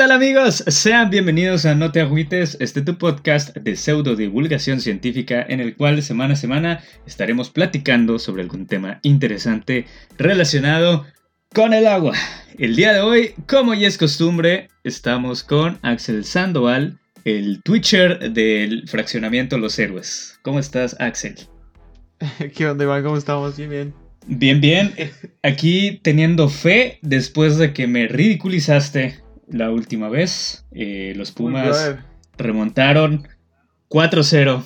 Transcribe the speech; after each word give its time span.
¿Qué 0.00 0.06
tal 0.06 0.12
amigos? 0.12 0.64
Sean 0.66 1.10
bienvenidos 1.10 1.66
a 1.66 1.74
No 1.74 1.92
te 1.92 2.00
agüites, 2.00 2.56
este 2.58 2.80
tu 2.80 2.96
podcast 2.96 3.54
de 3.54 3.76
pseudo 3.76 4.16
divulgación 4.16 4.80
científica 4.80 5.44
en 5.46 5.60
el 5.60 5.76
cual 5.76 6.02
semana 6.02 6.32
a 6.32 6.36
semana 6.38 6.80
estaremos 7.06 7.50
platicando 7.50 8.18
sobre 8.18 8.40
algún 8.40 8.66
tema 8.66 9.00
interesante 9.02 9.84
relacionado 10.16 11.04
con 11.54 11.74
el 11.74 11.86
agua. 11.86 12.14
El 12.56 12.76
día 12.76 12.94
de 12.94 13.00
hoy, 13.00 13.34
como 13.46 13.74
ya 13.74 13.88
es 13.88 13.98
costumbre, 13.98 14.68
estamos 14.84 15.44
con 15.44 15.78
Axel 15.82 16.24
Sandoval, 16.24 16.98
el 17.26 17.62
Twitcher 17.62 18.32
del 18.32 18.88
fraccionamiento 18.88 19.58
Los 19.58 19.78
Héroes. 19.78 20.40
¿Cómo 20.40 20.60
estás, 20.60 20.96
Axel? 20.98 21.34
¿Qué 22.56 22.66
onda, 22.66 22.84
Iván? 22.84 23.02
¿Cómo 23.02 23.18
estamos? 23.18 23.54
Bien, 23.58 23.68
bien. 23.68 23.94
Bien, 24.26 24.62
bien. 24.62 24.94
Aquí 25.42 26.00
teniendo 26.02 26.48
fe 26.48 26.98
después 27.02 27.58
de 27.58 27.74
que 27.74 27.86
me 27.86 28.08
ridiculizaste 28.08 29.28
la 29.50 29.70
última 29.70 30.08
vez. 30.08 30.64
Eh, 30.72 31.12
los 31.16 31.32
Pumas 31.32 31.96
remontaron 32.38 33.28
4-0. 33.88 34.64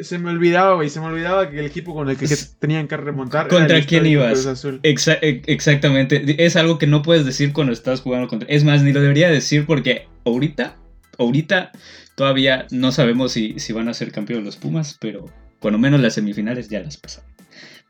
Se, 0.00 0.18
me 0.18 0.30
olvidaba, 0.30 0.74
güey. 0.74 0.88
Se 0.88 1.00
me 1.00 1.06
olvidaba 1.06 1.50
que 1.50 1.58
el 1.58 1.66
equipo 1.66 1.94
con 1.94 2.08
el 2.08 2.16
que, 2.16 2.26
tenían 2.58 2.88
que 2.88 2.96
remontar. 2.96 3.48
¿Contra 3.48 3.84
quién 3.84 4.06
ibas? 4.06 4.64
E, 4.82 5.42
exactamente. 5.46 6.44
Es 6.44 6.56
algo 6.56 6.78
que 6.78 6.86
no 6.86 7.02
puedes 7.02 7.26
decir 7.26 7.52
cuando 7.52 7.72
estás 7.72 8.00
jugando 8.00 8.28
contra. 8.28 8.48
Es 8.48 8.64
más, 8.64 8.82
ni 8.82 8.92
lo 8.92 9.00
debería 9.00 9.28
decir 9.30 9.66
porque 9.66 10.06
ahorita, 10.24 10.76
ahorita 11.18 11.72
todavía 12.14 12.66
no 12.70 12.92
sabemos 12.92 13.32
si, 13.32 13.58
si 13.58 13.72
van 13.72 13.88
a 13.88 13.94
ser 13.94 14.12
campeones 14.12 14.44
los 14.44 14.56
Pumas, 14.56 14.96
pero 15.00 15.26
cuando 15.58 15.78
menos 15.78 16.00
las 16.00 16.14
semifinales 16.14 16.68
ya 16.68 16.80
las 16.80 16.96
pasaron. 16.96 17.30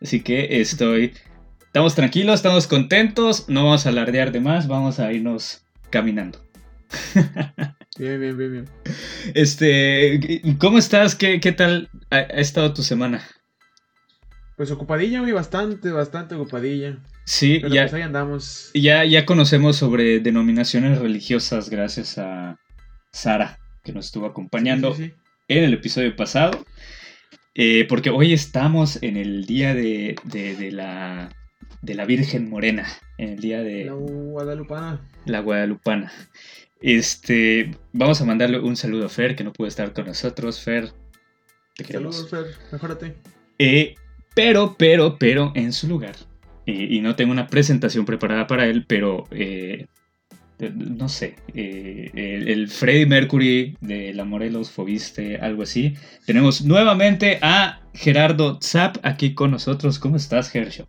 Así 0.00 0.20
que 0.20 0.61
estoy 0.61 1.12
Estamos 1.73 1.95
tranquilos, 1.95 2.34
estamos 2.34 2.67
contentos, 2.67 3.48
no 3.48 3.65
vamos 3.65 3.87
a 3.87 3.89
alardear 3.89 4.31
de 4.31 4.41
más, 4.41 4.69
vamos 4.69 5.01
a 5.01 5.11
irnos 5.11 5.65
caminando. 5.89 6.39
Bien, 7.98 8.20
bien, 8.20 8.37
bien, 8.37 8.53
bien. 8.53 8.65
Este, 9.34 10.43
¿cómo 10.59 10.77
estás? 10.77 11.15
¿Qué, 11.15 11.41
qué 11.41 11.53
tal 11.53 11.89
ha, 12.11 12.20
estado 12.20 12.75
tu 12.75 12.83
semana? 12.83 13.23
Pues 14.59 14.70
ocupadilla, 14.70 15.23
muy 15.23 15.33
bastante, 15.33 15.91
bastante 15.93 16.34
ocupadilla. 16.34 16.98
Sí, 17.25 17.62
ya, 17.62 17.84
pues 17.84 17.95
ahí 17.95 18.03
andamos. 18.03 18.70
Ya, 18.75 19.05
ya 19.06 19.25
conocemos 19.25 19.77
sobre 19.77 20.20
denominaciones 20.20 20.98
religiosas 20.98 21.70
gracias 21.70 22.19
a 22.19 22.59
Sara, 23.12 23.59
que 23.83 23.93
nos 23.93 24.06
estuvo 24.06 24.27
acompañando 24.27 24.95
en 24.97 25.65
el 25.65 25.73
episodio 25.73 26.15
pasado. 26.17 26.67
Eh, 27.55 27.87
porque 27.89 28.11
hoy 28.11 28.34
estamos 28.34 29.03
en 29.03 29.17
el 29.17 29.47
día 29.47 29.75
de 29.75 30.17
la 30.73 31.31
de 31.83 31.94
la 31.94 32.05
Virgen 32.06 32.48
Morena, 32.48 32.86
en 33.19 33.30
el 33.30 33.41
día 33.41 33.62
de... 33.62 33.84
La 33.84 33.92
Guadalupana. 33.92 35.00
La 35.27 35.41
Guadalupana. 35.41 36.12
Este, 36.80 37.77
vamos 37.92 38.20
a 38.20 38.25
mandarle 38.25 38.58
un 38.58 38.77
saludo 38.77 39.06
a 39.06 39.08
Fer, 39.08 39.36
que 39.36 39.44
no 39.44 39.52
pudo 39.52 39.69
estar 39.69 39.92
con 39.92 40.06
nosotros. 40.06 40.60
Fer, 40.60 40.91
te 41.77 41.84
queremos. 41.84 42.16
Saludos, 42.16 42.56
Fer, 42.56 42.72
mejórate. 42.72 43.14
Eh, 43.58 43.94
pero, 44.34 44.77
pero, 44.78 45.16
pero, 45.19 45.53
en 45.55 45.72
su 45.72 45.88
lugar. 45.88 46.16
y 46.64 47.00
no 47.00 47.16
tengo 47.16 47.33
una 47.33 47.48
presentación 47.48 48.05
preparada 48.05 48.47
para 48.47 48.66
él, 48.66 48.84
pero 48.86 49.27
eh, 49.33 49.86
no 50.70 51.08
sé, 51.08 51.36
eh, 51.55 52.10
el, 52.14 52.48
el, 52.48 52.69
Freddie 52.69 53.06
Mercury 53.06 53.77
de 53.80 54.14
la 54.14 54.25
Morelos 54.25 54.71
Fobiste, 54.71 55.38
algo 55.38 55.62
así. 55.62 55.94
Tenemos 56.26 56.62
nuevamente 56.62 57.38
a 57.42 57.81
Gerardo 57.94 58.59
Zap 58.62 58.98
aquí 59.03 59.34
con 59.34 59.50
nosotros. 59.50 59.98
¿Cómo 59.98 60.16
estás, 60.16 60.50
Gersho? 60.50 60.87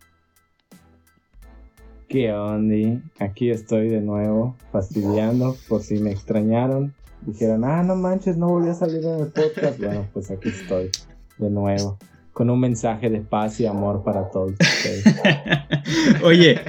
¿Qué 2.13 2.31
onda? 2.31 3.01
Aquí 3.17 3.49
estoy 3.49 3.89
de 3.89 3.99
nuevo, 3.99 4.55
fastidiando, 4.71 5.57
por 5.67 5.81
si 5.81 5.95
me 5.95 6.11
extrañaron. 6.11 6.93
Dijeron, 7.21 7.63
ah, 7.65 7.81
no 7.81 7.95
manches, 7.95 8.37
no 8.37 8.49
volví 8.49 8.69
a 8.69 8.75
salir 8.75 9.03
en 9.03 9.19
el 9.21 9.27
podcast. 9.31 9.79
Bueno, 9.79 10.07
pues 10.13 10.29
aquí 10.29 10.49
estoy, 10.49 10.91
de 11.39 11.49
nuevo, 11.49 11.97
con 12.31 12.51
un 12.51 12.59
mensaje 12.59 13.09
de 13.09 13.21
paz 13.21 13.59
y 13.61 13.65
amor 13.65 14.03
para 14.03 14.29
todos 14.29 14.51
ustedes. 14.51 15.03
Oye, 16.23 16.61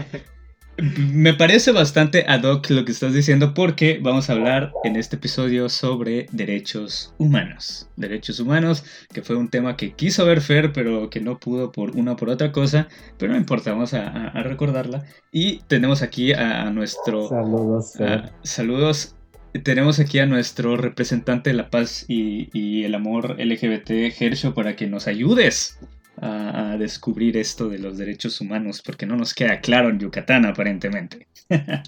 me 0.78 1.34
parece 1.34 1.72
bastante 1.72 2.24
ad 2.26 2.42
hoc 2.42 2.68
lo 2.70 2.84
que 2.84 2.92
estás 2.92 3.14
diciendo 3.14 3.54
porque 3.54 4.00
vamos 4.02 4.28
a 4.28 4.32
hablar 4.32 4.72
en 4.82 4.96
este 4.96 5.16
episodio 5.16 5.68
sobre 5.68 6.26
derechos 6.32 7.14
humanos. 7.18 7.88
Derechos 7.96 8.40
humanos, 8.40 8.84
que 9.12 9.22
fue 9.22 9.36
un 9.36 9.48
tema 9.48 9.76
que 9.76 9.92
quiso 9.92 10.24
ver 10.26 10.40
Fer, 10.40 10.72
pero 10.72 11.10
que 11.10 11.20
no 11.20 11.38
pudo 11.38 11.70
por 11.70 11.92
una 11.96 12.12
o 12.12 12.16
por 12.16 12.28
otra 12.28 12.50
cosa, 12.50 12.88
pero 13.18 13.32
no 13.32 13.38
importa, 13.38 13.72
vamos 13.72 13.94
a, 13.94 14.30
recordarla. 14.42 15.04
Y 15.32 15.58
tenemos 15.68 16.02
aquí 16.02 16.32
a, 16.32 16.70
nuestro... 16.70 17.28
Saludos. 17.28 17.92
Fer. 17.96 18.32
saludos. 18.42 19.14
Tenemos 19.62 20.00
aquí 20.00 20.18
a 20.18 20.26
nuestro 20.26 20.76
representante 20.76 21.50
de 21.50 21.54
la 21.54 21.70
paz 21.70 22.04
y, 22.08 22.48
y 22.52 22.82
el 22.84 22.94
amor 22.96 23.36
LGBT, 23.38 24.12
Gersho, 24.12 24.52
para 24.52 24.74
que 24.74 24.88
nos 24.88 25.06
ayudes 25.06 25.78
a, 26.20 26.76
descubrir 26.78 27.36
esto 27.36 27.69
de 27.69 27.78
los 27.78 27.98
derechos 27.98 28.41
humanos, 28.41 28.82
porque 28.84 29.06
no 29.06 29.16
nos 29.16 29.34
queda 29.34 29.60
claro 29.60 29.91
en 29.91 29.98
Yucatán 29.98 30.47
aparentemente. 30.47 31.26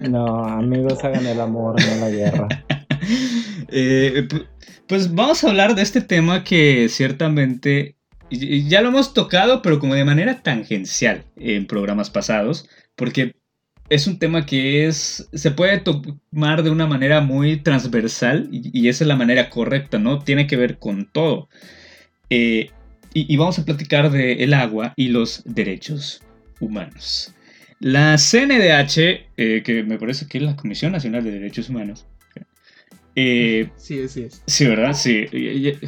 No, 0.00 0.44
amigos, 0.44 1.02
hagan 1.02 1.26
el 1.26 1.40
amor, 1.40 1.76
no 1.80 1.96
la 2.00 2.10
guerra. 2.10 2.48
Eh, 3.70 4.26
pues 4.86 5.14
vamos 5.14 5.44
a 5.44 5.50
hablar 5.50 5.74
de 5.74 5.82
este 5.82 6.00
tema 6.00 6.42
que 6.42 6.88
ciertamente 6.88 7.96
ya 8.30 8.80
lo 8.80 8.88
hemos 8.88 9.14
tocado, 9.14 9.62
pero 9.62 9.78
como 9.78 9.94
de 9.94 10.04
manera 10.04 10.42
tangencial 10.42 11.24
en 11.36 11.66
programas 11.66 12.10
pasados, 12.10 12.68
porque 12.96 13.34
es 13.88 14.06
un 14.06 14.18
tema 14.18 14.44
que 14.46 14.86
es 14.86 15.28
se 15.32 15.50
puede 15.50 15.78
tomar 15.78 16.62
de 16.62 16.70
una 16.70 16.86
manera 16.86 17.20
muy 17.20 17.58
transversal 17.58 18.48
y, 18.52 18.88
esa 18.88 19.04
es 19.04 19.08
la 19.08 19.16
manera 19.16 19.50
correcta, 19.50 19.98
¿no? 19.98 20.18
Tiene 20.18 20.46
que 20.46 20.56
ver 20.56 20.78
con 20.78 21.06
todo. 21.10 21.48
Eh, 22.30 22.70
y, 23.14 23.36
vamos 23.36 23.58
a 23.58 23.64
platicar 23.64 24.10
de 24.10 24.44
el 24.44 24.54
agua 24.54 24.92
y 24.96 25.08
los 25.08 25.42
derechos 25.44 26.22
humanos. 26.60 27.34
La 27.80 28.16
CNDH, 28.16 28.98
eh, 29.36 29.62
que 29.64 29.84
me 29.84 29.98
parece 29.98 30.26
que 30.26 30.38
es 30.38 30.44
la 30.44 30.56
Comisión 30.56 30.92
Nacional 30.92 31.24
de 31.24 31.30
Derechos 31.30 31.68
Humanos. 31.68 32.06
Eh, 33.20 33.72
sí, 33.76 34.06
sí 34.06 34.22
es. 34.22 34.40
Sí, 34.46 34.66
¿verdad? 34.66 34.92
Sí. 34.92 35.26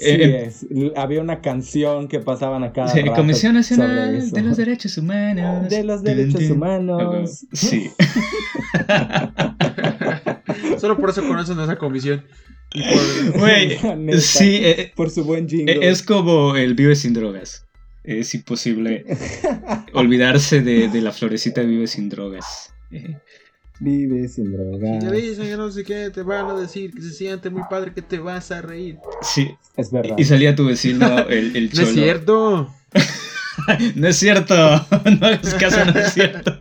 Eh, 0.00 0.46
es. 0.46 0.64
Había 0.96 1.20
una 1.20 1.42
canción 1.42 2.08
que 2.08 2.20
pasaban 2.20 2.64
acá. 2.64 2.88
Sí, 2.88 3.02
Comisión 3.14 3.52
Nacional 3.54 4.30
de 4.30 4.42
los 4.42 4.56
Derechos 4.56 4.96
Humanos. 4.96 5.68
De 5.68 5.84
los 5.84 6.02
Derechos 6.02 6.48
Humanos. 6.48 7.44
Sí. 7.52 7.90
Solo 10.78 10.96
por 10.96 11.10
eso 11.10 11.26
conocen 11.26 11.58
a 11.58 11.64
esa 11.64 11.76
comisión. 11.76 12.24
Por, 12.72 14.20
sí, 14.20 14.60
eh, 14.62 14.92
por 14.94 15.10
su 15.10 15.24
buen 15.24 15.48
jingle. 15.48 15.74
Eh, 15.74 15.90
es 15.90 16.02
como 16.02 16.56
el 16.56 16.74
Vive 16.74 16.96
sin 16.96 17.12
drogas. 17.12 17.66
Es 18.04 18.34
imposible 18.34 19.04
olvidarse 19.92 20.62
de, 20.62 20.88
la 21.02 21.12
florecita 21.12 21.60
Vive 21.62 21.86
sin 21.86 22.08
drogas. 22.08 22.72
Vive 23.80 24.28
sin 24.28 24.52
drogas. 24.52 25.04
Si 25.04 25.08
te 25.08 25.14
dicen 25.14 25.46
que 25.46 25.56
no 25.56 25.70
sé 25.70 25.84
qué, 25.84 26.10
te 26.10 26.22
van 26.22 26.48
a 26.48 26.54
decir 26.54 26.92
que 26.92 27.00
se 27.00 27.10
siente 27.10 27.48
muy 27.48 27.62
padre 27.70 27.92
que 27.92 28.02
te 28.02 28.18
vas 28.18 28.50
a 28.50 28.60
reír. 28.60 28.98
Sí, 29.22 29.54
es 29.76 29.92
verdad. 29.92 30.16
Y 30.18 30.24
salía 30.24 30.54
tu 30.56 30.66
vecino, 30.66 31.18
el, 31.28 31.56
el 31.56 31.72
cholo. 31.72 31.88
No 33.58 33.68
es 33.68 33.76
cierto. 33.76 33.94
no 33.96 34.08
es 34.08 34.16
cierto. 34.16 34.56
No 35.20 35.26
hagas 35.26 35.54
caso, 35.54 35.84
no 35.84 35.98
es 35.98 36.12
cierto. 36.12 36.60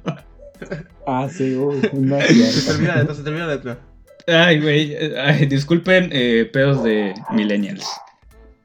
ah, 1.07 1.27
sí, 1.31 1.55
uy, 1.55 1.79
no 1.93 2.17
es 2.17 2.27
cierto. 2.27 2.53
Se 2.53 2.71
termina 2.71 3.03
de 3.03 3.15
se 3.15 3.23
termina 3.23 3.47
la 3.47 3.55
letra. 3.55 3.79
Ay, 4.27 4.59
güey. 4.59 5.45
disculpen, 5.47 6.09
eh, 6.11 6.49
pedos 6.51 6.83
de 6.83 7.13
millennials. 7.31 7.87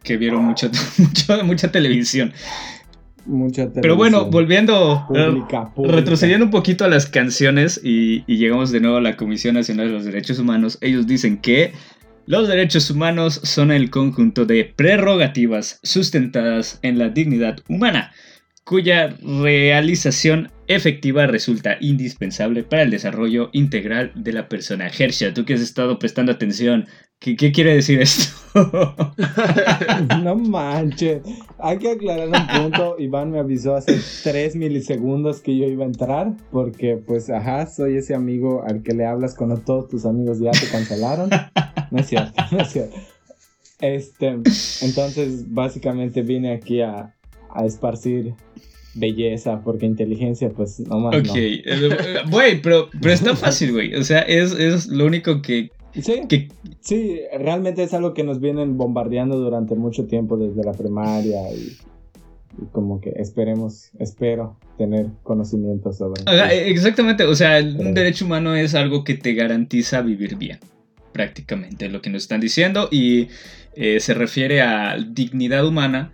Que 0.02 0.16
vieron 0.16 0.44
mucho, 0.44 0.70
mucha 1.44 1.70
televisión. 1.70 2.32
Mucha. 3.26 3.72
Pero 3.72 3.96
bueno, 3.96 4.26
volviendo, 4.26 5.06
retrocediendo 5.76 6.46
un 6.46 6.50
poquito 6.50 6.84
a 6.84 6.88
las 6.88 7.06
canciones 7.06 7.80
y, 7.82 8.24
y, 8.26 8.38
llegamos 8.38 8.72
de 8.72 8.80
nuevo 8.80 8.96
a 8.96 9.00
la 9.00 9.16
Comisión 9.16 9.54
Nacional 9.54 9.88
de 9.88 9.92
los 9.92 10.04
Derechos 10.04 10.38
Humanos, 10.38 10.78
ellos 10.80 11.06
dicen 11.06 11.38
que 11.38 11.72
los 12.26 12.46
derechos 12.46 12.88
humanos 12.90 13.40
son 13.42 13.72
el 13.72 13.90
conjunto 13.90 14.46
de 14.46 14.64
prerrogativas 14.64 15.80
sustentadas 15.82 16.78
en 16.82 16.98
la 16.98 17.08
dignidad 17.08 17.58
humana, 17.68 18.12
cuya 18.64 19.16
realización 19.20 20.50
efectiva 20.68 21.26
resulta 21.26 21.76
indispensable 21.80 22.62
para 22.62 22.82
el 22.82 22.90
desarrollo 22.90 23.50
integral 23.52 24.12
de 24.14 24.32
la 24.32 24.48
persona. 24.48 24.88
Hersha, 24.88 25.34
tú 25.34 25.44
que 25.44 25.54
has 25.54 25.60
estado 25.60 25.98
prestando 25.98 26.30
atención, 26.30 26.86
¿qué, 27.22 27.52
quiere 27.52 27.74
decir 27.74 28.00
esto? 28.00 28.34
no 30.22 30.36
manches, 30.36 31.22
hay 31.58 31.78
que 31.78 31.92
aclarar 31.92 32.28
un 32.28 32.62
punto. 32.62 32.96
Iván 32.98 33.30
me 33.30 33.38
avisó 33.38 33.76
hace 33.76 33.98
3 34.24 34.56
milisegundos 34.56 35.40
que 35.40 35.56
yo 35.56 35.66
iba 35.66 35.84
a 35.84 35.86
entrar, 35.86 36.36
porque 36.50 36.96
pues, 36.96 37.30
ajá, 37.30 37.66
soy 37.66 37.96
ese 37.96 38.14
amigo 38.14 38.64
al 38.66 38.82
que 38.82 38.92
le 38.92 39.06
hablas 39.06 39.34
cuando 39.34 39.58
todos 39.58 39.88
tus 39.88 40.04
amigos 40.04 40.40
ya 40.40 40.50
te 40.50 40.66
cancelaron. 40.70 41.30
No 41.90 41.98
es 41.98 42.06
cierto, 42.06 42.42
no 42.50 42.60
es 42.60 42.68
cierto. 42.68 42.96
Este, 43.80 44.38
entonces, 44.82 45.52
básicamente 45.52 46.22
vine 46.22 46.54
aquí 46.54 46.80
a, 46.80 47.14
a 47.50 47.64
esparcir 47.64 48.34
belleza, 48.94 49.62
porque 49.62 49.86
inteligencia, 49.86 50.50
pues 50.50 50.80
no 50.80 51.00
más. 51.00 51.16
Ok, 51.16 51.30
eh, 51.34 52.22
güey, 52.30 52.60
pero, 52.60 52.88
pero 53.00 53.12
está 53.12 53.34
fácil, 53.34 53.72
güey. 53.72 53.94
O 53.94 54.04
sea, 54.04 54.20
es, 54.20 54.52
es 54.52 54.86
lo 54.86 55.06
único 55.06 55.42
que 55.42 55.70
Sí, 55.94 56.48
sí, 56.80 57.20
realmente 57.38 57.82
es 57.82 57.92
algo 57.92 58.14
que 58.14 58.24
nos 58.24 58.40
vienen 58.40 58.78
bombardeando 58.78 59.38
durante 59.38 59.74
mucho 59.74 60.06
tiempo 60.06 60.36
desde 60.36 60.64
la 60.64 60.72
primaria 60.72 61.38
y, 61.52 61.76
como 62.70 63.00
que 63.00 63.10
esperemos, 63.16 63.90
espero 63.98 64.58
tener 64.78 65.06
conocimiento 65.22 65.92
sobre. 65.92 66.22
exactamente, 66.66 67.24
o 67.24 67.34
sea, 67.34 67.60
un 67.60 67.94
derecho 67.94 68.24
humano 68.24 68.54
es 68.54 68.74
algo 68.74 69.04
que 69.04 69.14
te 69.14 69.34
garantiza 69.34 70.00
vivir 70.02 70.36
bien, 70.36 70.58
prácticamente, 71.12 71.88
lo 71.88 72.00
que 72.00 72.10
nos 72.10 72.22
están 72.22 72.40
diciendo 72.40 72.88
y 72.90 73.28
eh, 73.74 74.00
se 74.00 74.14
refiere 74.14 74.62
a 74.62 74.96
dignidad 74.96 75.66
humana 75.66 76.12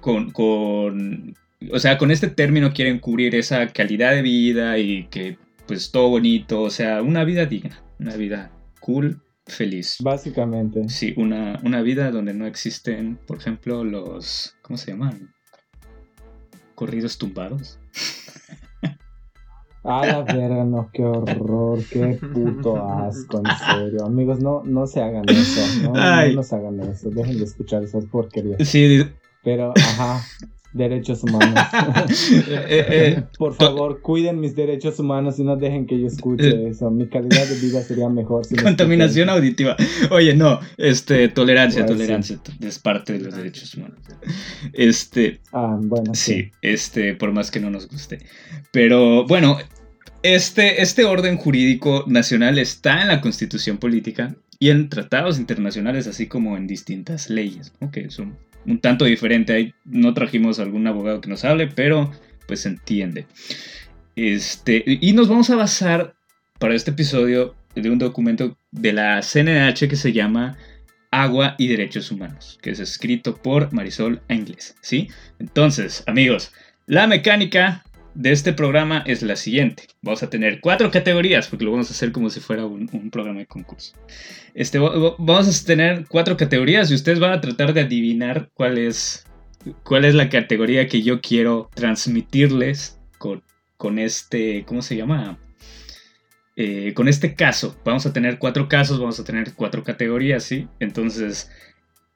con, 0.00 0.30
con, 0.30 1.34
o 1.72 1.78
sea, 1.78 1.96
con 1.96 2.10
este 2.10 2.28
término 2.28 2.72
quieren 2.72 2.98
cubrir 2.98 3.34
esa 3.34 3.66
calidad 3.68 4.12
de 4.12 4.22
vida 4.22 4.78
y 4.78 5.04
que 5.04 5.36
pues 5.66 5.90
todo 5.90 6.10
bonito, 6.10 6.60
o 6.60 6.70
sea, 6.70 7.02
una 7.02 7.24
vida 7.24 7.46
digna, 7.46 7.82
una 7.98 8.16
vida 8.16 8.50
cool, 8.84 9.22
feliz. 9.46 9.96
Básicamente. 10.02 10.88
Sí, 10.90 11.14
una, 11.16 11.58
una 11.64 11.80
vida 11.80 12.10
donde 12.10 12.34
no 12.34 12.46
existen, 12.46 13.18
por 13.26 13.38
ejemplo, 13.38 13.82
los. 13.82 14.56
¿Cómo 14.62 14.76
se 14.76 14.90
llaman? 14.90 15.32
Corridos 16.74 17.16
tumbados. 17.16 17.78
A 19.86 20.06
la 20.06 20.22
verga, 20.22 20.64
no, 20.64 20.88
qué 20.94 21.04
horror, 21.04 21.78
qué 21.90 22.18
puto 22.32 22.82
asco, 22.82 23.42
en 23.44 23.44
serio. 23.66 24.06
Amigos, 24.06 24.40
no, 24.40 24.62
no 24.64 24.86
se 24.86 25.02
hagan 25.02 25.28
eso, 25.28 25.60
no, 25.82 26.32
no, 26.32 26.42
se 26.42 26.56
hagan 26.56 26.80
eso, 26.80 27.10
dejen 27.10 27.36
de 27.36 27.44
escuchar 27.44 27.82
esas 27.82 28.06
porquerías. 28.06 28.66
Sí, 28.66 29.04
pero, 29.42 29.74
ajá, 29.76 30.22
derechos 30.74 31.22
humanos. 31.22 31.54
Eh, 32.34 32.66
eh, 32.68 32.86
eh, 32.90 33.22
Por 33.38 33.54
favor, 33.54 34.00
cuiden 34.00 34.40
mis 34.40 34.54
derechos 34.54 34.98
humanos 34.98 35.38
y 35.38 35.44
no 35.44 35.56
dejen 35.56 35.86
que 35.86 35.98
yo 35.98 36.06
escuche 36.06 36.68
eso. 36.68 36.90
Mi 36.90 37.06
calidad 37.06 37.46
de 37.46 37.58
vida 37.58 37.82
sería 37.82 38.08
mejor. 38.08 38.44
Si 38.44 38.56
Contaminación 38.56 39.28
auditiva. 39.28 39.76
Oye, 40.10 40.34
no, 40.34 40.60
este, 40.76 41.28
tolerancia, 41.28 41.86
tolerancia 41.86 42.38
es 42.60 42.78
parte 42.78 43.14
de 43.14 43.20
los 43.20 43.36
derechos 43.36 43.74
humanos. 43.74 43.98
Este. 44.72 45.40
Ah, 45.52 45.78
bueno. 45.80 46.14
Sí, 46.14 46.50
este, 46.62 47.14
por 47.14 47.32
más 47.32 47.50
que 47.50 47.60
no 47.60 47.70
nos 47.70 47.88
guste. 47.88 48.18
Pero 48.72 49.24
bueno, 49.26 49.58
este, 50.22 50.82
este 50.82 51.04
orden 51.04 51.36
jurídico 51.36 52.04
nacional 52.06 52.58
está 52.58 53.02
en 53.02 53.08
la 53.08 53.20
constitución 53.20 53.78
política 53.78 54.34
y 54.58 54.70
en 54.70 54.88
tratados 54.88 55.38
internacionales, 55.38 56.06
así 56.06 56.26
como 56.26 56.56
en 56.56 56.66
distintas 56.66 57.28
leyes, 57.28 57.72
¿no? 57.80 57.90
que 57.90 58.10
son 58.10 58.36
un 58.66 58.78
tanto 58.78 59.04
diferente. 59.04 59.74
No 59.84 60.14
trajimos 60.14 60.58
algún 60.58 60.86
abogado 60.86 61.20
que 61.20 61.28
nos 61.28 61.44
hable, 61.44 61.68
pero 61.68 62.10
pues 62.46 62.60
se 62.60 62.68
entiende. 62.68 63.26
Este, 64.16 64.84
y 64.86 65.12
nos 65.12 65.28
vamos 65.28 65.50
a 65.50 65.56
basar 65.56 66.14
para 66.58 66.74
este 66.74 66.92
episodio 66.92 67.54
de 67.74 67.90
un 67.90 67.98
documento 67.98 68.56
de 68.70 68.92
la 68.92 69.20
CNH 69.20 69.88
que 69.88 69.96
se 69.96 70.12
llama 70.12 70.56
Agua 71.10 71.54
y 71.58 71.68
Derechos 71.68 72.10
Humanos, 72.10 72.58
que 72.62 72.70
es 72.70 72.80
escrito 72.80 73.36
por 73.36 73.72
Marisol 73.72 74.20
Engles, 74.28 74.76
¿sí? 74.80 75.08
Entonces, 75.38 76.04
amigos, 76.06 76.52
la 76.86 77.06
mecánica 77.06 77.84
de 78.14 78.32
este 78.32 78.52
programa 78.52 79.02
es 79.06 79.22
la 79.22 79.36
siguiente. 79.36 79.84
Vamos 80.02 80.22
a 80.22 80.30
tener 80.30 80.60
cuatro 80.60 80.90
categorías, 80.90 81.48
porque 81.48 81.64
lo 81.64 81.72
vamos 81.72 81.90
a 81.90 81.92
hacer 81.94 82.12
como 82.12 82.30
si 82.30 82.40
fuera 82.40 82.64
un, 82.64 83.10
programa 83.10 83.40
de 83.40 83.46
concurso. 83.46 83.94
Este, 84.54 84.78
vamos 84.78 85.62
a 85.62 85.66
tener 85.66 86.06
cuatro 86.08 86.36
categorías 86.36 86.90
y 86.90 86.94
ustedes 86.94 87.20
van 87.20 87.32
a 87.32 87.40
tratar 87.40 87.74
de 87.74 87.82
adivinar 87.82 88.50
cuál 88.54 88.78
es, 88.78 89.26
cuál 89.82 90.04
es 90.04 90.14
la 90.14 90.28
categoría 90.28 90.86
que 90.86 91.02
yo 91.02 91.20
quiero 91.20 91.70
transmitirles 91.74 92.98
con, 93.18 93.42
con 93.76 93.98
este, 93.98 94.64
¿cómo 94.64 94.82
se 94.82 94.96
llama? 94.96 95.38
Eh, 96.56 96.94
con 96.94 97.08
este 97.08 97.34
caso. 97.34 97.76
Vamos 97.84 98.06
a 98.06 98.12
tener 98.12 98.38
cuatro 98.38 98.68
casos, 98.68 99.00
vamos 99.00 99.18
a 99.18 99.24
tener 99.24 99.54
cuatro 99.54 99.82
categorías, 99.82 100.44
¿sí? 100.44 100.68
Entonces, 100.78 101.50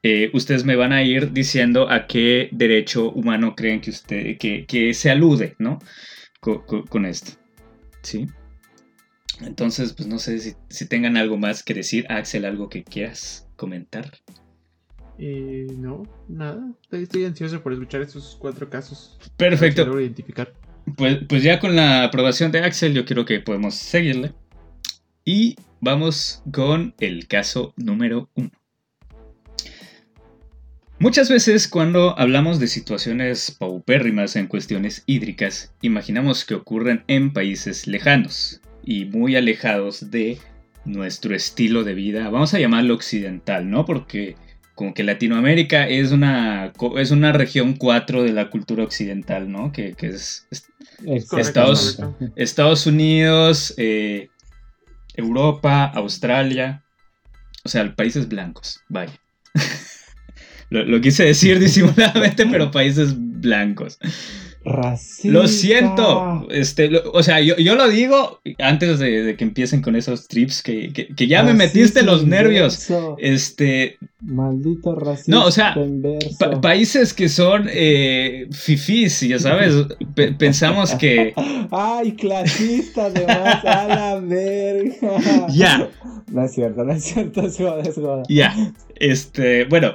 eh, 0.01 0.31
ustedes 0.33 0.63
me 0.63 0.77
van 0.77 0.93
a 0.93 1.03
ir 1.03 1.33
diciendo 1.33 1.89
a 1.89 2.07
qué 2.07 2.49
derecho 2.51 3.11
humano 3.11 3.55
creen 3.55 3.81
que, 3.81 3.89
usted, 3.89 4.37
que, 4.37 4.93
se 4.93 5.09
alude, 5.09 5.55
¿no? 5.59 5.79
Con, 6.39 7.05
esto. 7.05 7.31
¿Sí? 8.01 8.27
Entonces, 9.41 9.93
pues 9.93 10.07
no 10.07 10.17
sé 10.19 10.55
si, 10.69 10.85
tengan 10.87 11.17
algo 11.17 11.37
más 11.37 11.63
que 11.63 11.73
decir. 11.73 12.05
Axel, 12.09 12.45
algo 12.45 12.69
que 12.69 12.83
quieras 12.83 13.47
comentar. 13.57 14.09
Eh, 15.17 15.67
no, 15.77 16.03
nada. 16.29 16.73
Estoy, 16.91 17.25
ansioso 17.25 17.61
por 17.61 17.73
escuchar 17.73 18.01
estos 18.01 18.37
cuatro 18.39 18.69
casos. 18.69 19.17
Perfecto. 19.35 19.99
identificar. 19.99 20.53
Pues, 20.95 21.19
pues 21.27 21.43
ya 21.43 21.59
con 21.59 21.75
la 21.75 22.05
aprobación 22.05 22.53
de 22.53 22.59
Axel, 22.59 22.93
yo 22.93 23.03
creo 23.03 23.25
que 23.25 23.41
podemos 23.41 23.75
seguirle. 23.75 24.33
Y 25.25 25.57
vamos 25.81 26.41
con 26.51 26.95
el 26.99 27.27
caso 27.27 27.73
número 27.75 28.29
uno. 28.33 28.51
Muchas 31.01 31.29
veces 31.29 31.69
cuando 31.69 32.19
hablamos 32.19 32.59
de 32.59 32.67
situaciones 32.67 33.51
paupérrimas 33.57 34.35
en 34.35 34.47
cuestiones 34.47 35.03
hídricas, 35.05 35.73
imaginamos 35.81 36.43
que 36.43 36.55
ocurren 36.55 37.05
en 37.07 37.31
países 37.31 37.87
lejanos 37.87 38.59
y 38.83 39.05
muy 39.05 39.37
alejados 39.37 40.11
de 40.11 40.39
nuestro 40.83 41.33
estilo 41.33 41.85
de 41.85 41.93
vida, 41.93 42.29
vamos 42.29 42.53
a 42.53 42.59
llamarlo 42.59 42.95
occidental, 42.95 43.69
¿no? 43.69 43.85
Porque 43.85 44.35
como 44.75 44.93
que 44.93 45.03
Latinoamérica 45.05 45.87
es 45.87 46.11
una, 46.11 46.73
es 46.97 47.11
una 47.11 47.31
región 47.31 47.77
4 47.77 48.23
de 48.23 48.33
la 48.33 48.49
cultura 48.49 48.83
occidental, 48.83 49.49
¿no? 49.49 49.71
Que, 49.71 49.95
es, 50.01 50.47
Estados, 51.05 52.01
Estados, 52.35 52.87
Unidos, 52.87 53.73
eh, 53.77 54.27
Europa, 55.15 55.85
Australia, 55.85 56.83
o 57.63 57.69
sea, 57.69 57.95
países 57.95 58.27
blancos, 58.27 58.81
vaya. 58.89 59.17
Lo, 60.69 61.01
quise 61.01 61.25
decir 61.25 61.59
disimuladamente, 61.59 62.45
pero 62.45 62.71
países 62.71 63.13
blancos. 63.17 63.99
Racista. 64.65 65.29
Lo 65.29 65.47
siento. 65.47 66.47
Este, 66.51 66.91
o 67.13 67.23
sea, 67.23 67.39
yo, 67.39 67.55
lo 67.75 67.87
digo 67.87 68.41
antes 68.59 68.99
de, 68.99 69.35
que 69.37 69.43
empiecen 69.45 69.81
con 69.81 69.95
esos 69.95 70.27
trips 70.27 70.61
que, 70.61 70.91
ya 71.15 71.43
me 71.43 71.53
metiste 71.53 72.03
los 72.03 72.25
nervios. 72.25 72.87
Este. 73.17 73.97
Maldito 74.21 74.95
racista. 74.95 75.31
No, 75.31 75.45
o 75.45 75.51
sea, 75.51 75.75
países 76.61 77.13
que 77.13 77.29
son 77.29 77.69
eh, 77.71 78.47
fifís, 78.51 79.21
ya 79.21 79.39
sabes. 79.39 79.73
pensamos 80.37 80.93
que. 80.95 81.33
Ay, 81.71 82.11
clasista, 82.13 83.05
además, 83.05 83.63
a 83.65 83.87
la 83.87 84.19
verga. 84.19 85.47
Ya. 85.49 85.89
No 86.31 86.43
es 86.43 86.51
cierto, 86.51 86.83
no 86.83 86.91
es 86.91 87.03
cierto, 87.03 87.41
es 87.41 87.57
Ya. 88.27 88.53
Este, 88.95 89.63
bueno, 89.65 89.93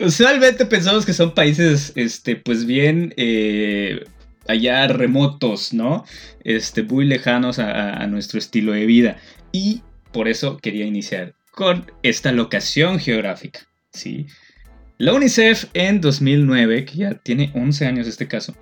Usualmente 0.00 0.64
pensamos 0.64 1.04
que 1.04 1.12
son 1.12 1.34
países, 1.34 1.92
este, 1.94 2.34
pues 2.34 2.64
bien 2.64 3.12
eh, 3.18 4.02
allá 4.48 4.88
remotos, 4.88 5.74
¿no? 5.74 6.06
Este, 6.42 6.82
muy 6.82 7.04
lejanos 7.04 7.58
a, 7.58 8.06
nuestro 8.06 8.38
estilo 8.38 8.72
de 8.72 8.86
vida. 8.86 9.18
Y 9.52 9.82
por 10.10 10.26
eso 10.26 10.56
quería 10.56 10.86
iniciar 10.86 11.34
con 11.52 11.92
esta 12.02 12.32
locación 12.32 12.98
geográfica, 12.98 13.60
¿sí? 13.92 14.26
La 14.96 15.12
UNICEF 15.12 15.66
en 15.74 16.00
2009, 16.00 16.86
que 16.86 16.96
ya 16.96 17.14
tiene 17.14 17.52
11 17.54 17.86
años 17.86 18.06
este 18.06 18.26
caso, 18.26 18.56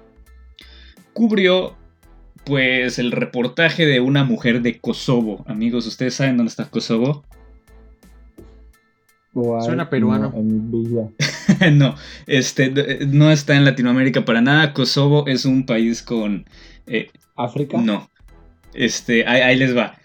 cubrió 1.12 1.76
pues 2.44 2.98
el 2.98 3.12
reportaje 3.12 3.86
de 3.86 4.00
una 4.00 4.24
mujer 4.24 4.60
de 4.62 4.80
Kosovo. 4.80 5.44
Amigos, 5.46 5.86
¿ustedes 5.86 6.14
saben 6.14 6.36
dónde 6.36 6.50
está 6.50 6.64
Kosovo? 6.68 7.24
Suena 9.64 9.90
peruano. 9.90 10.32
No, 11.72 11.94
este, 12.26 13.06
no 13.06 13.30
está 13.32 13.56
en 13.56 13.64
Latinoamérica 13.64 14.24
para 14.24 14.40
nada. 14.40 14.74
Kosovo 14.74 15.26
es 15.26 15.44
un 15.44 15.64
país 15.64 16.02
con... 16.02 16.44
Eh, 16.86 17.10
¿África? 17.36 17.78
No. 17.78 18.10
Este, 18.74 19.26
ahí, 19.26 19.56
les 19.56 19.76
va. 19.76 19.96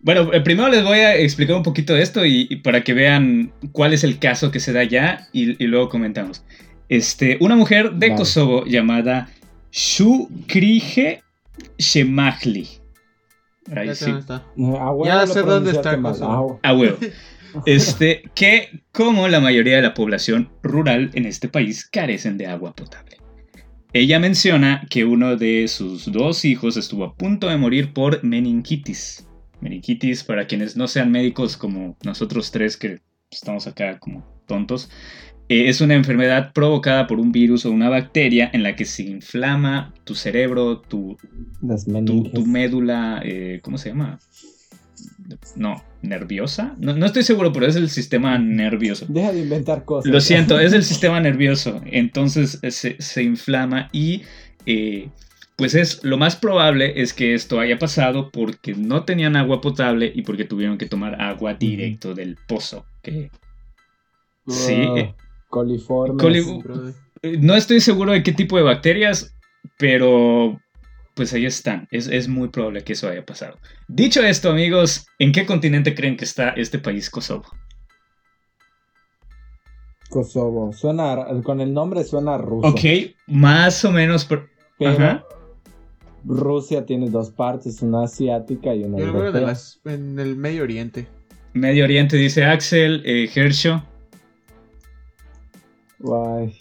Bueno, 0.00 0.32
eh, 0.32 0.40
primero 0.40 0.68
les 0.68 0.84
voy 0.84 0.98
a 0.98 1.16
explicar 1.16 1.56
un 1.56 1.62
poquito 1.62 1.94
de 1.94 2.02
esto 2.02 2.24
y, 2.24 2.56
para 2.56 2.82
que 2.82 2.94
vean 2.94 3.52
cuál 3.72 3.92
es 3.92 4.04
el 4.04 4.18
caso 4.18 4.50
que 4.50 4.60
se 4.60 4.72
da 4.72 4.84
ya 4.84 5.28
y, 5.32 5.66
luego 5.66 5.88
comentamos. 5.88 6.44
Este, 6.88 7.38
una 7.40 7.56
mujer 7.56 7.92
de 7.94 8.14
Kosovo 8.14 8.64
llamada 8.64 9.30
Shukrije 9.72 11.22
Shemahli. 11.78 12.68
Ahí 13.74 13.94
sí. 13.94 14.12
Ya 15.04 15.26
sé 15.26 15.42
dónde 15.42 15.72
está 15.72 16.00
Kosovo. 16.00 16.60
A 16.62 16.72
huevo. 16.72 16.98
Este, 17.66 18.22
que 18.34 18.82
como 18.92 19.28
la 19.28 19.40
mayoría 19.40 19.76
de 19.76 19.82
la 19.82 19.94
población 19.94 20.50
rural 20.62 21.10
en 21.14 21.26
este 21.26 21.48
país 21.48 21.84
carecen 21.84 22.38
de 22.38 22.46
agua 22.46 22.74
potable. 22.74 23.18
Ella 23.92 24.18
menciona 24.18 24.86
que 24.88 25.04
uno 25.04 25.36
de 25.36 25.68
sus 25.68 26.10
dos 26.10 26.44
hijos 26.44 26.76
estuvo 26.76 27.04
a 27.04 27.14
punto 27.14 27.48
de 27.48 27.58
morir 27.58 27.92
por 27.92 28.24
meningitis. 28.24 29.26
Meningitis, 29.60 30.24
para 30.24 30.46
quienes 30.46 30.76
no 30.76 30.88
sean 30.88 31.10
médicos 31.10 31.56
como 31.56 31.96
nosotros 32.02 32.50
tres 32.50 32.76
que 32.76 33.00
estamos 33.30 33.66
acá 33.66 33.98
como 33.98 34.26
tontos, 34.46 34.88
Eh, 35.48 35.68
es 35.68 35.82
una 35.82 35.94
enfermedad 35.94 36.52
provocada 36.54 37.06
por 37.06 37.20
un 37.20 37.30
virus 37.30 37.66
o 37.66 37.70
una 37.70 37.90
bacteria 37.90 38.48
en 38.54 38.62
la 38.62 38.74
que 38.74 38.86
se 38.86 39.02
inflama 39.02 39.92
tu 40.04 40.14
cerebro, 40.14 40.80
tu, 40.80 41.18
médula, 42.46 43.20
eh, 43.22 43.60
¿cómo 43.62 43.76
se 43.76 43.90
llama? 43.90 44.18
No, 45.56 45.82
nerviosa. 46.02 46.74
No, 46.78 46.94
no 46.94 47.06
estoy 47.06 47.22
seguro, 47.22 47.52
pero 47.52 47.66
es 47.66 47.76
el 47.76 47.88
sistema 47.90 48.38
nervioso. 48.38 49.06
Deja 49.08 49.32
de 49.32 49.40
inventar 49.40 49.84
cosas. 49.84 50.10
Lo 50.12 50.20
siento, 50.20 50.58
es 50.60 50.72
el 50.72 50.84
sistema 50.92 51.20
nervioso. 51.20 51.80
Entonces 51.86 52.58
se, 52.68 52.96
se 53.00 53.22
inflama 53.22 53.88
y 53.92 54.22
eh, 54.66 55.08
pues 55.56 55.74
es 55.74 56.02
lo 56.04 56.16
más 56.18 56.36
probable 56.36 57.00
es 57.02 57.12
que 57.12 57.34
esto 57.34 57.60
haya 57.60 57.78
pasado 57.78 58.30
porque 58.30 58.74
no 58.74 59.04
tenían 59.04 59.36
agua 59.36 59.60
potable 59.60 60.10
y 60.14 60.22
porque 60.22 60.44
tuvieron 60.44 60.78
que 60.78 60.86
tomar 60.86 61.20
agua 61.20 61.54
directo 61.54 62.14
del 62.14 62.36
pozo. 62.48 62.84
que- 63.02 63.30
Sí, 64.48 64.74
Oh, 64.88 64.96
eh, 64.96 65.14
coliformes. 65.48 66.20
coli- 66.20 66.94
eh, 67.22 67.36
no 67.40 67.54
estoy 67.54 67.80
seguro 67.80 68.10
de 68.12 68.22
qué 68.24 68.32
tipo 68.32 68.56
de 68.56 68.64
bacterias, 68.64 69.36
pero 69.78 70.60
pues 71.14 71.32
ahí 71.32 71.44
están. 71.46 71.88
Es, 71.90 72.06
es 72.08 72.28
muy 72.28 72.48
probable 72.48 72.84
que 72.84 72.94
eso 72.94 73.08
haya 73.08 73.24
pasado. 73.24 73.58
Dicho 73.88 74.22
esto, 74.22 74.50
amigos, 74.50 75.06
¿en 75.18 75.32
qué 75.32 75.44
continente 75.46 75.94
creen 75.94 76.16
que 76.16 76.24
está 76.24 76.50
este 76.50 76.78
país 76.78 77.10
Kosovo? 77.10 77.44
Kosovo. 80.10 80.72
Suena, 80.72 81.24
con 81.42 81.60
el 81.60 81.72
nombre 81.72 82.04
suena 82.04 82.36
ruso. 82.38 82.68
Ok, 82.68 82.80
más 83.26 83.84
o 83.84 83.92
menos. 83.92 84.24
por- 84.24 84.48
Pero 84.78 84.90
Ajá. 84.92 85.24
Rusia 86.24 86.84
tiene 86.86 87.10
dos 87.10 87.30
partes, 87.30 87.82
una 87.82 88.04
asiática 88.04 88.74
y 88.74 88.84
una 88.84 88.98
Yo 88.98 89.04
creo 89.10 89.20
de 89.22 89.26
europea. 89.28 89.40
las, 89.48 89.80
en 89.84 90.18
el 90.18 90.36
Medio 90.36 90.62
Oriente. 90.62 91.06
Medio 91.54 91.84
Oriente 91.84 92.16
dice 92.16 92.44
Axel, 92.44 93.02
eh, 93.04 93.28
Hersho. 93.34 93.82
Guay. 95.98 96.56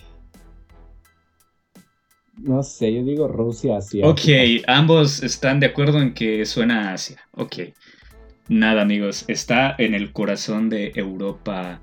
No 2.43 2.63
sé, 2.63 2.93
yo 2.93 3.03
digo 3.03 3.27
Rusia 3.27 3.77
asiática. 3.77 4.07
Ok, 4.09 4.63
ambos 4.67 5.23
están 5.23 5.59
de 5.59 5.67
acuerdo 5.67 6.01
en 6.01 6.13
que 6.13 6.45
suena 6.45 6.89
a 6.89 6.93
Asia. 6.93 7.17
Ok. 7.31 7.57
Nada, 8.49 8.81
amigos, 8.81 9.25
está 9.27 9.75
en 9.77 9.93
el 9.93 10.11
corazón 10.11 10.69
de 10.69 10.91
Europa 10.95 11.81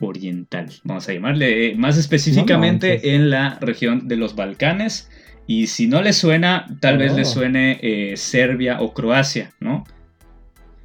Oriental. 0.00 0.68
Vamos 0.84 1.08
a 1.08 1.12
llamarle 1.12 1.68
eh, 1.68 1.74
más 1.76 1.96
específicamente 1.96 3.14
en 3.14 3.30
la 3.30 3.58
región 3.60 4.06
de 4.08 4.16
los 4.16 4.34
Balcanes. 4.36 5.10
Y 5.46 5.66
si 5.66 5.86
no 5.86 6.02
le 6.02 6.12
suena, 6.12 6.66
tal 6.80 6.98
vez 6.98 7.14
le 7.14 7.22
Oh. 7.22 7.26
suene 7.26 7.78
eh, 7.82 8.16
Serbia 8.16 8.80
o 8.80 8.94
Croacia, 8.94 9.52
¿no? 9.60 9.84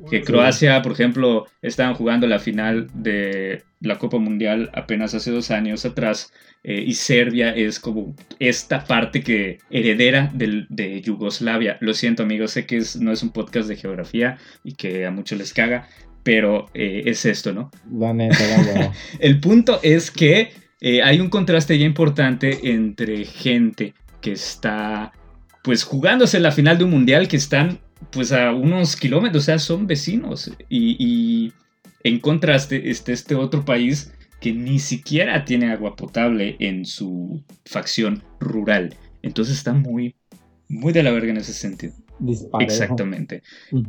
Que 0.10 0.22
Croacia, 0.22 0.82
por 0.82 0.92
ejemplo, 0.94 1.48
estaban 1.62 1.94
jugando 1.96 2.28
la 2.28 2.40
final 2.40 2.88
de 2.94 3.64
la 3.82 3.98
Copa 3.98 4.18
Mundial 4.18 4.70
apenas 4.74 5.14
hace 5.14 5.32
dos 5.32 5.52
años 5.52 5.86
atrás. 5.86 6.32
eh, 6.62 6.84
y 6.86 6.94
Serbia 6.96 7.56
es 7.56 7.80
como 7.80 8.14
esta 8.38 8.84
parte 8.84 9.22
que 9.24 9.60
heredera 9.70 10.30
del- 10.34 10.68
de 10.70 11.00
Yugoslavia. 11.00 11.78
Lo 11.80 11.94
siento, 11.94 12.24
amigos, 12.24 12.52
sé 12.52 12.66
que 12.66 12.76
es- 12.76 12.98
no 12.98 13.14
es 13.14 13.24
un 13.24 13.30
podcast 13.30 13.70
de 13.70 13.78
geografía 13.78 14.38
y 14.66 14.74
que 14.74 15.06
a 15.06 15.12
muchos 15.12 15.38
les 15.40 15.54
caga, 15.54 15.88
pero 16.22 16.66
eh, 16.74 17.04
es 17.06 17.26
esto, 17.26 17.54
¿no? 17.54 17.72
La 17.90 18.14
neta, 18.14 18.38
la 18.46 18.58
hueva. 18.74 18.94
El 19.20 19.40
punto 19.40 19.80
es 19.84 20.12
que 20.12 20.52
eh, 20.82 21.02
hay 21.02 21.22
un 21.22 21.30
contraste 21.30 21.80
ya 21.80 21.86
importante 21.86 22.60
entre 22.72 23.24
gente 23.24 23.94
que 24.22 24.34
está 24.34 25.14
pues 25.64 25.84
jugándose 25.86 26.42
la 26.42 26.52
final 26.52 26.78
de 26.78 26.84
un 26.84 26.92
mundial 26.92 27.30
que 27.30 27.38
están 27.38 27.80
pues 28.12 28.32
a 28.32 28.52
unos 28.52 28.96
kilómetros, 28.96 29.44
o 29.44 29.46
sea, 29.46 29.60
son 29.60 29.88
vecinos. 29.88 30.52
Y, 30.70 30.96
y 31.00 31.54
en 32.04 32.20
contraste 32.20 32.90
está 32.90 33.12
este 33.12 33.36
otro 33.36 33.66
país 33.66 34.14
que 34.40 34.54
ni 34.54 34.80
siquiera 34.80 35.44
tiene 35.46 35.72
agua 35.72 35.96
potable 35.96 36.56
en 36.60 36.86
su 36.86 37.44
facción 37.66 38.24
rural. 38.40 38.96
Entonces 39.22 39.58
está 39.58 39.74
muy, 39.74 40.16
muy 40.70 40.94
de 40.94 41.04
la 41.04 41.12
verga 41.12 41.32
en 41.32 41.38
ese 41.38 41.54
sentido. 41.54 41.94
Disparejo. 42.20 42.72
Exactamente. 42.72 43.44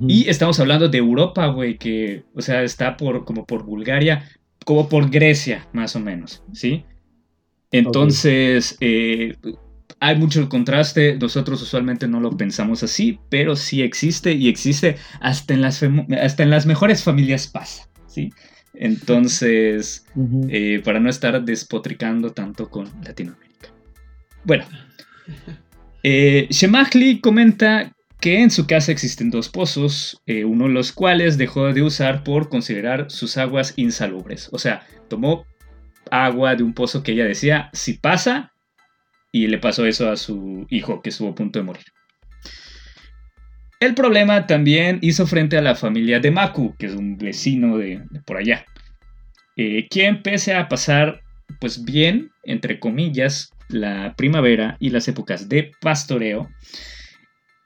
Y 0.06 0.28
estamos 0.28 0.58
hablando 0.60 0.88
de 0.88 0.98
Europa, 0.98 1.46
güey, 1.48 1.78
que, 1.78 2.24
o 2.34 2.42
sea, 2.42 2.62
está 2.62 2.96
por, 2.96 3.24
como 3.24 3.44
por 3.44 3.64
Bulgaria, 3.64 4.28
como 4.64 4.88
por 4.88 5.10
Grecia, 5.10 5.66
más 5.72 5.96
o 5.96 6.00
menos, 6.00 6.42
¿sí? 6.52 6.84
Entonces, 7.72 8.76
eh, 8.80 9.36
hay 10.00 10.16
mucho 10.16 10.48
contraste, 10.48 11.16
nosotros 11.20 11.60
usualmente 11.60 12.08
no 12.08 12.20
lo 12.20 12.36
pensamos 12.36 12.82
así, 12.82 13.20
pero 13.28 13.54
sí 13.54 13.82
existe 13.82 14.32
y 14.32 14.48
existe 14.48 14.96
hasta 15.20 15.52
en 15.52 15.60
las, 15.60 15.82
hasta 16.22 16.42
en 16.42 16.50
las 16.50 16.64
mejores 16.64 17.04
familias 17.04 17.46
pasa, 17.46 17.86
¿sí? 18.06 18.30
Entonces, 18.72 20.06
eh, 20.48 20.80
para 20.82 21.00
no 21.00 21.10
estar 21.10 21.44
despotricando 21.44 22.32
tanto 22.32 22.70
con 22.70 22.88
Latinoamérica. 23.04 23.68
Bueno, 24.44 24.64
eh, 26.02 26.46
Shemachli 26.50 27.20
comenta 27.20 27.92
que 28.20 28.40
en 28.40 28.50
su 28.50 28.66
casa 28.66 28.92
existen 28.92 29.30
dos 29.30 29.50
pozos, 29.50 30.22
eh, 30.26 30.44
uno 30.46 30.66
de 30.66 30.72
los 30.72 30.92
cuales 30.92 31.36
dejó 31.36 31.72
de 31.74 31.82
usar 31.82 32.24
por 32.24 32.48
considerar 32.48 33.10
sus 33.10 33.36
aguas 33.36 33.74
insalubres. 33.76 34.48
O 34.52 34.58
sea, 34.58 34.86
tomó 35.08 35.44
agua 36.10 36.56
de 36.56 36.62
un 36.62 36.72
pozo 36.72 37.02
que 37.02 37.12
ella 37.12 37.24
decía, 37.24 37.70
si 37.72 37.94
pasa, 37.94 38.49
y 39.32 39.46
le 39.46 39.58
pasó 39.58 39.86
eso 39.86 40.10
a 40.10 40.16
su 40.16 40.66
hijo 40.70 41.02
que 41.02 41.10
estuvo 41.10 41.30
a 41.30 41.34
punto 41.34 41.58
de 41.58 41.64
morir. 41.64 41.84
El 43.80 43.94
problema 43.94 44.46
también 44.46 44.98
hizo 45.00 45.26
frente 45.26 45.56
a 45.56 45.62
la 45.62 45.74
familia 45.74 46.20
de 46.20 46.30
Maku, 46.30 46.76
que 46.78 46.86
es 46.86 46.94
un 46.94 47.16
vecino 47.16 47.78
de, 47.78 48.02
por 48.26 48.36
allá, 48.36 48.66
eh, 49.56 49.88
quien 49.88 50.22
pese 50.22 50.54
a 50.54 50.68
pasar 50.68 51.22
pues 51.60 51.84
bien, 51.84 52.30
entre 52.44 52.78
comillas, 52.78 53.52
la 53.68 54.14
primavera 54.16 54.76
y 54.80 54.90
las 54.90 55.08
épocas 55.08 55.48
de 55.48 55.72
pastoreo, 55.80 56.48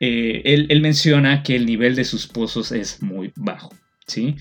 eh, 0.01 0.43
él, 0.45 0.67
él 0.71 0.81
menciona 0.81 1.43
que 1.43 1.57
el 1.57 1.67
nivel 1.67 1.97
de 1.97 2.05
sus 2.05 2.27
pozos 2.27 2.73
es 2.73 3.03
muy 3.03 3.33
bajo, 3.37 3.71
¿sí? 4.07 4.37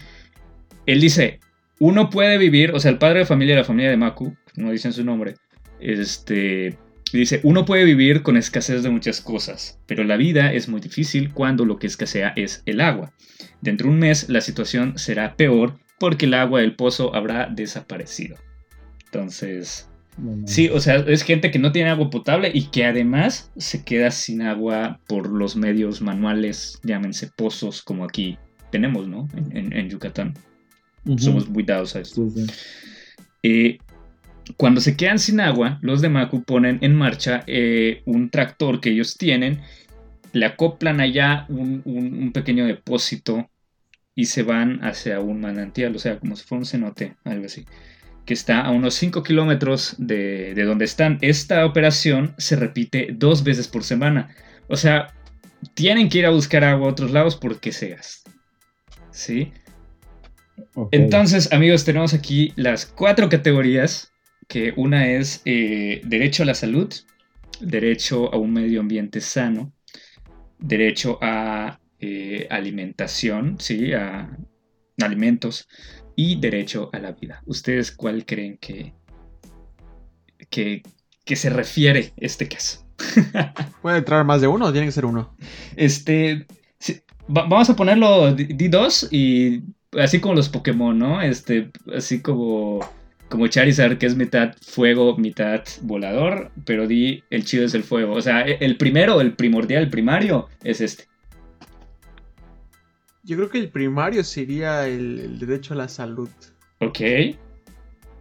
Él 0.86 1.02
dice, 1.02 1.40
uno 1.80 2.10
puede 2.10 2.38
vivir, 2.38 2.72
o 2.72 2.80
sea, 2.80 2.92
el 2.92 2.98
padre 2.98 3.20
de 3.20 3.26
familia 3.26 3.56
de 3.56 3.62
la 3.62 3.68
familia 3.68 3.90
de 3.90 3.98
Maku, 3.98 4.36
no 4.56 4.72
dicen 4.72 4.94
su 4.94 5.04
nombre, 5.04 5.36
este, 5.80 6.78
dice, 7.12 7.40
uno 7.44 7.66
puede 7.66 7.86
vivir 7.86 8.24
con 8.24 8.38
escasez 8.38 8.84
de 8.84 8.90
muchas 8.90 9.22
cosas, 9.22 9.80
pero 9.86 10.04
la 10.04 10.18
vida 10.18 10.54
es 10.54 10.68
muy 10.70 10.80
difícil 10.82 11.34
cuando 11.34 11.66
lo 11.66 11.78
que 11.78 11.88
escasea 11.88 12.34
es 12.36 12.64
el 12.66 12.82
agua. 12.82 13.14
Dentro 13.62 13.88
de 13.88 13.94
un 13.94 14.00
mes 14.00 14.30
la 14.30 14.42
situación 14.42 14.98
será 14.98 15.36
peor 15.36 15.78
porque 16.00 16.26
el 16.26 16.34
agua 16.34 16.62
del 16.62 16.76
pozo 16.76 17.14
habrá 17.16 17.48
desaparecido. 17.48 18.38
Entonces, 19.06 19.88
sí, 20.46 20.70
o 20.70 20.80
sea, 20.80 20.96
es 20.98 21.24
gente 21.24 21.52
que 21.52 21.60
no 21.60 21.72
tiene 21.72 21.90
agua 21.90 22.10
potable 22.10 22.52
y 22.54 22.64
que 22.68 22.86
además 22.86 23.52
se 23.58 23.84
queda 23.84 24.12
sin 24.12 24.42
agua 24.42 25.00
por 25.08 25.30
los 25.30 25.56
medios 25.56 26.02
manuales, 26.02 26.80
llámense 26.84 27.28
pozos, 27.36 27.82
como 27.82 28.04
aquí 28.06 28.38
tenemos, 28.72 29.08
¿no? 29.08 29.28
En, 29.36 29.56
en- 29.58 29.74
en 29.74 29.90
Yucatán. 29.90 30.34
Somos 31.18 31.50
muy 31.50 31.64
dados 31.64 31.96
a 31.96 32.00
esto. 32.00 32.28
Sí, 32.30 32.46
sí. 32.48 32.54
Eh, 33.44 33.78
cuando 34.58 34.82
se 34.82 34.96
quedan 34.98 35.20
sin 35.20 35.40
agua, 35.40 35.80
los 35.82 36.02
de 36.02 36.10
Macu 36.10 36.44
ponen 36.44 36.80
en 36.82 36.96
marcha 36.96 37.44
eh, 37.48 38.02
un 38.06 38.30
tractor 38.30 38.82
que 38.82 38.90
ellos 38.92 39.18
tienen, 39.18 39.62
le 40.34 40.46
acoplan 40.46 41.00
allá 41.00 41.46
un, 41.50 41.82
un- 41.86 42.14
un 42.22 42.32
pequeño 42.32 42.66
depósito 42.66 43.50
y 44.16 44.26
se 44.26 44.44
van 44.44 44.84
hacia 44.84 45.20
un 45.20 45.42
manantial, 45.42 45.96
o 45.96 46.00
sea, 46.00 46.20
como 46.20 46.36
si 46.36 46.44
fuera 46.46 46.60
un 46.60 46.66
cenote, 46.66 47.16
algo 47.24 47.46
así, 47.46 47.66
que 48.26 48.34
está 48.34 48.62
a 48.62 48.72
unos 48.72 48.94
5 48.96 49.24
kilómetros 49.24 49.96
de, 49.98 50.54
de 50.54 50.64
donde 50.64 50.86
están. 50.86 51.18
Esta 51.22 51.66
operación 51.66 52.36
se 52.38 52.56
repite 52.56 53.10
dos 53.14 53.44
veces 53.44 53.68
por 53.68 53.84
semana, 53.84 54.30
o 54.68 54.76
sea, 54.76 55.14
tienen 55.74 56.10
que 56.10 56.20
ir 56.20 56.26
a 56.26 56.30
buscar 56.32 56.64
agua 56.64 56.88
a 56.88 56.92
otros 56.92 57.12
lados 57.12 57.36
porque 57.36 57.72
se 57.72 57.90
gasta. 57.90 58.32
¿Sí? 59.12 59.52
Entonces, 60.92 61.52
amigos, 61.52 61.84
tenemos 61.86 62.14
aquí 62.14 62.54
las 62.56 62.86
cuatro 62.86 63.30
categorías, 63.30 64.12
que 64.48 64.74
una 64.78 65.08
es 65.10 65.42
eh, 65.46 66.02
derecho 66.06 66.44
a 66.44 66.46
la 66.48 66.56
salud, 66.56 66.94
derecho 67.60 68.34
a 68.34 68.38
un 68.38 68.54
medio 68.54 68.80
ambiente 68.82 69.22
sano, 69.22 69.74
derecho 70.60 71.18
a 71.22 71.80
eh, 72.00 72.48
alimentación, 72.50 73.58
sí, 73.60 73.94
a 73.94 74.38
alimentos 75.02 75.68
y 76.16 76.40
derecho 76.40 76.90
a 76.94 77.00
la 77.00 77.12
vida. 77.14 77.42
¿Ustedes 77.46 77.92
cuál 77.92 78.26
creen 78.26 78.58
que, 78.60 78.94
que, 80.50 80.84
que 81.26 81.36
se 81.36 81.50
refiere 81.50 82.14
este 82.18 82.48
caso? 82.48 82.86
¿Puede 83.82 83.98
entrar 83.98 84.24
más 84.26 84.42
de 84.42 84.48
uno 84.48 84.72
tiene 84.72 84.88
que 84.88 84.92
ser 84.92 85.06
uno? 85.06 85.36
Este, 85.76 86.46
sí, 86.80 87.02
va- 87.30 87.46
vamos 87.48 87.70
a 87.70 87.76
ponerlo 87.76 88.34
D- 88.34 88.48
D2 88.48 89.08
y 89.12 89.64
así 90.00 90.20
como 90.20 90.36
los 90.36 90.50
Pokémon, 90.50 90.98
¿no? 90.98 91.22
Este, 91.22 91.72
así 91.96 92.22
como, 92.22 92.80
como 93.30 93.48
Charizard, 93.48 93.98
que 93.98 94.06
es 94.06 94.16
mitad 94.16 94.56
fuego, 94.62 95.18
mitad 95.18 95.64
volador, 95.82 96.52
pero 96.66 96.88
di 96.88 97.24
el 97.30 97.46
chido 97.46 97.66
es 97.66 97.74
el 97.74 97.84
fuego. 97.84 98.14
O 98.14 98.22
sea, 98.22 98.42
e- 98.48 98.58
el 98.62 98.78
primero, 98.78 99.22
el 99.22 99.34
primordial, 99.34 99.84
el 99.84 99.90
primario, 99.90 100.50
es 100.64 100.82
este. 100.82 101.06
Yo 103.24 103.38
creo 103.38 103.50
que 103.50 103.58
el 103.60 103.70
primario 103.70 104.24
sería 104.24 104.88
el, 104.88 105.20
el 105.20 105.40
derecho 105.40 105.74
a 105.74 105.78
la 105.78 105.88
salud. 105.88 106.30
Ok. 106.80 107.00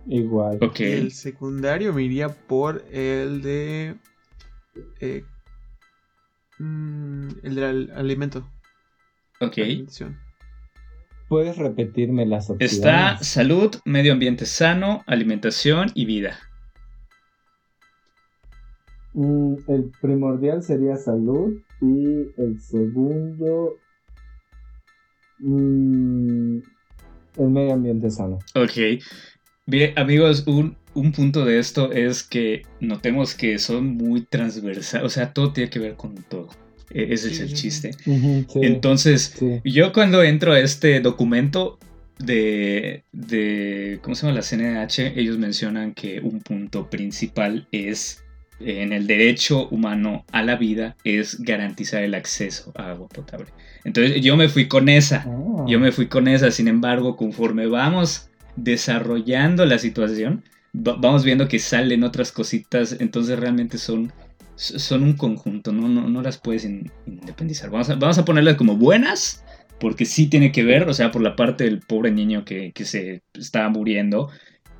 Igual. 0.07 0.59
Ok. 0.61 0.81
El 0.81 1.13
secundario 1.13 1.93
me 1.93 2.03
iría 2.05 2.29
por 2.29 2.85
el 2.91 3.43
de. 3.43 3.97
eh, 5.01 5.25
mm, 6.59 7.29
el 7.43 7.55
del 7.55 7.91
alimento. 7.95 8.49
Ok. 9.41 9.59
alimentación. 9.59 10.19
¿Puedes 11.33 11.57
repetirme 11.57 12.27
las 12.27 12.51
opciones? 12.51 12.75
Está 12.75 13.17
salud, 13.23 13.77
medio 13.87 14.13
ambiente 14.13 14.45
sano, 14.45 15.03
alimentación 15.07 15.91
y 15.95 16.05
vida. 16.05 16.39
Mm, 19.15 19.55
el 19.67 19.91
primordial 19.99 20.63
sería 20.63 20.97
salud 20.97 21.55
y 21.81 22.29
el 22.37 22.61
segundo 22.61 23.79
mm, 25.39 26.59
el 27.39 27.49
medio 27.49 27.73
ambiente 27.73 28.11
sano. 28.11 28.39
Ok. 28.55 29.03
Bien, 29.65 29.99
amigos, 29.99 30.47
un, 30.47 30.77
un 30.93 31.13
punto 31.13 31.47
de 31.47 31.59
esto 31.59 31.93
es 31.93 32.25
que 32.25 32.61
notemos 32.79 33.35
que 33.35 33.59
son 33.59 33.97
muy 33.97 34.21
transversales. 34.27 35.07
O 35.07 35.09
sea, 35.09 35.33
todo 35.33 35.55
tiene 35.55 35.71
que 35.71 35.79
ver 35.79 35.97
con 35.97 36.15
todo. 36.15 36.51
E- 36.95 37.13
Ese 37.15 37.31
es 37.33 37.41
el 37.41 37.53
chiste. 37.55 37.93
Sí, 38.05 38.47
Entonces, 38.63 39.35
sí. 39.39 39.61
yo 39.65 39.93
cuando 39.93 40.23
entro 40.23 40.53
a 40.53 40.61
este 40.61 41.01
documento 41.01 41.79
de, 42.19 43.05
de, 43.13 43.99
¿cómo 44.03 44.15
se 44.15 44.27
llama? 44.27 44.37
La 44.37 44.43
CNH, 44.43 45.19
ellos 45.19 45.39
mencionan 45.39 45.93
que 45.95 46.21
un 46.21 46.41
punto 46.41 46.89
principal 46.89 47.67
es, 47.73 48.23
en 48.61 48.93
el 48.93 49.07
derecho 49.07 49.69
humano 49.71 50.25
a 50.31 50.43
la 50.43 50.57
vida, 50.57 50.97
es 51.05 51.41
garantizar 51.41 52.03
el 52.05 52.15
acceso 52.15 52.73
a 52.77 52.91
agua 52.91 53.09
potable. 53.09 53.49
Entonces, 53.85 54.21
yo 54.23 54.37
me 54.37 54.49
fui 54.49 54.69
con 54.69 54.89
esa. 54.89 55.25
Ah. 55.27 55.65
Yo 55.67 55.81
me 55.81 55.91
fui 55.91 56.07
con 56.07 56.29
esa, 56.29 56.51
sin 56.53 56.69
embargo, 56.69 57.17
conforme 57.17 57.67
vamos 57.67 58.29
desarrollando 58.55 59.65
la 59.67 59.79
situación, 59.79 60.45
va- 60.75 60.97
vamos 60.99 61.25
viendo 61.25 61.49
que 61.49 61.59
salen 61.59 62.05
otras 62.05 62.31
cositas, 62.33 62.97
entonces 63.01 63.39
realmente 63.39 63.79
son, 63.79 64.13
son 64.57 65.03
un 65.03 65.15
conjunto, 65.15 65.73
no, 65.73 65.89
no, 65.89 66.09
no 66.09 66.23
las 66.23 66.39
puedes 66.39 66.65
in- 66.65 66.91
independizar. 67.07 67.71
Vamos 67.71 67.91
a, 67.91 67.95
vamos 67.97 68.19
a 68.19 68.25
ponerlas 68.25 68.57
como 68.57 68.77
buenas, 68.77 69.45
porque 69.81 70.05
sí 70.05 70.29
tiene 70.29 70.53
que 70.53 70.65
ver, 70.65 70.89
o 70.89 70.95
sea, 70.95 71.11
por 71.11 71.23
la 71.23 71.35
parte 71.37 71.65
del 71.65 71.81
pobre 71.81 72.11
niño 72.11 72.45
que, 72.45 72.73
que 72.73 72.85
se 72.85 73.23
estaba 73.35 73.69
muriendo, 73.69 74.31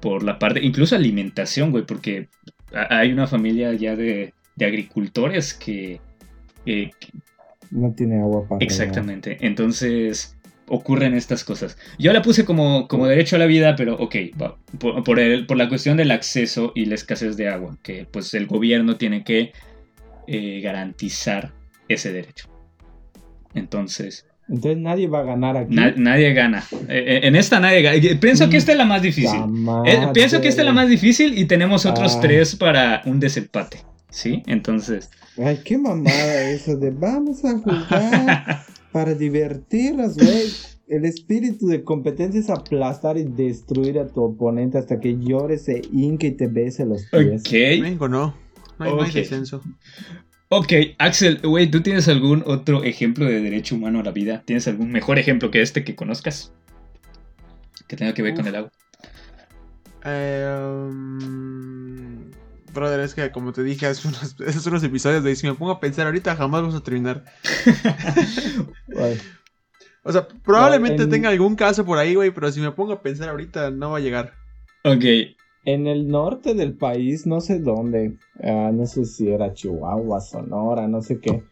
por 0.01 0.23
la 0.23 0.39
parte, 0.39 0.65
incluso 0.65 0.95
alimentación, 0.97 1.71
güey, 1.71 1.85
porque 1.87 2.29
ha- 2.75 2.99
hay 2.99 3.13
una 3.13 3.27
familia 3.27 3.73
ya 3.75 3.97
de, 3.97 4.35
de 4.57 4.67
agricultores 4.67 5.55
que... 5.55 6.01
eh, 6.67 6.91
No 7.71 7.93
tiene 7.93 8.21
agua 8.21 8.47
para 8.49 8.65
Exactamente. 8.65 9.39
Entonces 9.41 10.37
ocurren 10.75 11.13
estas 11.15 11.45
cosas. 11.45 11.77
Yo 11.99 12.13
la 12.15 12.23
puse 12.23 12.45
como, 12.47 12.89
como 12.89 13.07
derecho 13.07 13.37
a 13.37 13.39
la 13.39 13.47
vida, 13.47 13.77
pero 13.77 13.95
ok, 13.97 14.17
por, 14.79 15.05
por 15.05 15.21
el- 15.21 15.45
por 15.47 15.57
la 15.59 15.69
cuestión 15.69 15.99
del 15.99 16.11
acceso 16.11 16.73
y 16.75 16.87
la 16.87 16.95
escasez 16.95 17.37
de 17.37 17.49
agua, 17.49 17.77
que 17.83 18.07
pues 18.11 18.33
el 18.33 18.47
gobierno 18.47 18.97
tiene 18.97 19.23
que 19.23 19.53
eh, 20.27 20.61
garantizar 20.63 21.53
ese 21.89 22.13
derecho. 22.13 22.49
Entonces, 23.55 24.25
Entonces 24.49 24.79
nadie 24.79 25.09
va 25.09 25.21
a 25.21 25.25
ganar 25.25 25.57
aquí. 25.57 25.75
na- 25.75 25.95
nadie 25.97 26.33
gana. 26.33 26.65
Eh, 26.89 27.21
en 27.25 27.37
esta 27.37 27.61
nadie 27.61 27.83
gana. 27.83 27.99
Pienso 28.21 28.49
que 28.49 28.57
esta 28.57 28.73
es 28.73 28.79
la 28.79 28.85
más 28.85 29.03
difícil. 29.03 29.41
La 29.65 29.83
Eh, 29.87 30.09
pienso 30.15 30.41
que 30.41 30.49
esta 30.49 30.63
es 30.63 30.67
la 30.67 30.73
más 30.73 30.89
difícil 30.89 31.39
y 31.39 31.45
tenemos 31.45 31.85
otros 31.87 32.17
Ah. 32.17 32.21
tres 32.21 32.57
para 32.57 33.03
un 33.05 33.21
desempate. 33.21 33.79
¿Sí? 34.11 34.43
Entonces, 34.47 35.11
Ay, 35.43 35.61
qué 35.65 35.79
mamada 35.79 36.51
eso 36.51 36.77
de 36.77 36.91
vamos 36.91 37.43
a 37.45 37.57
jugar 37.59 38.63
para 38.93 39.15
divertirnos, 39.15 40.17
güey. 40.17 40.49
El 40.89 41.05
espíritu 41.07 41.67
de 41.69 41.85
competencia 41.85 42.39
es 42.41 42.51
aplastar 42.51 43.17
y 43.17 43.25
destruir 43.25 43.99
a 43.99 44.07
tu 44.09 44.23
oponente 44.23 44.77
hasta 44.79 45.01
que 45.01 45.17
llore, 45.19 45.57
se 45.59 45.81
hinque 45.91 46.27
y 46.29 46.31
te 46.33 46.49
bese 46.49 46.85
los 46.85 47.07
pies. 47.07 47.43
ok. 47.47 47.81
México 47.81 48.09
no. 48.09 48.35
No 48.79 48.85
hay, 48.85 48.93
no 48.93 49.03
hay 49.03 49.09
Ok. 49.09 49.15
descenso. 49.15 49.63
Ok, 50.49 50.73
Axel, 50.99 51.41
güey, 51.43 51.71
¿tú 51.71 51.81
tienes 51.81 52.09
algún 52.09 52.43
otro 52.47 52.85
ejemplo 52.85 53.25
de 53.25 53.41
derecho 53.41 53.75
humano 53.75 54.01
a 54.01 54.03
la 54.03 54.11
vida? 54.11 54.43
¿Tienes 54.45 54.69
algún 54.69 54.93
mejor 54.93 55.19
ejemplo 55.19 55.51
que 55.51 55.63
este 55.63 55.83
que 55.83 55.95
conozcas? 55.95 56.53
Que 57.89 57.97
tenga 57.97 58.13
que 58.13 58.21
ver 58.23 58.35
con 58.35 58.47
el 58.47 58.57
agua. 58.57 58.71
Eh, 60.05 60.59
um, 60.91 62.12
brother, 62.73 63.01
es 63.01 63.15
que 63.15 63.31
como 63.31 63.53
te 63.53 63.63
dije 63.63 63.87
hace 63.87 64.09
unos, 64.09 64.37
hace 64.47 64.69
unos 64.69 64.83
episodios, 64.85 65.23
de 65.25 65.35
si 65.37 65.47
me 65.47 65.55
pongo 65.55 65.73
a 65.73 65.81
pensar 65.81 66.07
ahorita 66.07 66.37
jamás 66.37 66.63
vamos 66.63 66.75
a 66.77 66.83
terminar. 66.83 67.25
O 70.05 70.11
sea, 70.13 70.27
probablemente 70.45 71.05
en- 71.05 71.11
tenga 71.11 71.29
algún 71.29 71.55
caso 71.55 71.85
por 71.85 71.99
ahí, 71.99 72.15
güey, 72.15 72.31
pero 72.33 72.51
si 72.51 72.61
me 72.61 72.73
pongo 72.73 72.93
a 72.95 73.03
pensar 73.03 73.29
ahorita 73.29 73.71
no 73.71 73.91
va 73.93 73.99
a 73.99 74.01
llegar. 74.01 74.33
Ok, 74.85 75.05
En 75.65 75.87
el 75.87 76.09
norte 76.09 76.55
del 76.55 76.77
país, 76.77 77.25
no 77.25 77.41
sé 77.41 77.61
dónde, 77.61 78.17
ah, 78.43 78.71
no 78.75 78.85
sé 78.87 79.05
si 79.05 79.29
era 79.31 79.55
Chihuahua, 79.55 80.21
Sonora, 80.21 80.89
no 80.89 81.03
sé 81.03 81.21
qué, 81.21 81.45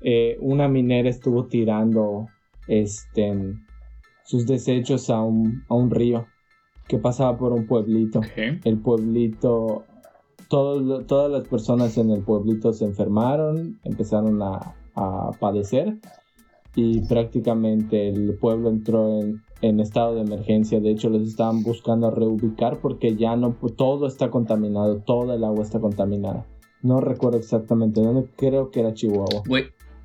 eh, 0.00 0.38
una 0.40 0.68
minera 0.68 1.10
estuvo 1.10 1.46
tirando 1.48 2.28
este, 2.66 3.54
sus 4.24 4.46
desechos 4.46 5.10
a 5.10 5.20
un, 5.20 5.64
a 5.68 5.74
un 5.74 5.90
río 5.90 6.26
que 6.86 6.96
pasaba 6.96 7.36
por 7.36 7.52
un 7.52 7.66
pueblito. 7.66 8.22
El 8.64 8.78
pueblito, 8.78 9.84
todo- 10.48 11.04
todas 11.04 11.30
las 11.30 11.46
personas 11.48 11.96
en 11.98 12.10
el 12.10 12.22
pueblito 12.22 12.72
se 12.72 12.84
enfermaron, 12.84 13.78
empezaron 13.84 14.40
a, 14.42 14.74
a 14.94 15.30
padecer 15.38 15.98
y 16.74 17.00
prácticamente 17.06 18.08
el 18.08 18.36
pueblo 18.38 18.68
entró 18.70 19.20
en, 19.20 19.42
en 19.62 19.80
estado 19.80 20.14
de 20.14 20.20
emergencia. 20.22 20.80
De 20.80 20.90
hecho, 20.90 21.08
los 21.10 21.22
estaban 21.22 21.62
buscando 21.62 22.10
reubicar 22.10 22.80
porque 22.80 23.16
ya 23.16 23.36
no, 23.36 23.56
todo 23.76 24.06
está 24.06 24.30
contaminado, 24.30 24.98
toda 24.98 25.34
el 25.34 25.44
agua 25.44 25.62
está 25.62 25.80
contaminada. 25.80 26.46
No 26.82 27.00
recuerdo 27.00 27.38
exactamente 27.38 28.00
dónde, 28.00 28.28
creo 28.36 28.70
que 28.70 28.80
era 28.80 28.94
Chihuahua. 28.94 29.42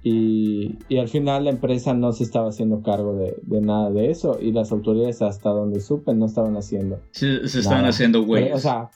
Y, 0.06 0.80
y 0.90 0.98
al 0.98 1.08
final 1.08 1.46
la 1.46 1.52
empresa 1.52 1.94
no 1.94 2.12
se 2.12 2.24
estaba 2.26 2.50
haciendo 2.50 2.82
cargo 2.82 3.16
de, 3.16 3.38
de 3.44 3.62
nada 3.62 3.90
de 3.90 4.10
eso 4.12 4.38
y 4.42 4.52
las 4.52 4.72
autoridades 4.74 5.22
hasta 5.22 5.50
donde 5.52 5.80
supe 5.80 6.14
no 6.14 6.26
estaban 6.26 6.58
haciendo 6.58 7.00
se, 7.12 7.48
se 7.48 7.60
estaban 7.60 7.86
haciendo 7.86 8.22
güeyes. 8.24 8.54
o 8.54 8.60
sea, 8.60 8.90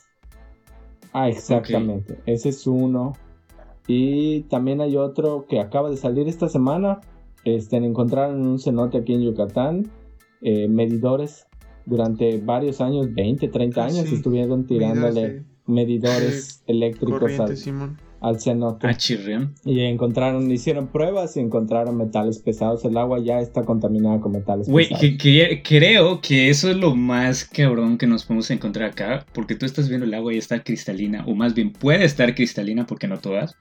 ah, 1.24 1.30
exactamente. 1.30 2.20
Ese 2.26 2.50
es 2.50 2.66
uno. 2.68 3.14
Y 3.88 4.42
también 4.44 4.82
hay 4.82 4.98
otro 4.98 5.46
que 5.48 5.60
acaba 5.60 5.90
de 5.90 5.98
salir 5.98 6.28
esta 6.28 6.50
semana. 6.50 7.00
Este, 7.46 7.78
encontraron 7.78 8.42
en 8.42 8.48
un 8.48 8.60
cenote 8.60 8.98
aquí 8.98 9.14
en 9.14 9.22
Yucatán 9.22 9.90
eh, 10.42 10.68
medidores 10.68 11.48
durante 11.86 12.38
varios 12.40 12.82
años, 12.82 13.14
20, 13.14 13.48
30 13.48 13.82
Ah, 13.82 13.86
años, 13.86 14.10
sí. 14.10 14.16
estuvieron 14.16 14.66
tirándole 14.66 15.46
medidores 15.66 16.64
eléctricos 16.68 17.40
al. 17.40 17.58
Al 18.20 18.40
cenote. 18.42 18.88
Ah, 18.88 18.96
chirrión. 18.96 19.54
Y 19.64 19.82
encontraron, 19.82 20.50
hicieron 20.52 20.88
pruebas 20.88 21.38
y 21.38 21.40
encontraron 21.40 21.98
metales 21.98 22.40
pesados. 22.40 22.84
El 22.86 22.98
agua 22.98 23.20
ya 23.20 23.40
está 23.40 23.64
contaminada 23.64 24.20
con 24.20 24.32
metales 24.32 24.68
Güey, 24.68 24.86
pesados. 24.90 25.02
que- 25.02 25.18
que- 25.18 25.62
creo 25.64 26.20
que 26.22 26.50
eso 26.50 26.70
es 26.72 26.78
lo 26.78 26.96
más 26.96 27.46
cabrón 27.46 27.98
que 27.98 28.08
nos 28.08 28.26
podemos 28.26 28.50
encontrar 28.52 28.90
acá, 28.92 29.26
porque 29.34 29.56
tú 29.56 29.66
estás 29.66 29.88
viendo 29.88 30.06
el 30.06 30.14
agua 30.14 30.34
y 30.34 30.38
está 30.38 30.64
cristalina, 30.64 31.24
o 31.28 31.36
más 31.36 31.54
bien 31.54 31.72
puede 31.72 32.06
estar 32.06 32.34
cristalina, 32.34 32.86
porque 32.88 33.08
no 33.08 33.20
todas. 33.20 33.56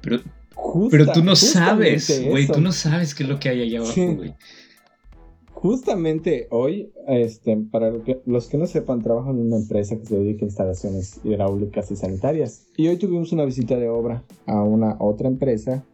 Pero, 0.00 0.20
Justa- 0.54 0.90
pero 0.90 1.12
tú 1.12 1.22
no 1.22 1.36
sabes, 1.36 2.24
güey, 2.28 2.46
tú 2.46 2.60
no 2.60 2.72
sabes 2.72 3.14
qué 3.14 3.22
es 3.22 3.28
lo 3.28 3.38
que 3.38 3.48
hay 3.48 3.62
allá 3.62 3.78
abajo, 3.78 3.92
Sí. 3.94 4.16
Justamente 5.60 6.46
hoy, 6.50 6.92
este, 7.08 7.56
para 7.56 7.90
lo 7.90 8.04
que- 8.04 8.20
los 8.26 8.46
que 8.46 8.58
no 8.58 8.66
sepan, 8.68 9.02
trabajo 9.02 9.30
en 9.30 9.40
una 9.40 9.56
empresa 9.56 9.98
que 9.98 10.06
se 10.06 10.16
dedica 10.16 10.44
a 10.44 10.48
instalaciones 10.48 11.20
hidráulicas 11.24 11.90
y 11.90 11.96
sanitarias. 11.96 12.68
Y 12.76 12.86
hoy 12.86 12.96
tuvimos 12.96 13.32
una 13.32 13.44
visita 13.44 13.76
de 13.76 13.88
obra 13.88 14.22
a 14.46 14.62
una 14.62 14.96
otra 15.00 15.26
empresa 15.26 15.84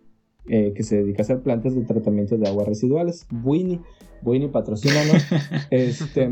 eh, 0.47 0.75
que 0.77 0.83
se 0.83 0.97
dedica 0.97 1.23
a 1.23 1.25
hacer 1.25 1.41
plantas 1.41 1.75
de 1.75 1.81
tratamiento 1.81 2.37
de 2.37 2.47
aguas 2.47 2.69
residuales. 2.69 3.27
Winnie, 3.43 3.81
Winnie 4.23 4.51
patrocínanos. 4.51 5.23
este, 5.71 6.31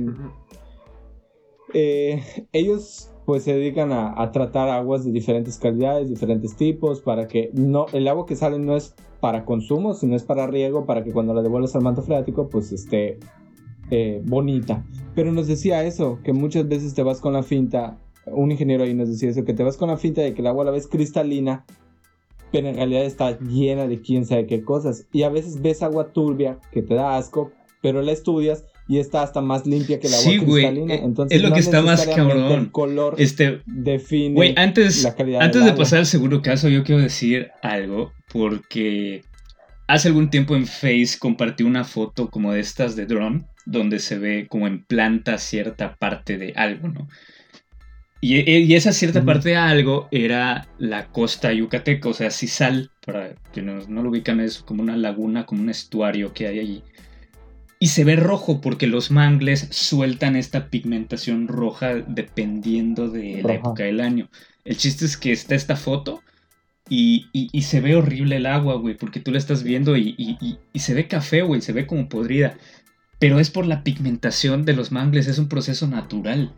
eh, 1.72 2.22
ellos 2.52 3.08
pues 3.24 3.44
se 3.44 3.54
dedican 3.54 3.92
a, 3.92 4.20
a 4.22 4.30
tratar 4.30 4.68
aguas 4.68 5.06
de 5.06 5.10
diferentes 5.12 5.56
calidades, 5.56 6.10
diferentes 6.10 6.54
tipos, 6.54 7.00
para 7.00 7.28
que 7.28 7.50
no, 7.54 7.86
el 7.94 8.06
agua 8.08 8.26
que 8.26 8.36
sale 8.36 8.58
no 8.58 8.76
es 8.76 8.94
para 9.22 9.44
consumo, 9.44 9.94
sino 9.94 10.16
es 10.16 10.24
para 10.24 10.48
riego, 10.48 10.84
para 10.84 11.04
que 11.04 11.12
cuando 11.12 11.32
la 11.32 11.42
devuelvas 11.42 11.76
al 11.76 11.82
manto 11.82 12.02
freático, 12.02 12.48
pues 12.48 12.72
esté 12.72 13.20
eh, 13.92 14.20
bonita. 14.24 14.84
Pero 15.14 15.30
nos 15.30 15.46
decía 15.46 15.84
eso, 15.84 16.18
que 16.24 16.32
muchas 16.32 16.66
veces 16.66 16.92
te 16.92 17.04
vas 17.04 17.20
con 17.20 17.32
la 17.32 17.44
finta, 17.44 18.00
un 18.26 18.50
ingeniero 18.50 18.82
ahí 18.82 18.94
nos 18.94 19.08
decía 19.08 19.30
eso, 19.30 19.44
que 19.44 19.54
te 19.54 19.62
vas 19.62 19.76
con 19.76 19.90
la 19.90 19.96
finta 19.96 20.22
de 20.22 20.34
que 20.34 20.40
el 20.40 20.48
agua 20.48 20.64
la 20.64 20.72
ves 20.72 20.88
cristalina, 20.88 21.64
pero 22.50 22.66
en 22.66 22.74
realidad 22.74 23.04
está 23.04 23.38
llena 23.38 23.86
de 23.86 24.00
quién 24.00 24.26
sabe 24.26 24.46
qué 24.48 24.64
cosas. 24.64 25.06
Y 25.12 25.22
a 25.22 25.28
veces 25.28 25.62
ves 25.62 25.84
agua 25.84 26.12
turbia 26.12 26.58
que 26.72 26.82
te 26.82 26.94
da 26.94 27.16
asco, 27.16 27.52
pero 27.80 28.02
la 28.02 28.10
estudias 28.10 28.64
y 28.88 28.98
está 28.98 29.22
hasta 29.22 29.40
más 29.40 29.66
limpia 29.66 30.00
que 30.00 30.08
el 30.08 30.14
agua 30.14 30.24
Sí, 30.24 30.38
cristalina. 30.40 30.94
eh, 30.94 31.00
Entonces, 31.04 31.36
es 31.36 31.42
lo 31.42 31.48
no 31.50 31.54
que 31.54 31.60
está 31.60 31.82
más 31.82 32.06
cabrón. 32.06 32.52
El 32.52 32.70
color 32.72 33.14
Este, 33.18 33.62
define 33.66 34.34
güey, 34.34 34.54
antes, 34.56 35.02
la 35.02 35.14
calidad 35.14 35.40
antes 35.42 35.60
del 35.60 35.64
de 35.64 35.70
agua. 35.70 35.84
pasar 35.84 36.00
al 36.00 36.06
segundo 36.06 36.42
caso, 36.42 36.68
yo 36.68 36.82
quiero 36.84 37.00
decir 37.00 37.50
algo, 37.62 38.12
porque 38.32 39.22
hace 39.86 40.08
algún 40.08 40.30
tiempo 40.30 40.56
en 40.56 40.66
Face 40.66 41.16
compartí 41.18 41.62
una 41.64 41.84
foto 41.84 42.28
como 42.30 42.52
de 42.52 42.60
estas 42.60 42.96
de 42.96 43.06
drone, 43.06 43.44
donde 43.66 43.98
se 44.00 44.18
ve 44.18 44.46
como 44.48 44.66
en 44.66 44.84
planta 44.84 45.38
cierta 45.38 45.94
parte 45.96 46.36
de 46.38 46.52
algo, 46.56 46.88
¿no? 46.88 47.08
Y, 48.24 48.74
esa 48.74 48.92
cierta 48.92 49.24
parte 49.24 49.48
de 49.50 49.56
algo 49.56 50.06
era 50.12 50.68
la 50.78 51.08
costa 51.08 51.52
yucateca, 51.52 52.08
o 52.08 52.14
sea, 52.14 52.30
Cisal, 52.30 52.90
para 53.04 53.34
que 53.52 53.62
no, 53.62 53.80
no 53.88 54.02
lo 54.04 54.10
ubican, 54.10 54.38
es 54.38 54.58
como 54.58 54.80
una 54.80 54.96
laguna, 54.96 55.44
como 55.44 55.62
un 55.62 55.70
estuario 55.70 56.32
que 56.32 56.46
hay 56.46 56.60
allí. 56.60 56.82
Y 57.82 57.88
se 57.88 58.04
ve 58.04 58.14
rojo 58.14 58.60
porque 58.60 58.86
los 58.86 59.10
mangles 59.10 59.66
sueltan 59.72 60.36
esta 60.36 60.68
pigmentación 60.68 61.48
roja 61.48 61.94
dependiendo 61.94 63.08
de 63.08 63.42
la 63.42 63.54
época 63.54 63.82
del 63.82 64.00
año. 64.00 64.30
El 64.64 64.76
chiste 64.76 65.04
es 65.04 65.16
que 65.16 65.32
está 65.32 65.56
esta 65.56 65.74
foto 65.74 66.22
y, 66.88 67.26
se 67.60 67.80
ve 67.80 67.96
horrible 67.96 68.36
el 68.36 68.46
agua, 68.46 68.76
güey, 68.76 68.96
porque 68.96 69.18
tú 69.18 69.32
la 69.32 69.38
estás 69.38 69.64
viendo 69.64 69.96
y, 69.96 70.14
y 70.72 70.78
se 70.78 70.94
ve 70.94 71.08
café, 71.08 71.42
güey, 71.42 71.60
se 71.60 71.72
ve 71.72 71.88
como 71.88 72.08
podrida. 72.08 72.56
Pero 73.18 73.40
es 73.40 73.50
por 73.50 73.66
la 73.66 73.82
pigmentación 73.82 74.64
de 74.64 74.74
los 74.74 74.92
mangles, 74.92 75.26
es 75.26 75.40
un 75.40 75.48
proceso 75.48 75.88
natural. 75.88 76.52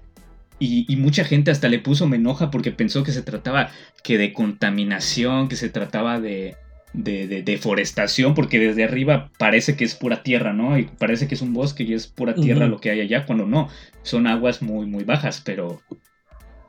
Y, 0.58 0.94
mucha 0.96 1.24
gente 1.24 1.50
hasta 1.50 1.68
le 1.68 1.78
puso 1.78 2.06
me 2.06 2.16
enoja 2.16 2.50
porque 2.50 2.70
pensó 2.70 3.02
que 3.02 3.12
se 3.12 3.22
trataba 3.22 3.70
que 4.02 4.18
de 4.18 4.34
contaminación, 4.34 5.48
que 5.48 5.56
se 5.56 5.70
trataba 5.70 6.20
de, 6.20 6.56
de, 6.94 7.42
deforestación, 7.42 8.34
porque 8.34 8.58
desde 8.58 8.84
arriba 8.84 9.30
parece 9.36 9.76
que 9.76 9.84
es 9.84 9.94
pura 9.94 10.22
tierra, 10.22 10.52
¿no? 10.52 10.78
Y 10.78 10.84
parece 10.84 11.28
que 11.28 11.34
es 11.34 11.42
un 11.42 11.52
bosque 11.52 11.82
y 11.82 11.92
es 11.92 12.06
pura 12.06 12.34
tierra 12.34 12.68
lo 12.68 12.80
que 12.80 12.90
hay 12.90 13.00
allá, 13.00 13.26
cuando 13.26 13.46
no, 13.46 13.68
son 14.02 14.26
aguas 14.26 14.62
muy, 14.62 14.86
muy 14.86 15.04
bajas, 15.04 15.42
pero 15.44 15.82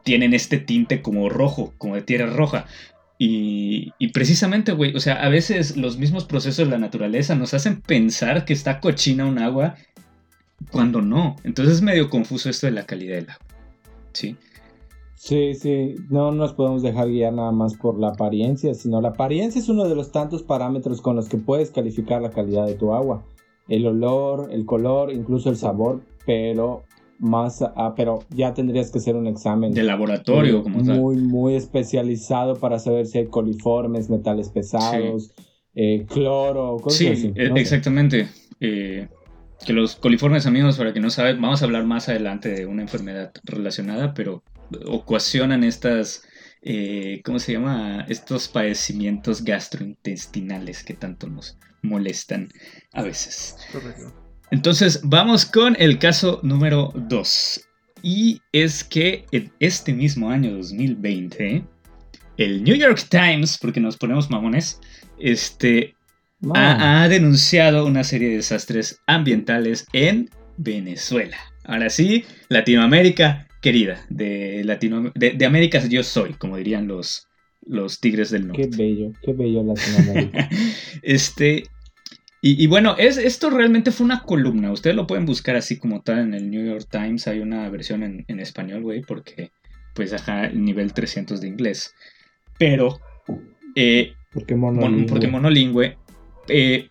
tienen 0.04 0.34
este 0.34 0.58
tinte 0.58 1.02
como 1.02 1.30
rojo, 1.30 1.74
como 1.78 1.96
de 1.96 2.02
tierra 2.02 2.28
roja. 2.28 2.66
Y, 3.18 3.94
y 3.98 4.10
precisamente, 4.10 4.74
güey, 4.74 4.96
o 4.96 5.00
sea, 5.00 5.24
a 5.24 5.30
veces 5.30 5.78
los 5.78 5.98
mismos 5.98 6.26
procesos 6.26 6.66
de 6.66 6.72
la 6.72 6.80
naturaleza 6.80 7.36
nos 7.36 7.54
hacen 7.54 7.80
pensar 7.80 8.44
que 8.44 8.54
está 8.54 8.82
cochina 8.82 9.26
un 9.26 9.40
agua 9.40 9.76
cuando 10.72 11.02
no. 11.02 11.38
Entonces 11.44 11.76
es 11.76 11.82
medio 11.82 12.10
confuso 12.10 12.50
esto 12.50 12.68
de 12.68 12.74
la 12.74 12.86
calidad 12.86 13.16
del 13.16 13.30
agua. 13.30 13.46
Sí. 14.12 14.36
Sí, 14.36 14.38
sí, 15.16 15.96
no 16.10 16.32
nos 16.32 16.54
podemos 16.54 16.84
dejar 16.84 17.10
guiar 17.10 17.34
nada 17.34 17.52
más 17.52 17.76
por 17.76 18.00
la 18.00 18.10
apariencia, 18.10 18.74
sino 18.74 19.02
la 19.02 19.10
apariencia 19.10 19.60
es 19.60 19.70
uno 19.70 19.88
de 19.88 19.96
los 19.96 20.12
tantos 20.12 20.44
parámetros 20.44 21.02
con 21.02 21.16
los 21.16 21.30
que 21.30 21.38
puedes 21.38 21.72
calificar 21.72 22.22
la 22.22 22.30
calidad 22.30 22.66
de 22.68 22.76
tu 22.76 22.94
agua. 22.94 23.26
El 23.68 23.88
olor, 23.88 24.50
el 24.52 24.66
color, 24.66 25.12
incluso 25.12 25.50
el 25.50 25.58
sabor, 25.58 26.02
pero 26.26 26.84
más, 27.20 27.62
ah, 27.62 27.94
pero 27.96 28.20
ya 28.30 28.54
tendrías 28.54 28.92
que 28.92 29.00
hacer 29.00 29.16
un 29.16 29.28
examen 29.28 29.74
de 29.74 29.84
laboratorio, 29.84 30.64
como 30.64 30.80
muy, 30.80 31.16
muy 31.16 31.56
especializado 31.56 32.56
para 32.56 32.78
saber 32.80 33.08
si 33.08 33.20
hay 33.20 33.28
coliformes, 33.28 34.10
metales 34.10 34.50
pesados, 34.50 35.32
eh, 35.74 36.06
cloro, 36.08 36.78
cosas 36.78 36.98
sí, 36.98 37.08
así. 37.08 37.34
E 37.36 37.48
exactamente. 37.60 38.28
Eh, 38.60 39.08
que 39.66 39.74
los 39.74 39.96
coliformes 39.96 40.46
amigos, 40.46 40.78
para 40.78 40.94
que 40.94 41.00
no 41.00 41.10
saben, 41.10 41.42
vamos 41.42 41.62
a 41.62 41.66
hablar 41.66 41.86
más 41.86 42.10
adelante 42.10 42.50
de 42.50 42.66
una 42.66 42.82
enfermedad 42.82 43.32
relacionada, 43.44 44.14
pero 44.14 44.44
ocasionan 44.86 45.64
estas, 45.64 46.24
eh, 46.62 47.22
¿cómo 47.24 47.40
se 47.40 47.54
llama? 47.54 48.06
Estos 48.10 48.48
padecimientos 48.48 49.44
gastrointestinales 49.44 50.84
que 50.84 50.94
tanto 50.94 51.28
nos 51.28 51.58
molestan 51.82 52.50
a 52.94 53.04
veces. 53.04 53.58
Correcto. 53.72 54.14
Entonces, 54.52 55.02
vamos 55.04 55.46
con 55.46 55.76
el 55.80 55.98
caso 56.00 56.40
número 56.44 56.92
2. 56.96 57.62
Y 58.04 58.42
es 58.52 58.84
que 58.84 59.26
en 59.32 59.52
este 59.60 59.94
mismo 59.94 60.30
año 60.30 60.56
2020, 60.56 61.66
el 62.38 62.64
New 62.64 62.76
York 62.76 63.08
Times, 63.10 63.58
porque 63.58 63.80
nos 63.80 63.98
ponemos 63.98 64.30
mamones, 64.30 64.80
este, 65.18 65.96
ha, 66.54 67.08
denunciado 67.08 67.86
una 67.86 68.04
serie 68.04 68.30
de 68.30 68.36
desastres 68.38 69.02
ambientales 69.08 69.88
en 69.94 70.30
Venezuela. 70.58 71.38
Ahora 71.64 71.90
sí, 71.90 72.26
Latinoamérica 72.50 73.48
querida, 73.66 74.06
de, 74.10 74.64
Latino, 74.64 75.12
de, 75.16 75.44
América 75.44 75.84
yo 75.88 76.04
soy, 76.04 76.34
como 76.34 76.56
dirían 76.58 76.88
los, 76.88 77.28
los 77.66 78.00
Tigres 78.00 78.30
del 78.30 78.46
Norte. 78.46 78.70
Qué 78.70 78.78
bello, 78.78 79.12
qué 79.24 79.34
bello 79.34 79.64
Latinoamérica. 79.66 80.50
este, 81.02 81.64
y, 82.44 82.68
bueno, 82.68 82.96
es, 83.00 83.18
esto 83.18 83.50
realmente 83.50 83.90
fue 83.90 84.06
una 84.06 84.22
columna. 84.22 84.72
Ustedes 84.72 84.96
lo 84.96 85.08
pueden 85.08 85.26
buscar 85.26 85.56
así 85.56 85.80
como 85.80 86.04
tal 86.04 86.20
en 86.20 86.36
el 86.36 86.52
New 86.52 86.64
York 86.64 86.88
Times. 86.92 87.28
Hay 87.28 87.40
una 87.40 87.68
versión 87.72 88.04
en, 88.28 88.40
español, 88.40 88.84
güey, 88.84 89.02
porque, 89.02 89.50
pues, 89.96 90.14
ajá, 90.14 90.50
nivel 90.50 90.94
300 90.94 91.42
de 91.42 91.48
inglés. 91.48 91.96
Pero, 92.60 93.00
eh, 93.76 94.14
porque 94.32 94.54
monolingüe. 94.54 95.08
porque 95.08 95.28
monolingüe 95.28 95.98
eh, 96.50 96.90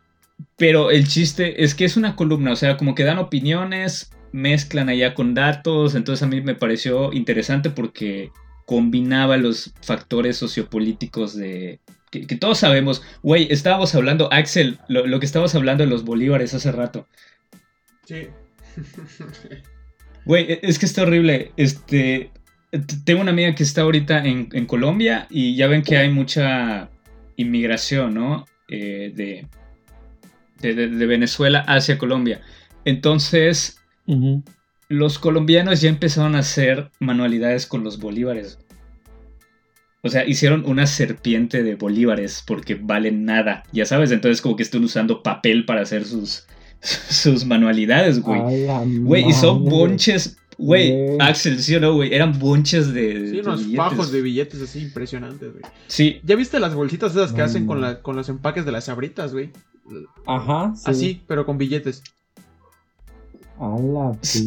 pero 0.56 0.90
el 0.90 1.06
chiste 1.06 1.62
es 1.62 1.76
que 1.76 1.84
es 1.84 1.96
una 1.96 2.16
columna, 2.16 2.50
o 2.50 2.56
sea, 2.56 2.76
como 2.76 2.96
que 2.96 3.04
dan 3.04 3.18
opiniones, 3.18 4.10
mezclan 4.34 4.88
allá 4.88 5.14
con 5.14 5.32
datos, 5.32 5.94
entonces 5.94 6.24
a 6.24 6.26
mí 6.26 6.40
me 6.40 6.56
pareció 6.56 7.12
interesante 7.12 7.70
porque 7.70 8.32
combinaba 8.66 9.36
los 9.36 9.72
factores 9.80 10.36
sociopolíticos 10.36 11.36
de... 11.36 11.78
Que, 12.10 12.26
todos 12.36 12.58
sabemos, 12.58 13.02
güey, 13.22 13.46
estábamos 13.50 13.94
hablando, 13.94 14.32
Axel, 14.32 14.80
lo, 14.88 15.20
que 15.20 15.26
estábamos 15.26 15.54
hablando 15.54 15.84
de 15.84 15.90
los 15.90 16.04
bolívares 16.04 16.52
hace 16.52 16.72
rato. 16.72 17.06
Sí. 18.06 18.26
Güey, 20.24 20.52
e, 20.52 20.60
es 20.62 20.78
que 20.78 20.86
está 20.86 21.02
horrible. 21.02 21.52
Este, 21.56 22.30
tengo 23.04 23.20
una 23.20 23.32
amiga 23.32 23.54
que 23.54 23.62
está 23.62 23.82
ahorita 23.82 24.24
en, 24.24 24.48
en 24.52 24.66
Colombia 24.66 25.26
y 25.28 25.54
ya 25.54 25.66
ven 25.66 25.82
que 25.82 25.96
hay 25.96 26.08
mucha 26.08 26.88
inmigración, 27.36 28.14
¿no? 28.14 28.46
Eh, 28.68 29.12
de, 29.14 29.46
de, 30.60 31.06
Venezuela 31.06 31.60
hacia 31.66 31.98
Colombia. 31.98 32.40
Entonces, 32.84 33.83
los 34.88 35.18
colombianos 35.18 35.80
ya 35.80 35.88
empezaron 35.88 36.34
a 36.36 36.40
hacer 36.40 36.90
manualidades 37.00 37.66
con 37.66 37.84
los 37.84 37.98
bolívares. 37.98 38.58
O 40.02 40.10
sea, 40.10 40.26
hicieron 40.26 40.64
una 40.66 40.86
serpiente 40.86 41.62
de 41.62 41.76
bolívares 41.76 42.44
porque 42.46 42.74
valen 42.74 43.24
nada. 43.24 43.62
Ya 43.72 43.86
sabes, 43.86 44.10
entonces 44.10 44.42
como 44.42 44.56
que 44.56 44.62
están 44.62 44.84
usando 44.84 45.22
papel 45.22 45.64
para 45.64 45.80
hacer 45.80 46.04
sus, 46.04 46.46
sus 46.80 47.46
manualidades, 47.46 48.20
güey. 48.20 48.66
Güey, 49.00 49.28
y 49.28 49.32
son 49.32 49.64
bonches 49.64 50.36
Güey, 50.58 51.18
Axel, 51.20 51.58
¿sí 51.60 51.74
o 51.74 51.80
no, 51.80 51.94
güey? 51.94 52.14
Eran 52.14 52.38
bonches 52.38 52.92
de. 52.92 53.30
Sí, 53.30 53.40
unos 53.40 53.66
fajos 53.74 54.12
de 54.12 54.22
billetes 54.22 54.62
así 54.62 54.82
impresionantes, 54.82 55.52
güey. 55.52 55.64
Sí. 55.86 56.20
¿Ya 56.22 56.36
viste 56.36 56.60
las 56.60 56.74
bolsitas 56.74 57.12
esas 57.12 57.32
que 57.32 57.42
hacen 57.42 57.66
con, 57.66 57.80
la, 57.80 58.02
con 58.02 58.16
los 58.16 58.28
empaques 58.28 58.64
de 58.64 58.72
las 58.72 58.84
sabritas, 58.84 59.32
güey? 59.32 59.50
Ajá. 60.26 60.72
Así, 60.84 61.22
pero 61.26 61.44
con 61.44 61.58
billetes. 61.58 62.02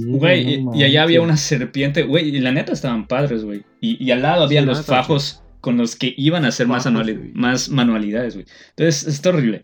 Güey, 0.05 0.65
y, 0.73 0.83
allá 0.83 1.03
había 1.03 1.21
una 1.21 1.37
serpiente, 1.37 2.03
güey, 2.03 2.35
y 2.35 2.39
la 2.39 2.51
neta 2.51 2.73
estaban 2.73 3.07
padres, 3.07 3.43
güey. 3.43 3.63
Y, 3.79 4.11
al 4.11 4.21
lado 4.21 4.43
había 4.43 4.61
los 4.61 4.85
fajos 4.85 5.41
con 5.61 5.77
los 5.77 5.95
que 5.95 6.13
iban 6.17 6.45
a 6.45 6.49
hacer 6.49 6.67
más, 6.67 6.87
más 7.33 7.69
manualidades, 7.69 8.35
güey. 8.35 8.45
Entonces, 8.69 9.07
es 9.07 9.25
horrible. 9.25 9.63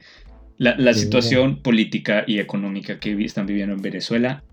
La, 0.57 0.77
la 0.77 0.93
situación 0.93 1.61
política 1.61 2.23
y 2.27 2.39
económica 2.39 2.99
que 2.99 3.21
están 3.23 3.45
viviendo 3.45 3.75
en 3.75 3.81
Venezuela, 3.81 4.43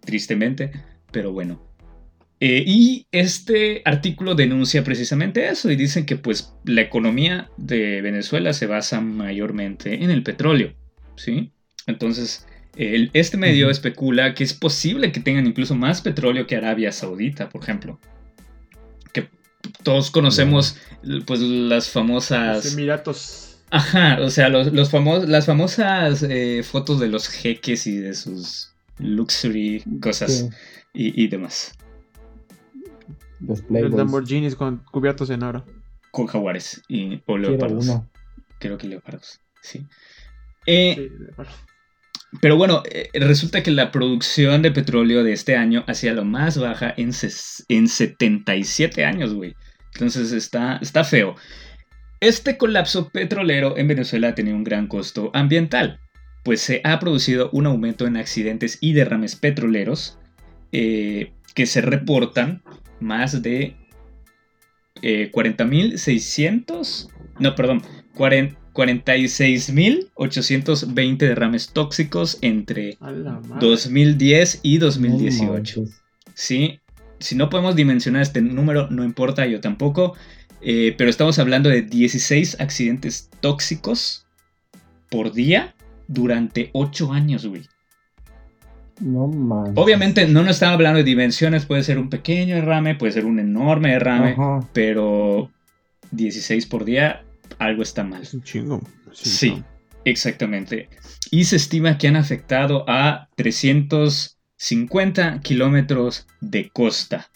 tristemente 0.00 0.72
pero 1.16 1.32
bueno. 1.32 1.62
Eh, 2.40 2.62
y 2.66 3.06
este 3.10 3.80
artículo 3.86 4.34
denuncia 4.34 4.84
precisamente 4.84 5.48
eso 5.48 5.70
y 5.70 5.76
dicen 5.76 6.04
que 6.04 6.16
pues 6.16 6.52
la 6.64 6.82
economía 6.82 7.50
de 7.56 8.02
Venezuela 8.02 8.52
se 8.52 8.66
basa 8.66 9.00
mayormente 9.00 10.04
en 10.04 10.10
el 10.10 10.22
petróleo, 10.22 10.74
¿sí? 11.16 11.52
Entonces, 11.86 12.46
este 12.76 13.36
medio 13.36 13.70
especula 13.70 14.34
que 14.34 14.44
es 14.44 14.52
posible 14.52 15.12
que 15.12 15.20
tengan 15.20 15.46
incluso 15.46 15.74
más 15.74 16.02
petróleo 16.02 16.46
que 16.46 16.56
Arabia 16.56 16.92
Saudita, 16.92 17.48
por 17.48 17.62
ejemplo. 17.62 17.98
Que 19.12 19.28
todos 19.82 20.10
conocemos 20.10 20.76
pues 21.26 21.40
las 21.40 21.88
famosas... 21.88 22.64
Los 22.64 22.72
Emiratos. 22.74 23.58
Ajá, 23.70 24.18
o 24.20 24.30
sea, 24.30 24.48
los, 24.48 24.72
las 24.72 25.46
famosas 25.46 26.22
eh, 26.22 26.62
fotos 26.62 27.00
de 27.00 27.08
los 27.08 27.28
jeques 27.28 27.86
y 27.86 27.96
de 27.96 28.14
sus 28.14 28.72
luxury 28.98 29.82
cosas 30.00 30.48
y, 30.92 31.28
demás. 31.28 31.74
Los, 33.40 33.62
Lamborghinis 33.68 34.54
con 34.54 34.78
cubiertos 34.90 35.30
en 35.30 35.42
oro. 35.42 35.64
Con 36.10 36.26
jaguares 36.26 36.82
y, 36.88 37.22
o 37.26 37.36
leopardos. 37.36 38.00
Creo 38.58 38.78
que 38.78 38.86
leopardos, 38.86 39.40
sí. 39.60 39.84
Eh, 40.64 41.10
pero 42.40 42.56
bueno, 42.56 42.82
eh, 42.90 43.08
resulta 43.14 43.62
que 43.62 43.70
la 43.70 43.90
producción 43.90 44.62
de 44.62 44.70
petróleo 44.70 45.24
de 45.24 45.32
este 45.32 45.56
año 45.56 45.84
hacía 45.86 46.12
lo 46.12 46.24
más 46.24 46.58
baja 46.58 46.94
en, 46.96 47.10
en 47.68 47.88
77 47.88 49.04
años, 49.04 49.34
güey. 49.34 49.54
Entonces 49.94 50.32
está, 50.32 50.78
está 50.82 51.04
feo. 51.04 51.36
Este 52.20 52.56
colapso 52.56 53.10
petrolero 53.10 53.76
en 53.76 53.88
Venezuela 53.88 54.34
tenía 54.34 54.54
un 54.54 54.64
gran 54.64 54.86
costo 54.86 55.30
ambiental, 55.34 56.00
pues 56.44 56.60
se 56.60 56.80
ha 56.84 56.98
producido 56.98 57.50
un 57.52 57.66
aumento 57.66 58.06
en 58.06 58.16
accidentes 58.16 58.78
y 58.80 58.92
derrames 58.92 59.36
petroleros, 59.36 60.18
eh, 60.72 61.32
que 61.54 61.66
se 61.66 61.80
reportan 61.80 62.62
más 63.00 63.42
de 63.42 63.76
40.600, 65.02 67.06
eh, 67.06 67.12
no, 67.38 67.54
perdón, 67.54 67.82
46.820 68.76 71.16
derrames 71.16 71.70
tóxicos 71.70 72.38
entre 72.42 72.98
2010 73.58 74.60
y 74.62 74.78
2018. 74.78 75.84
Sí, 76.34 76.80
si 77.18 77.34
no 77.34 77.48
podemos 77.48 77.74
dimensionar 77.74 78.20
este 78.20 78.42
número, 78.42 78.90
no 78.90 79.02
importa, 79.02 79.46
yo 79.46 79.62
tampoco. 79.62 80.14
Eh, 80.60 80.94
pero 80.98 81.08
estamos 81.08 81.38
hablando 81.38 81.70
de 81.70 81.80
16 81.82 82.60
accidentes 82.60 83.30
tóxicos 83.40 84.26
por 85.10 85.32
día 85.32 85.74
durante 86.08 86.70
8 86.72 87.12
años, 87.12 87.46
güey. 87.46 87.62
No. 89.00 89.24
Obviamente 89.74 90.26
no 90.26 90.42
nos 90.42 90.52
estamos 90.52 90.74
hablando 90.74 90.98
de 90.98 91.04
dimensiones, 91.04 91.66
puede 91.66 91.82
ser 91.82 91.98
un 91.98 92.08
pequeño 92.08 92.54
derrame, 92.54 92.94
puede 92.94 93.12
ser 93.12 93.26
un 93.26 93.38
enorme 93.38 93.92
derrame, 93.92 94.32
Ajá. 94.32 94.60
pero 94.72 95.50
16 96.12 96.64
por 96.66 96.86
día, 96.86 97.25
algo 97.58 97.82
está 97.82 98.04
mal. 98.04 98.22
Es 98.22 98.34
un 98.34 98.42
chingo. 98.42 98.82
Sí, 99.12 99.62
exactamente. 100.04 100.88
Y 101.30 101.44
se 101.44 101.56
estima 101.56 101.98
que 101.98 102.08
han 102.08 102.16
afectado 102.16 102.84
a 102.88 103.28
350 103.36 105.40
kilómetros 105.40 106.26
de 106.40 106.70
costa. 106.70 107.30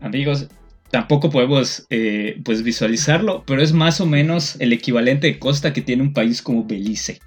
Amigos, 0.00 0.48
tampoco 0.90 1.30
podemos 1.30 1.86
eh, 1.90 2.40
pues 2.44 2.62
visualizarlo, 2.62 3.44
pero 3.46 3.62
es 3.62 3.72
más 3.72 4.00
o 4.00 4.06
menos 4.06 4.56
el 4.60 4.72
equivalente 4.72 5.26
de 5.26 5.38
costa 5.38 5.72
que 5.72 5.82
tiene 5.82 6.02
un 6.02 6.12
país 6.12 6.42
como 6.42 6.64
Belice. 6.64 7.20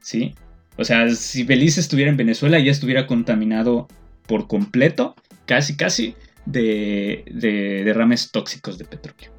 ¿Sí? 0.00 0.34
O 0.76 0.84
sea, 0.84 1.08
si 1.10 1.44
Belice 1.44 1.80
estuviera 1.80 2.10
en 2.10 2.16
Venezuela, 2.16 2.58
ya 2.58 2.70
estuviera 2.70 3.06
contaminado 3.06 3.88
por 4.26 4.46
completo, 4.46 5.14
casi, 5.46 5.76
casi, 5.76 6.14
de, 6.44 7.24
de 7.30 7.82
derrames 7.84 8.30
tóxicos 8.30 8.78
de 8.78 8.84
petróleo. 8.84 9.35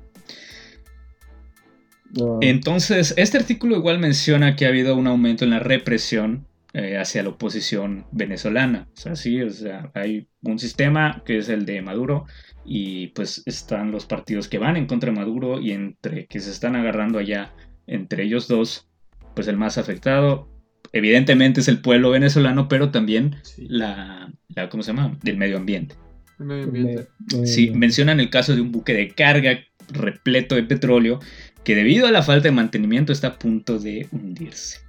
Entonces, 2.42 3.14
este 3.18 3.38
artículo 3.38 3.76
igual 3.78 4.00
menciona 4.00 4.56
que 4.56 4.66
ha 4.66 4.70
habido 4.70 4.96
un 4.96 5.08
aumento 5.08 5.44
en 5.46 5.52
la 5.52 5.60
represión 5.60 6.48
eh, 6.74 6.98
hacia 6.98 7.24
la 7.24 7.30
oposición 7.30 8.06
venezolana. 8.12 8.88
O 8.94 8.98
sea, 9.00 9.16
sí, 9.16 9.42
o 9.42 9.50
sea, 9.50 9.92
hay 9.94 10.28
un 10.44 10.60
sistema 10.60 11.24
que 11.26 11.38
es 11.38 11.50
el 11.50 11.66
de 11.66 11.82
Maduro 11.82 12.26
y 12.66 13.08
pues 13.08 13.42
están 13.46 13.92
los 13.92 14.06
partidos 14.06 14.48
que 14.48 14.58
van 14.60 14.78
en 14.78 14.86
contra 14.86 15.12
de 15.12 15.18
Maduro 15.18 15.60
y 15.60 15.72
entre 15.72 16.28
que 16.28 16.40
se 16.40 16.52
están 16.52 16.76
agarrando 16.76 17.20
allá 17.20 17.54
entre 17.88 18.24
ellos 18.24 18.48
dos, 18.48 18.90
pues 19.36 19.48
el 19.48 19.58
más 19.58 19.78
afectado 19.78 20.50
evidentemente 20.94 21.62
es 21.62 21.68
el 21.68 21.80
pueblo 21.82 22.12
venezolano, 22.12 22.68
pero 22.68 22.92
también 22.92 23.36
Sí. 23.44 23.66
la, 23.70 24.32
la 24.50 24.70
¿cómo 24.70 24.84
se 24.84 24.92
llama? 24.94 25.18
del 25.24 25.38
medio 25.38 25.58
ambiente. 25.58 25.96
El 26.40 26.46
medio 26.46 26.64
ambiente. 26.66 27.08
Me- 27.34 27.40
me- 27.40 27.48
Sí, 27.48 27.72
mencionan 27.72 28.20
el 28.20 28.30
caso 28.30 28.54
de 28.56 28.62
un 28.62 28.72
buque 28.72 28.94
de 28.94 29.10
carga 29.10 29.60
repleto 29.90 30.56
de 30.56 30.64
petróleo 30.64 31.20
que 31.68 31.76
debido 31.76 32.08
a 32.08 32.12
la 32.12 32.24
falta 32.24 32.48
de 32.48 32.54
mantenimiento 32.54 33.12
está 33.12 33.28
a 33.28 33.38
punto 33.38 33.78
de 33.78 34.08
hundirse. 34.14 34.80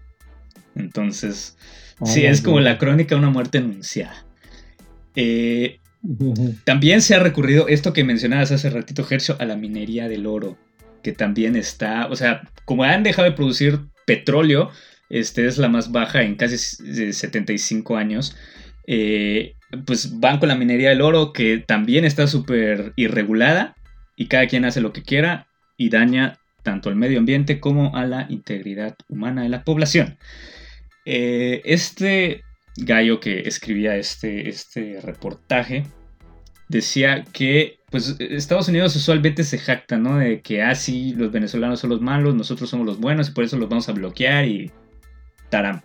Entonces, 0.77 1.57
sí, 2.05 2.25
Ah, 2.25 2.31
es 2.31 2.41
como 2.41 2.61
la 2.61 2.79
crónica 2.79 3.17
de 3.17 3.19
una 3.19 3.31
muerte 3.31 3.59
anunciada. 3.59 4.25
Eh, 5.17 5.81
también 6.63 7.03
se 7.03 7.17
ha 7.17 7.19
recurrido, 7.19 7.67
esto 7.67 7.93
que 7.93 8.05
mencionabas 8.05 8.53
hace 8.53 8.71
ratito, 8.71 9.03
Gercio, 9.03 9.35
a 9.41 9.45
la 9.45 9.57
minería 9.57 10.09
del 10.09 10.25
oro, 10.25 10.57
que 11.03 11.11
también 11.11 11.57
está, 11.57 12.07
o 12.07 12.15
sea, 12.15 12.43
como 12.65 12.85
han 12.85 13.03
dejado 13.03 13.29
de 13.29 13.35
producir 13.35 13.81
petróleo, 14.07 14.71
este 15.11 15.49
es 15.49 15.59
la 15.59 15.69
más 15.69 15.91
baja 15.91 16.23
en 16.23 16.37
casi 16.37 16.55
eh, 16.87 17.13
75 17.13 17.97
años, 17.97 18.37
eh, 18.87 19.57
pues 19.85 20.21
van 20.21 20.39
con 20.39 20.49
la 20.49 20.55
minería 20.55 20.91
del 20.91 21.01
oro, 21.01 21.33
que 21.33 21.59
también 21.59 22.05
está 22.05 22.29
súper 22.29 22.93
irregulada, 22.95 23.75
y 24.15 24.27
cada 24.27 24.47
quien 24.47 24.65
hace 24.65 24.81
lo 24.81 24.93
que 24.93 25.03
quiera 25.03 25.49
y 25.77 25.89
daña 25.89 26.38
tanto 26.69 26.91
al 26.91 26.97
medio 26.97 27.19
ambiente 27.19 27.61
como 27.61 27.97
a 27.97 28.05
la 28.05 28.27
integridad 28.29 28.95
humana 29.09 29.43
de 29.43 29.49
la 29.49 29.65
población. 29.65 30.19
Eh, 31.07 31.63
este 31.65 32.43
gallo 32.77 33.21
que 33.21 33.41
escribía 33.49 33.97
este, 33.97 34.51
este 34.51 35.01
reportaje 35.01 35.85
decía 36.69 37.25
que 37.33 37.79
pues 37.91 38.17
Estados 38.19 38.69
Unidos 38.69 38.95
usualmente 38.97 39.45
se 39.45 39.57
jacta, 39.57 39.97
¿no? 39.97 40.19
De 40.19 40.43
que 40.43 40.61
así 40.63 41.15
los 41.15 41.33
venezolanos 41.33 41.81
son 41.81 41.89
los 41.89 42.03
malos, 42.03 42.35
nosotros 42.35 42.69
somos 42.69 42.85
los 42.85 43.01
buenos 43.01 43.31
y 43.31 43.33
por 43.33 43.45
eso 43.45 43.57
los 43.57 43.71
vamos 43.71 43.89
a 43.89 43.93
bloquear 43.93 44.45
y 44.45 44.71
taram. 45.49 45.81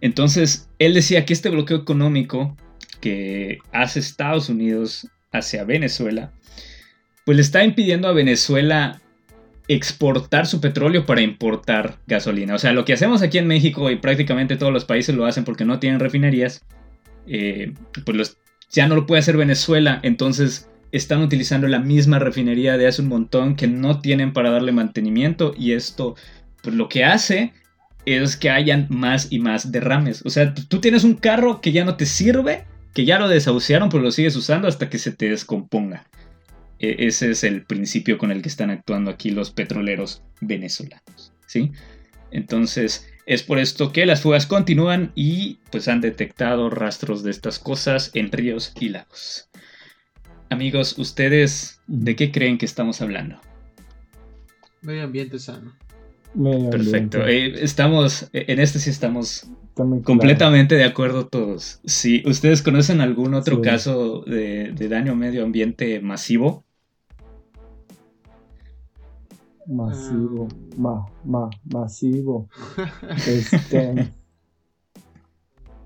Entonces, 0.00 0.70
él 0.78 0.94
decía 0.94 1.26
que 1.26 1.34
este 1.34 1.50
bloqueo 1.50 1.76
económico 1.76 2.56
que 3.02 3.58
hace 3.70 4.00
Estados 4.00 4.48
Unidos 4.48 5.08
hacia 5.30 5.64
Venezuela, 5.64 6.32
pues 7.26 7.36
le 7.36 7.42
está 7.42 7.62
impidiendo 7.64 8.08
a 8.08 8.12
Venezuela 8.12 9.02
exportar 9.70 10.48
su 10.48 10.60
petróleo 10.60 11.06
para 11.06 11.20
importar 11.20 11.96
gasolina. 12.08 12.56
O 12.56 12.58
sea, 12.58 12.72
lo 12.72 12.84
que 12.84 12.92
hacemos 12.92 13.22
aquí 13.22 13.38
en 13.38 13.46
México 13.46 13.88
y 13.88 13.96
prácticamente 13.96 14.56
todos 14.56 14.72
los 14.72 14.84
países 14.84 15.14
lo 15.14 15.26
hacen 15.26 15.44
porque 15.44 15.64
no 15.64 15.78
tienen 15.78 16.00
refinerías, 16.00 16.64
eh, 17.28 17.72
pues 18.04 18.16
los, 18.16 18.36
ya 18.72 18.88
no 18.88 18.96
lo 18.96 19.06
puede 19.06 19.20
hacer 19.20 19.36
Venezuela. 19.36 20.00
Entonces 20.02 20.68
están 20.90 21.22
utilizando 21.22 21.68
la 21.68 21.78
misma 21.78 22.18
refinería 22.18 22.76
de 22.76 22.88
hace 22.88 23.00
un 23.00 23.06
montón 23.06 23.54
que 23.54 23.68
no 23.68 24.00
tienen 24.00 24.32
para 24.32 24.50
darle 24.50 24.72
mantenimiento 24.72 25.54
y 25.56 25.70
esto, 25.70 26.16
pues 26.64 26.74
lo 26.74 26.88
que 26.88 27.04
hace 27.04 27.52
es 28.06 28.36
que 28.36 28.50
hayan 28.50 28.88
más 28.90 29.28
y 29.30 29.38
más 29.38 29.70
derrames. 29.70 30.26
O 30.26 30.30
sea, 30.30 30.52
tú 30.52 30.80
tienes 30.80 31.04
un 31.04 31.14
carro 31.14 31.60
que 31.60 31.70
ya 31.70 31.84
no 31.84 31.94
te 31.94 32.06
sirve, 32.06 32.64
que 32.92 33.04
ya 33.04 33.20
lo 33.20 33.28
desahuciaron, 33.28 33.88
pero 33.88 34.02
lo 34.02 34.10
sigues 34.10 34.34
usando 34.34 34.66
hasta 34.66 34.90
que 34.90 34.98
se 34.98 35.12
te 35.12 35.28
descomponga. 35.28 36.06
E- 36.80 37.06
Ese 37.06 37.30
es 37.30 37.44
el 37.44 37.64
principio 37.64 38.18
con 38.18 38.30
el 38.32 38.42
que 38.42 38.48
están 38.48 38.70
actuando 38.70 39.10
aquí 39.10 39.30
los 39.30 39.50
petroleros 39.52 40.22
venezolanos, 40.40 41.32
¿sí? 41.46 41.70
Entonces, 42.32 43.06
es 43.26 43.42
por 43.42 43.58
esto 43.58 43.92
que 43.92 44.06
las 44.06 44.22
fugas 44.22 44.46
continúan 44.46 45.12
y 45.14 45.58
pues 45.70 45.86
han 45.88 46.00
detectado 46.00 46.70
rastros 46.70 47.22
de 47.22 47.30
estas 47.30 47.58
cosas 47.58 48.10
en 48.14 48.32
ríos 48.32 48.72
y 48.80 48.88
lagos. 48.88 49.48
Amigos, 50.48 50.98
¿ustedes 50.98 51.80
de 51.86 52.16
qué 52.16 52.32
creen 52.32 52.58
que 52.58 52.66
estamos 52.66 53.00
hablando? 53.02 53.40
Medio 54.82 55.04
ambiente 55.04 55.38
sano. 55.38 55.76
Medio 56.34 56.70
Perfecto. 56.70 57.18
ambiente. 57.20 57.60
eh, 57.60 57.64
estamos, 57.64 58.28
en 58.32 58.58
este 58.60 58.78
sí 58.78 58.90
estamos 58.90 59.46
claro. 59.74 60.00
completamente 60.02 60.76
de 60.76 60.84
acuerdo 60.84 61.26
todos. 61.26 61.80
Si 61.84 62.22
ustedes 62.26 62.62
conocen 62.62 63.00
algún 63.00 63.34
otro 63.34 63.56
Sí. 63.56 63.62
caso 63.62 64.24
de, 64.26 64.72
de 64.72 64.88
daño 64.88 65.14
medio 65.14 65.44
ambiente 65.44 66.00
masivo, 66.00 66.64
Masivo. 69.70 70.48
Ma, 70.76 71.06
ma, 71.24 71.48
masivo. 71.72 72.48
Este. 73.26 74.12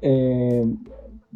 eh, 0.01 0.75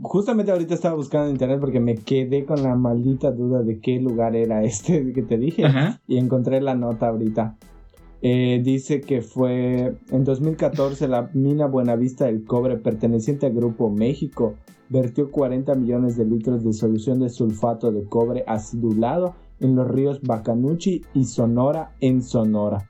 justamente 0.01 0.51
ahorita 0.51 0.75
estaba 0.75 0.95
buscando 0.95 1.27
en 1.27 1.33
internet 1.33 1.61
porque 1.61 1.81
me 1.81 1.97
quedé 1.97 2.47
con 2.47 2.63
la 2.63 2.75
maldita 2.75 3.31
duda 3.31 3.63
de 3.63 3.81
qué 3.81 4.01
lugar 4.01 4.35
era 4.35 4.65
este 4.65 5.13
que 5.15 5.23
te 5.23 5.37
dije. 5.37 5.67
Ajá. 5.67 6.01
Y 6.09 6.17
encontré 6.17 6.61
la 6.61 6.75
nota 6.75 7.09
ahorita. 7.09 7.57
Eh, 8.23 8.61
dice 8.65 9.01
que 9.01 9.23
fue 9.23 9.97
en 10.11 10.25
2014 10.25 11.07
la 11.07 11.31
mina 11.35 11.67
Buenavista 11.67 12.25
del 12.25 12.45
Cobre 12.45 12.77
perteneciente 12.77 13.47
al 13.47 13.53
Grupo 13.55 13.91
México 13.91 14.55
vertió 14.89 15.31
40 15.31 15.75
millones 15.75 16.17
de 16.17 16.25
litros 16.25 16.65
de 16.65 16.73
solución 16.73 17.21
de 17.21 17.29
sulfato 17.29 17.93
de 17.93 18.05
cobre 18.05 18.43
acidulado 18.47 19.35
en 19.61 19.77
los 19.77 19.89
ríos 19.89 20.21
Bacanuchi 20.23 21.03
y 21.15 21.25
Sonora 21.25 21.95
en 22.01 22.23
Sonora. 22.23 22.89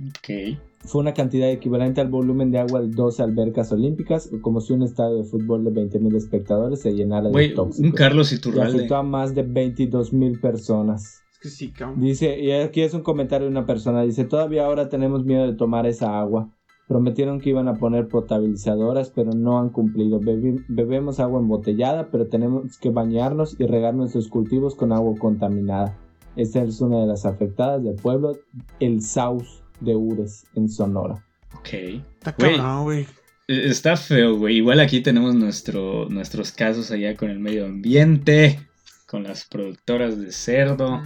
Ok. 0.00 0.56
Fue 0.84 1.00
una 1.00 1.12
cantidad 1.12 1.50
equivalente 1.50 2.00
al 2.00 2.08
volumen 2.08 2.50
de 2.52 2.58
agua 2.60 2.80
de 2.80 2.88
12 2.88 3.22
albercas 3.22 3.72
olímpicas, 3.72 4.30
como 4.42 4.60
si 4.60 4.72
un 4.72 4.82
estadio 4.84 5.16
de 5.18 5.24
fútbol 5.24 5.64
de 5.64 5.72
20.000 5.72 6.14
espectadores 6.16 6.80
se 6.80 6.92
llenara 6.94 7.28
de 7.30 7.48
tóxicos. 7.54 7.78
un 7.90 7.90
Carlos 7.92 8.32
y 8.32 8.36
Iturralde. 8.36 8.76
afectó 8.76 8.96
a 8.96 9.02
más 9.02 9.34
de 9.34 9.44
22.000 9.44 10.40
personas. 10.40 11.20
Es 11.32 11.38
que 11.40 11.48
sí, 11.48 11.72
cabrón. 11.72 12.00
Dice, 12.00 12.38
y 12.40 12.52
aquí 12.52 12.82
es 12.82 12.94
un 12.94 13.02
comentario 13.02 13.46
de 13.46 13.50
una 13.50 13.66
persona, 13.66 14.02
dice, 14.02 14.24
todavía 14.24 14.66
ahora 14.66 14.88
tenemos 14.88 15.24
miedo 15.24 15.46
de 15.46 15.54
tomar 15.54 15.86
esa 15.86 16.18
agua. 16.20 16.52
Prometieron 16.86 17.40
que 17.40 17.50
iban 17.50 17.68
a 17.68 17.74
poner 17.74 18.08
potabilizadoras, 18.08 19.10
pero 19.10 19.32
no 19.32 19.58
han 19.58 19.68
cumplido. 19.70 20.20
Bebi- 20.20 20.64
bebemos 20.68 21.20
agua 21.20 21.40
embotellada, 21.40 22.08
pero 22.10 22.28
tenemos 22.28 22.78
que 22.78 22.90
bañarnos 22.90 23.56
y 23.60 23.66
regar 23.66 23.94
nuestros 23.94 24.28
cultivos 24.28 24.74
con 24.74 24.92
agua 24.92 25.14
contaminada. 25.18 25.98
Esta 26.38 26.62
es 26.62 26.80
una 26.80 27.00
de 27.00 27.06
las 27.08 27.26
afectadas 27.26 27.82
del 27.82 27.96
pueblo, 27.96 28.38
el 28.78 29.02
Saus 29.02 29.60
de 29.80 29.96
Ures, 29.96 30.44
en 30.54 30.68
Sonora. 30.68 31.26
Ok. 31.58 31.72
Está 31.72 32.32
cabrón, 32.32 32.84
güey. 32.84 33.06
Está 33.48 33.96
feo, 33.96 34.36
güey. 34.38 34.58
Igual 34.58 34.78
aquí 34.78 35.00
tenemos 35.00 35.34
nuestro, 35.34 36.08
nuestros 36.08 36.52
casos 36.52 36.92
allá 36.92 37.16
con 37.16 37.30
el 37.30 37.40
medio 37.40 37.66
ambiente, 37.66 38.60
con 39.06 39.24
las 39.24 39.46
productoras 39.46 40.16
de 40.16 40.30
cerdo. 40.30 41.02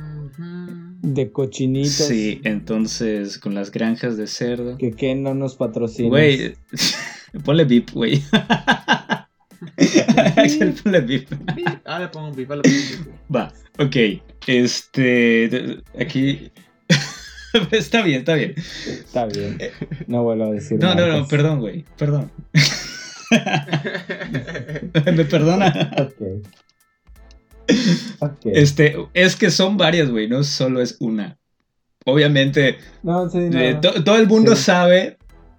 De 1.00 1.32
cochinitos. 1.32 1.92
Sí, 1.92 2.42
entonces 2.44 3.38
con 3.38 3.54
las 3.54 3.70
granjas 3.70 4.18
de 4.18 4.26
cerdo. 4.26 4.76
Que 4.76 4.92
que 4.92 5.14
no 5.14 5.32
nos 5.32 5.56
patrocina. 5.56 6.10
Güey, 6.10 6.56
ponle 7.44 7.64
bip, 7.64 7.90
güey. 7.92 8.22
Axel, 10.36 10.74
ponle 10.82 11.00
bip. 11.00 11.30
Ah, 11.86 12.00
le 12.00 12.08
pongo 12.08 12.28
un 12.28 12.36
bip, 12.36 12.50
le 12.50 12.60
pongo 12.60 12.62
bip. 12.64 13.34
Va, 13.34 13.50
ok. 13.78 13.96
Este. 14.46 15.82
Aquí. 15.98 16.50
está 17.70 18.02
bien, 18.02 18.20
está 18.20 18.34
bien. 18.34 18.54
Está 18.56 19.26
bien. 19.26 19.58
No 20.06 20.22
vuelvo 20.24 20.44
a 20.44 20.50
decir 20.52 20.78
No, 20.80 20.94
no, 20.94 21.06
no, 21.06 21.26
perdón, 21.28 21.60
güey. 21.60 21.84
Perdón. 21.96 22.30
¿Me 25.14 25.24
perdona? 25.24 25.90
Ok. 25.98 26.46
Este, 28.44 28.96
es 29.14 29.36
que 29.36 29.50
son 29.50 29.76
varias, 29.76 30.10
güey, 30.10 30.28
no 30.28 30.44
solo 30.44 30.80
es 30.82 30.96
una. 31.00 31.38
Obviamente, 32.04 32.78
eh, 33.04 33.78
todo 34.04 34.16
el 34.16 34.26
mundo 34.26 34.56
sabe 34.56 35.18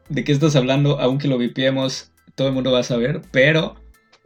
de 0.10 0.24
qué 0.24 0.32
estás 0.34 0.56
hablando, 0.56 1.00
aunque 1.00 1.28
lo 1.28 1.38
vipiemos, 1.38 2.12
todo 2.36 2.50
el 2.50 2.54
mundo 2.54 2.72
va 2.72 2.80
a 2.80 2.84
saber, 2.84 3.22
pero 3.32 3.76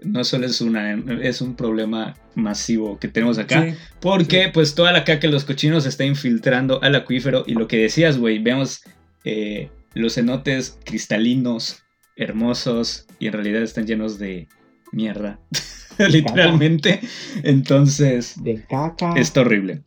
no 0.01 0.23
solo 0.23 0.45
es 0.45 0.61
una, 0.61 0.93
es 1.21 1.41
un 1.41 1.55
problema 1.55 2.15
masivo 2.35 2.99
que 2.99 3.07
tenemos 3.07 3.37
acá, 3.37 3.75
porque 3.99 4.49
pues 4.53 4.75
toda 4.75 4.91
la 4.91 5.03
caca 5.03 5.21
de 5.21 5.33
los 5.33 5.45
cochinos 5.45 5.83
se 5.83 5.89
está 5.89 6.05
infiltrando 6.05 6.81
al 6.83 6.95
acuífero 6.95 7.43
y 7.47 7.53
lo 7.53 7.67
que 7.67 7.77
decías, 7.77 8.17
güey, 8.17 8.39
vemos 8.39 8.81
eh, 9.23 9.69
los 9.93 10.15
cenotes 10.15 10.79
cristalinos, 10.85 11.83
hermosos 12.15 13.07
y 13.19 13.27
en 13.27 13.33
realidad 13.33 13.63
están 13.63 13.87
llenos 13.87 14.19
de 14.19 14.47
mierda, 14.91 15.39
literalmente. 15.97 16.99
Entonces, 17.43 18.41
de 18.43 18.63
caca. 18.65 19.13
Está 19.15 19.41
horrible. 19.41 19.83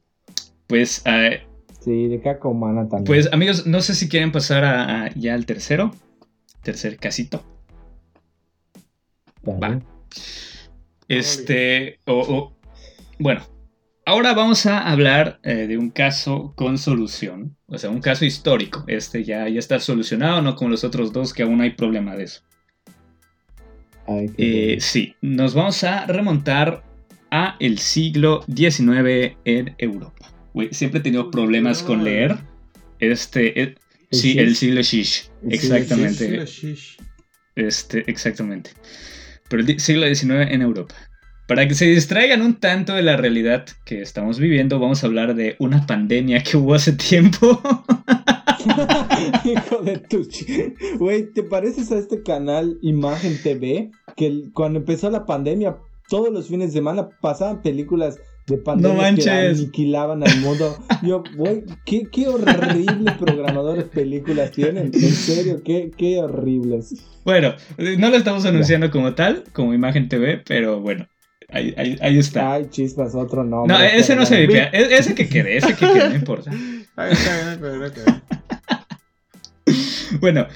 Pues... 0.67 1.03
Uh, 1.07 1.37
sí, 1.81 2.09
de 2.09 2.21
caca 2.21 2.49
humana 2.49 2.83
también. 2.89 3.05
Pues 3.05 3.33
amigos, 3.33 3.67
no 3.67 3.81
sé 3.81 3.95
si 3.95 4.09
quieren 4.09 4.33
pasar 4.33 4.65
a, 4.65 5.13
ya 5.15 5.35
al 5.35 5.47
tercero, 5.47 5.95
tercer 6.63 6.99
casito. 6.99 7.45
Va. 9.49 9.81
Este, 11.11 11.99
o, 12.07 12.53
bueno, 13.19 13.43
ahora 14.07 14.33
vamos 14.33 14.65
a 14.67 14.89
hablar 14.89 15.41
eh, 15.43 15.67
de 15.67 15.77
un 15.77 15.91
caso 15.91 16.55
con 16.57 16.79
solución, 16.79 17.57
o 17.67 17.79
sea, 17.79 17.91
un 17.91 18.01
caso 18.01 18.25
histórico. 18.25 18.85
Este 18.87 19.25
ya, 19.25 19.49
ya 19.49 19.59
está 19.59 19.81
solucionado, 19.81 20.41
no 20.41 20.55
como 20.55 20.71
los 20.71 20.85
otros 20.85 21.13
dos, 21.13 21.35
que 21.35 21.43
aún 21.43 21.61
hay 21.61 21.71
problema 21.71 22.15
de 22.15 22.25
eso. 22.25 22.43
Eh, 24.39 24.77
sí, 24.81 25.17
nos 25.21 25.55
vamos 25.55 25.83
a 25.83 26.07
remontar 26.07 26.85
a 27.33 27.57
el 27.59 27.79
siglo 27.79 28.45
XIX 28.47 29.37
en 29.45 29.75
Europa. 29.79 30.33
siempre 30.71 31.01
he 31.01 31.03
tenido 31.03 31.31
problemas 31.33 31.83
con 31.83 32.05
leer. 32.05 32.39
Este, 33.01 33.61
eh, 33.61 33.75
sí, 34.13 34.39
el 34.39 34.55
siglo 34.55 34.81
Shish, 34.81 35.29
exactamente. 35.49 36.45
Este, 37.57 38.05
exactamente 38.09 38.71
pero 39.51 39.63
el 39.63 39.81
siglo 39.81 40.07
XIX 40.07 40.51
en 40.51 40.63
Europa. 40.63 40.95
Para 41.47 41.67
que 41.67 41.75
se 41.75 41.87
distraigan 41.87 42.43
un 42.43 42.55
tanto 42.55 42.95
de 42.95 43.03
la 43.03 43.17
realidad 43.17 43.67
que 43.85 44.01
estamos 44.01 44.39
viviendo, 44.39 44.79
vamos 44.79 45.03
a 45.03 45.09
hablar 45.09 45.35
de 45.35 45.57
una 45.59 45.85
pandemia 45.85 46.45
que 46.45 46.57
hubo 46.57 46.75
hace 46.75 46.93
tiempo. 46.93 47.61
Hijo 49.45 49.83
de 49.83 49.99
tu... 49.99 50.29
Güey, 50.99 51.33
¿te 51.33 51.43
pareces 51.43 51.91
a 51.91 51.99
este 51.99 52.23
canal 52.23 52.79
Imagen 52.83 53.37
TV? 53.43 53.91
Que 54.17 54.45
cuando 54.55 54.79
empezó 54.79 55.11
la 55.11 55.27
pandemia, 55.27 55.77
todos 56.09 56.33
los 56.33 56.47
fines 56.47 56.69
de 56.69 56.79
semana 56.79 57.09
pasaban 57.21 57.63
películas 57.63 58.21
de 58.51 58.59
pandemia 58.59 59.15
que 59.15 59.31
aniquilaban 59.31 60.23
al 60.23 60.41
mundo. 60.41 60.77
Yo, 61.03 61.23
güey, 61.37 61.65
qué, 61.87 62.03
qué 62.13 62.29
horrible 62.29 63.13
programadores 63.19 63.85
películas 63.85 64.51
tienen. 64.51 64.91
En 64.93 65.13
serio, 65.13 65.63
qué, 65.65 65.91
qué 65.97 66.19
horribles. 66.19 66.95
Bueno, 67.25 67.55
no 67.99 68.11
lo 68.11 68.17
estamos 68.17 68.45
anunciando 68.45 68.91
como 68.91 69.15
tal, 69.15 69.45
como 69.53 69.73
Imagen 69.73 70.09
TV, 70.09 70.43
pero 70.47 70.81
bueno, 70.81 71.07
ahí, 71.51 71.75
ahí, 72.01 72.19
está. 72.19 72.55
Ay, 72.55 72.67
chispas, 72.71 73.15
otro 73.15 73.45
nombre. 73.45 73.77
No, 73.77 73.83
ese 73.83 74.17
no 74.17 74.27
se 74.27 74.41
vipea. 74.41 74.71
E-, 74.73 74.97
ese 74.97 75.15
que 75.15 75.29
quede, 75.29 75.57
ese 75.57 75.75
que 75.75 75.87
quede, 75.87 76.09
no 76.11 76.17
importa. 76.17 76.51
bueno, 80.21 80.47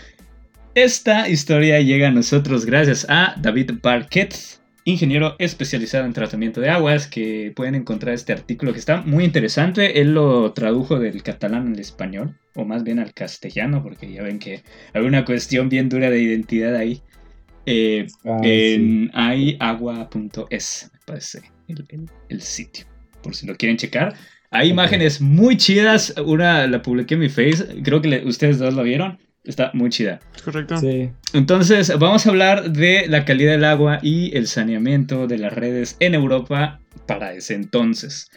esta 0.75 1.29
historia 1.29 1.81
llega 1.81 2.09
a 2.09 2.11
nosotros 2.11 2.67
gracias 2.67 3.07
a 3.09 3.35
David 3.39 3.73
Barquet, 3.83 4.35
ingeniero 4.85 5.35
especializado 5.39 6.05
en 6.05 6.13
tratamiento 6.13 6.61
de 6.61 6.71
aguas, 6.71 7.07
que 7.07 7.53
pueden 7.57 7.75
encontrar 7.75 8.15
este 8.15 8.33
artículo 8.33 8.73
que 8.73 8.79
está 8.79 9.01
muy 9.03 9.25
interesante. 9.25 10.01
Él 10.01 10.15
lo 10.15 10.53
tradujo 10.53 10.99
del 10.99 11.23
catalán 11.23 11.73
al 11.73 11.81
español, 11.81 12.37
o 12.55 12.65
más 12.65 12.85
bien 12.85 12.99
al 12.99 13.15
castellano, 13.15 13.83
porque 13.83 14.13
ya 14.13 14.23
ven 14.23 14.39
que 14.39 14.63
hay 14.93 15.03
una 15.03 15.25
cuestión 15.25 15.69
bien 15.69 15.89
dura 15.89 16.11
de 16.11 16.21
identidad 16.21 16.77
ahí. 16.77 17.03
Eh, 17.67 18.07
ah, 18.27 18.41
en 18.43 19.11
hayagua.es, 19.15 20.91
me 20.93 20.99
parece 21.07 21.41
el, 22.29 22.43
sitio, 22.43 22.85
por 23.23 23.35
si 23.35 23.47
lo 23.47 23.57
quieren 23.57 23.79
checar. 23.79 24.15
Hay 24.51 24.69
imágenes 24.69 25.21
muy 25.21 25.57
chidas. 25.57 26.15
Una 26.25 26.67
la 26.67 26.83
publiqué 26.83 27.15
en 27.15 27.21
mi 27.21 27.29
face. 27.29 27.83
Creo 27.83 28.01
que 28.01 28.23
ustedes 28.25 28.59
dos 28.59 28.75
la 28.75 28.83
vieron. 28.83 29.19
Está 29.45 29.71
muy 29.75 29.91
chida. 29.91 30.21
Correcto. 30.43 30.79
Sí. 30.79 31.11
Entonces, 31.35 31.93
vamos 31.99 32.27
a 32.27 32.31
hablar 32.31 32.73
de 32.73 33.07
la 33.09 33.25
calidad 33.25 33.53
del 33.53 33.65
agua 33.65 33.99
y 34.03 34.35
el 34.37 34.47
saneamiento 34.47 35.27
de 35.27 35.39
las 35.39 35.53
redes 35.53 35.97
en 36.01 36.15
Europa 36.15 36.81
para 37.07 37.35
ese 37.35 37.55
entonces. 37.55 38.31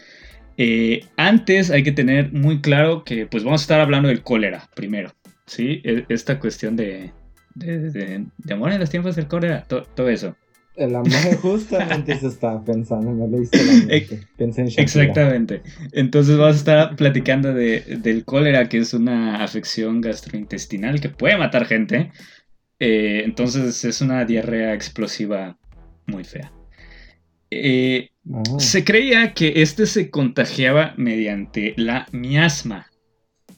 Eh, 0.57 1.05
antes 1.15 1.69
hay 1.69 1.83
que 1.83 1.91
tener 1.91 2.33
muy 2.33 2.61
claro 2.61 3.03
que 3.03 3.25
pues 3.25 3.43
vamos 3.43 3.61
a 3.61 3.63
estar 3.63 3.79
hablando 3.79 4.09
del 4.09 4.21
cólera 4.21 4.69
primero. 4.75 5.13
¿sí? 5.45 5.81
E, 5.83 6.05
esta 6.09 6.39
cuestión 6.39 6.75
de, 6.75 7.11
de, 7.55 8.25
amor 8.51 8.71
en 8.71 8.79
los 8.79 8.89
tiempos 8.89 9.15
del 9.15 9.27
cólera, 9.27 9.63
todo 9.65 10.09
eso. 10.09 10.35
El 10.77 10.95
amor 10.95 11.09
justamente 11.41 12.17
se 12.19 12.27
estaba 12.27 12.63
pensando, 12.63 13.11
me 13.11 13.27
lo 13.27 13.41
hice 13.41 13.57
la 13.65 13.73
mente. 13.85 14.27
Pensé 14.37 14.61
en 14.61 14.67
Exactamente. 14.77 15.63
Entonces 15.91 16.37
vamos 16.37 16.55
a 16.55 16.59
estar 16.59 16.95
platicando 16.95 17.51
de, 17.51 17.81
del 18.01 18.23
cólera, 18.23 18.69
que 18.69 18.77
es 18.77 18.93
una 18.93 19.43
afección 19.43 20.01
gastrointestinal 20.01 21.01
que 21.01 21.09
puede 21.09 21.35
matar 21.35 21.65
gente. 21.65 22.11
Eh, 22.79 23.23
entonces 23.25 23.83
es 23.83 24.01
una 24.01 24.23
diarrea 24.23 24.75
explosiva 24.75 25.57
muy 26.05 26.23
fea. 26.23 26.53
Eh, 27.49 28.11
ah. 28.31 28.43
Se 28.59 28.83
creía 28.83 29.33
que 29.33 29.53
este 29.63 29.87
se 29.87 30.11
contagiaba 30.11 30.93
mediante 30.95 31.73
la 31.77 32.05
miasma, 32.11 32.87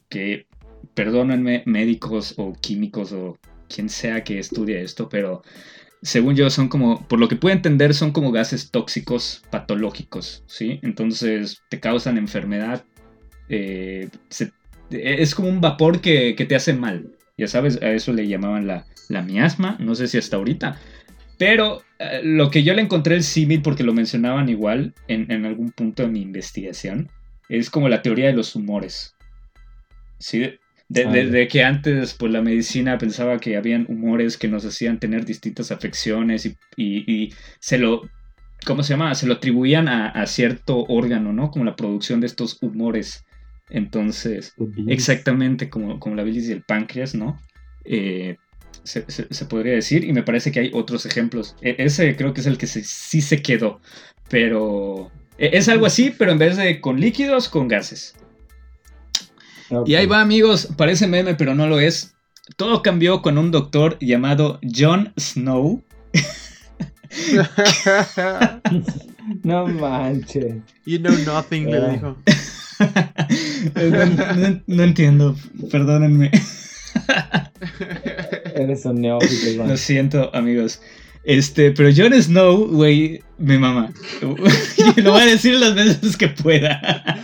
que, 0.07 0.47
perdónenme, 0.93 1.63
médicos 1.65 2.35
o 2.37 2.53
químicos 2.53 3.11
o 3.11 3.37
quien 3.67 3.89
sea 3.89 4.23
que 4.23 4.39
estudie 4.39 4.81
esto, 4.81 5.09
pero 5.09 5.43
según 6.01 6.35
yo, 6.35 6.49
son 6.49 6.69
como, 6.69 7.07
por 7.07 7.19
lo 7.19 7.27
que 7.27 7.35
puedo 7.35 7.55
entender, 7.55 7.93
son 7.93 8.11
como 8.11 8.31
gases 8.31 8.71
tóxicos 8.71 9.43
patológicos, 9.49 10.43
¿sí? 10.47 10.79
Entonces 10.81 11.61
te 11.69 11.79
causan 11.79 12.17
enfermedad. 12.17 12.85
Eh, 13.49 14.09
es 14.91 15.35
como 15.35 15.49
un 15.49 15.61
vapor 15.61 16.01
que, 16.01 16.33
te 16.33 16.55
hace 16.55 16.73
mal. 16.73 17.11
Ya 17.37 17.47
sabes, 17.47 17.81
a 17.81 17.91
eso 17.91 18.13
le 18.13 18.27
llamaban 18.27 18.67
la, 18.67 18.85
la 19.09 19.21
miasma, 19.21 19.77
no 19.79 19.95
sé 19.95 20.07
si 20.07 20.17
hasta 20.17 20.37
ahorita. 20.37 20.79
Pero 21.37 21.81
eh, 21.99 22.21
lo 22.23 22.49
que 22.49 22.63
yo 22.63 22.73
le 22.73 22.81
encontré 22.81 23.15
el 23.15 23.23
símil, 23.23 23.61
porque 23.61 23.83
lo 23.83 23.93
mencionaban 23.93 24.49
igual 24.49 24.93
en, 25.07 25.31
en, 25.31 25.45
algún 25.45 25.71
punto 25.71 26.03
de 26.03 26.09
mi 26.09 26.21
investigación, 26.21 27.09
es 27.49 27.69
como 27.69 27.89
la 27.89 28.01
teoría 28.01 28.27
de 28.27 28.33
los 28.33 28.55
humores. 28.55 29.15
¿Sí? 30.17 30.59
De, 30.89 31.47
que 31.47 31.63
antes 31.63 32.15
pues 32.15 32.31
la 32.31 32.41
medicina 32.41 32.97
pensaba 32.97 33.39
que 33.39 33.55
habían 33.55 33.85
humores 33.87 34.37
que 34.37 34.47
nos 34.47 34.65
hacían 34.65 34.99
tener 34.99 35.23
distintas 35.23 35.71
afecciones 35.71 36.51
y, 36.75 37.33
se 37.59 37.77
lo, 37.77 38.09
¿cómo 38.65 38.81
se 38.81 38.93
llama? 38.93 39.13
Se 39.13 39.27
lo 39.27 39.35
atribuían 39.35 39.87
a, 39.87 40.25
cierto 40.25 40.85
órgano, 40.87 41.31
¿no? 41.31 41.51
Como 41.51 41.65
la 41.65 41.75
producción 41.75 42.21
de 42.21 42.27
estos 42.27 42.57
humores. 42.61 43.23
Entonces, 43.69 44.55
exactamente 44.87 45.69
como, 45.69 45.99
como 45.99 46.15
la 46.15 46.23
bilis 46.23 46.49
y 46.49 46.53
el 46.53 46.63
páncreas, 46.63 47.13
¿no? 47.13 47.39
Eh, 47.85 48.37
se, 48.83 49.45
podría 49.45 49.73
decir, 49.73 50.03
y 50.03 50.13
me 50.13 50.23
parece 50.23 50.51
que 50.51 50.59
hay 50.59 50.71
otros 50.73 51.05
ejemplos. 51.05 51.55
E, 51.61 51.75
ese 51.77 52.15
creo 52.15 52.33
que 52.33 52.41
es 52.41 52.47
el 52.47 52.57
que 52.57 52.65
sí 52.67 53.21
se 53.21 53.41
quedó, 53.43 53.79
pero 54.29 55.11
e, 55.37 55.57
es 55.57 55.69
algo 55.69 55.85
así, 55.85 56.13
pero 56.17 56.31
en 56.31 56.39
vez 56.39 56.57
de 56.57 56.81
con 56.81 56.99
líquidos, 56.99 57.49
con 57.49 57.67
gases. 57.67 58.15
Y 59.85 59.95
ahí 59.95 60.05
va, 60.05 60.21
amigos, 60.21 60.69
parece 60.77 61.07
meme, 61.07 61.35
pero 61.35 61.55
no 61.55 61.67
lo 61.67 61.79
es. 61.79 62.15
Todo 62.55 62.81
cambió 62.81 63.21
con 63.21 63.37
un 63.37 63.51
doctor 63.51 63.97
llamado 63.99 64.59
John 64.63 65.13
Snow. 65.17 65.83
no 69.43 69.67
manches. 69.67 70.55
You 70.85 70.99
know 70.99 71.13
nothing, 71.25 71.69
le 71.69 71.77
ah. 71.77 71.89
dijo. 71.89 72.17
no, 74.67 74.83
entiendo, 74.83 75.35
perdónenme. 75.69 76.31
Eres 78.55 78.85
un 78.85 79.01
neófito, 79.01 79.65
Lo 79.65 79.77
siento, 79.77 80.33
amigos. 80.33 80.81
Este, 81.23 81.71
pero 81.71 81.89
John 81.95 82.19
Snow, 82.19 82.67
güey, 82.67 83.21
mi 83.37 83.57
mamá. 83.57 83.91
lo 84.21 85.11
voy 85.11 85.21
a 85.21 85.25
decir 85.25 85.55
las 85.55 85.75
veces 85.75 86.17
que 86.17 86.29
pueda. 86.29 87.19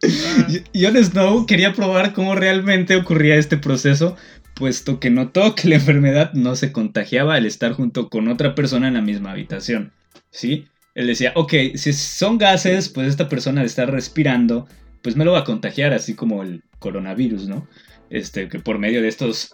Jon 0.74 0.96
Snow 0.96 1.46
quería 1.46 1.72
probar 1.72 2.12
cómo 2.12 2.34
realmente 2.34 2.96
ocurría 2.96 3.36
este 3.36 3.56
proceso, 3.56 4.16
puesto 4.54 5.00
que 5.00 5.10
notó 5.10 5.54
que 5.54 5.68
la 5.68 5.76
enfermedad 5.76 6.32
no 6.32 6.56
se 6.56 6.72
contagiaba 6.72 7.34
al 7.34 7.46
estar 7.46 7.72
junto 7.72 8.08
con 8.08 8.28
otra 8.28 8.54
persona 8.54 8.88
en 8.88 8.94
la 8.94 9.02
misma 9.02 9.32
habitación. 9.32 9.92
¿Sí? 10.30 10.66
Él 10.94 11.06
decía, 11.06 11.32
ok, 11.34 11.52
si 11.74 11.92
son 11.92 12.38
gases, 12.38 12.88
pues 12.88 13.08
esta 13.08 13.28
persona 13.28 13.60
de 13.60 13.66
estar 13.66 13.90
respirando, 13.90 14.66
pues 15.02 15.14
me 15.14 15.24
lo 15.24 15.32
va 15.32 15.40
a 15.40 15.44
contagiar, 15.44 15.92
así 15.92 16.14
como 16.14 16.42
el 16.42 16.62
coronavirus, 16.78 17.48
¿no? 17.48 17.68
Este, 18.08 18.48
que 18.48 18.60
por 18.60 18.78
medio 18.78 19.02
de 19.02 19.08
estos... 19.08 19.52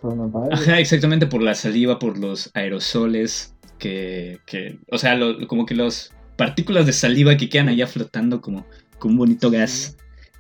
Ajá, 0.53 0.79
exactamente 0.79 1.27
por 1.27 1.43
la 1.43 1.55
saliva, 1.55 1.99
por 1.99 2.19
los 2.19 2.51
aerosoles, 2.55 3.55
que, 3.79 4.39
que 4.47 4.79
o 4.91 4.99
sea, 4.99 5.19
como 5.49 5.67
que 5.67 5.75
los 5.75 6.13
partículas 6.37 6.87
de 6.87 6.93
saliva 6.93 7.37
que 7.37 7.49
quedan 7.49 7.69
allá 7.69 7.87
flotando 7.87 8.41
como, 8.41 8.65
como 8.99 9.13
un 9.13 9.19
bonito 9.19 9.51
gas, 9.51 9.97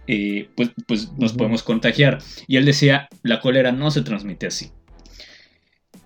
eh, 0.07 0.48
pues, 0.57 0.70
pues 0.86 1.12
nos 1.12 1.32
podemos 1.32 1.62
contagiar. 1.62 2.18
Y 2.46 2.57
él 2.57 2.64
decía, 2.64 3.09
la 3.22 3.40
cólera 3.40 3.72
no 3.72 3.90
se 3.90 4.03
transmite 4.03 4.46
así. 4.46 4.70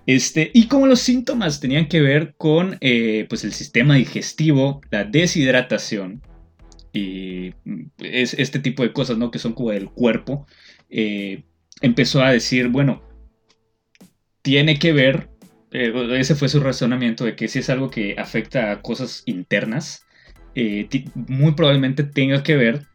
Este, 0.05 0.51
y 0.53 0.67
como 0.67 0.87
los 0.87 0.99
síntomas 1.01 1.59
tenían 1.59 1.87
que 1.87 2.01
ver 2.01 2.35
con 2.37 2.77
eh, 2.79 3.25
pues 3.27 3.43
el 3.43 3.51
sistema 3.51 3.95
digestivo, 3.95 4.81
la 4.89 5.03
deshidratación 5.03 6.21
y 6.93 7.53
mm, 7.65 7.87
es, 7.99 8.33
este 8.35 8.59
tipo 8.59 8.83
de 8.83 8.93
cosas, 8.93 9.17
¿no? 9.17 9.31
Que 9.31 9.39
son 9.39 9.53
como 9.53 9.71
del 9.71 9.89
cuerpo, 9.89 10.47
eh, 10.89 11.43
empezó 11.81 12.23
a 12.23 12.31
decir, 12.31 12.69
bueno, 12.69 13.01
tiene 14.41 14.79
que 14.79 14.93
ver, 14.93 15.29
ese 15.71 16.35
fue 16.35 16.47
su 16.47 16.61
razonamiento 16.61 17.25
de 17.25 17.35
que 17.35 17.49
si 17.49 17.59
es 17.59 17.69
algo 17.69 17.89
que 17.89 18.15
afecta 18.17 18.71
a 18.71 18.81
cosas 18.81 19.23
internas, 19.25 20.05
muy 21.13 21.51
probablemente 21.51 22.03
tenga 22.03 22.41
que 22.41 22.55
ver 22.55 22.87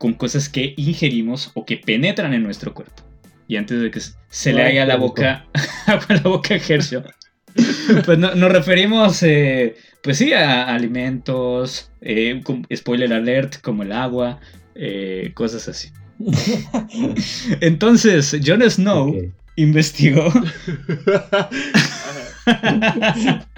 con 0.00 0.14
cosas 0.14 0.48
que 0.48 0.72
ingerimos 0.78 1.50
o 1.52 1.66
que 1.66 1.76
penetran 1.76 2.32
en 2.32 2.42
nuestro 2.42 2.72
cuerpo 2.72 3.02
y 3.46 3.56
antes 3.56 3.82
de 3.82 3.90
que 3.90 4.00
se 4.30 4.52
le 4.54 4.64
haga 4.64 4.86
la 4.86 4.96
boca 4.96 5.44
agua 5.86 6.06
la 6.08 6.22
boca 6.22 6.54
a 6.54 6.56
Herschel. 6.56 7.04
pues 8.06 8.16
nos 8.16 8.50
referimos, 8.50 9.22
eh, 9.22 9.76
pues 10.02 10.16
sí, 10.16 10.32
a, 10.32 10.72
alimentos, 10.74 11.90
eh, 12.00 12.40
spoiler 12.74 13.12
alert, 13.12 13.60
como 13.60 13.82
el 13.82 13.92
agua, 13.92 14.40
eh, 14.74 15.32
cosas 15.34 15.68
así. 15.68 15.90
Entonces, 17.60 18.40
Jon 18.42 18.62
Snow 18.70 19.14
investigó. 19.56 20.32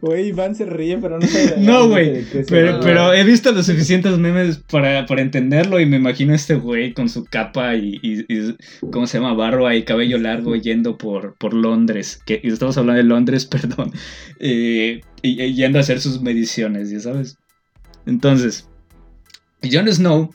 Güey, 0.00 0.28
Iván 0.28 0.54
se 0.54 0.66
ríe, 0.66 0.98
pero 0.98 1.18
no 1.18 1.26
No, 1.58 1.88
güey. 1.88 2.24
Pero, 2.48 2.80
pero, 2.80 3.12
he 3.12 3.24
visto 3.24 3.52
los 3.52 3.66
suficientes 3.66 4.18
memes 4.18 4.58
para, 4.70 5.06
para, 5.06 5.22
entenderlo 5.22 5.80
y 5.80 5.86
me 5.86 5.96
imagino 5.96 6.32
a 6.32 6.36
este 6.36 6.54
güey 6.54 6.92
con 6.92 7.08
su 7.08 7.24
capa 7.24 7.76
y, 7.76 7.98
y, 8.02 8.54
¿cómo 8.90 9.06
se 9.06 9.18
llama? 9.18 9.34
Barba 9.34 9.74
y 9.74 9.84
cabello 9.84 10.18
largo 10.18 10.56
yendo 10.56 10.98
por, 10.98 11.36
por 11.36 11.54
Londres. 11.54 12.20
Que, 12.24 12.40
y 12.42 12.48
estamos 12.48 12.76
hablando 12.78 13.02
de 13.02 13.08
Londres, 13.08 13.46
perdón. 13.46 13.92
Eh, 14.40 15.00
y, 15.22 15.54
yendo 15.54 15.78
a 15.78 15.82
hacer 15.82 16.00
sus 16.00 16.20
mediciones, 16.20 16.90
¿ya 16.90 17.00
sabes? 17.00 17.36
Entonces, 18.06 18.68
Jon 19.62 19.92
Snow 19.92 20.30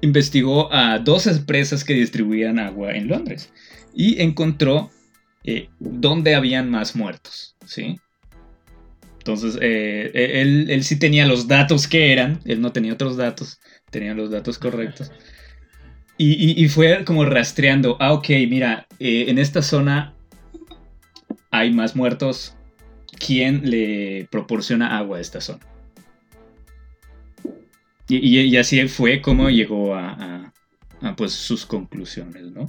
investigó 0.00 0.72
a 0.72 0.98
dos 0.98 1.26
empresas 1.26 1.84
que 1.84 1.94
distribuían 1.94 2.58
agua 2.58 2.92
en 2.92 3.08
Londres 3.08 3.50
y 3.94 4.20
encontró 4.20 4.90
eh, 5.44 5.68
dónde 5.78 6.34
habían 6.34 6.70
más 6.70 6.96
muertos, 6.96 7.56
¿sí? 7.64 7.98
Entonces, 9.26 9.58
eh, 9.60 10.12
eh, 10.14 10.66
él, 10.68 10.84
sí 10.84 11.00
tenía 11.00 11.26
los 11.26 11.48
datos 11.48 11.88
que 11.88 12.12
eran, 12.12 12.38
él 12.44 12.60
no 12.60 12.70
tenía 12.70 12.92
otros 12.92 13.16
datos, 13.16 13.58
tenía 13.90 14.14
los 14.14 14.30
datos 14.30 14.56
correctos. 14.56 15.10
Y, 16.16 16.68
fue 16.68 17.04
como 17.04 17.24
rastreando, 17.24 17.96
ah, 17.98 18.12
ok, 18.12 18.28
mira, 18.48 18.86
eh, 19.00 19.24
en 19.26 19.38
esta 19.38 19.62
zona 19.62 20.14
hay 21.50 21.72
más 21.72 21.96
muertos, 21.96 22.54
¿quién 23.18 23.68
le 23.68 24.28
proporciona 24.30 24.96
agua 24.96 25.18
a 25.18 25.20
esta 25.20 25.40
zona? 25.40 25.66
Y, 28.08 28.56
así 28.56 28.86
fue 28.86 29.20
como 29.20 29.50
llegó 29.50 29.96
a, 29.96 30.52
pues, 31.16 31.32
sus 31.32 31.66
conclusiones, 31.66 32.52
¿no? 32.52 32.66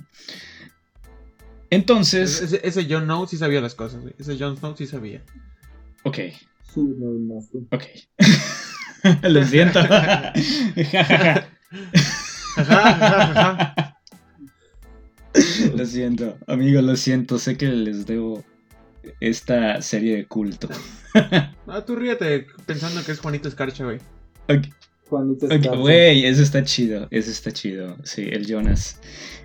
Entonces... 1.70 2.42
Ese, 2.42 2.68
ese 2.68 2.88
John 2.90 3.04
Snow 3.04 3.28
sí 3.28 3.38
sabía 3.38 3.62
las 3.62 3.76
cosas, 3.76 4.02
ese 4.18 4.38
John 4.40 4.58
Snow 4.58 4.76
sí 4.76 4.88
sabía. 4.88 5.22
Ok. 6.08 6.20
Ok. 7.72 7.84
Lo 9.24 9.44
siento. 9.44 9.80
lo 15.76 15.86
siento, 15.86 16.38
amigos, 16.48 16.84
lo 16.84 16.96
siento. 16.96 17.38
Sé 17.38 17.58
que 17.58 17.68
les 17.68 18.06
debo 18.06 18.44
esta 19.20 19.82
serie 19.82 20.16
de 20.16 20.26
culto. 20.26 20.70
ah, 21.68 21.84
tú 21.86 21.96
ríete 21.96 22.48
pensando 22.66 23.04
que 23.06 23.12
es 23.12 23.20
Juanito 23.20 23.50
Escarcha, 23.50 23.84
güey. 23.84 24.00
Juanito 25.10 25.46
Escarcha. 25.48 25.76
Güey, 25.78 26.26
eso 26.26 26.42
está 26.42 26.64
chido. 26.64 27.08
Eso 27.12 27.30
está 27.32 27.52
chido. 27.52 27.98
Sí, 28.04 28.24
el 28.32 28.48
Jonas. 28.48 29.00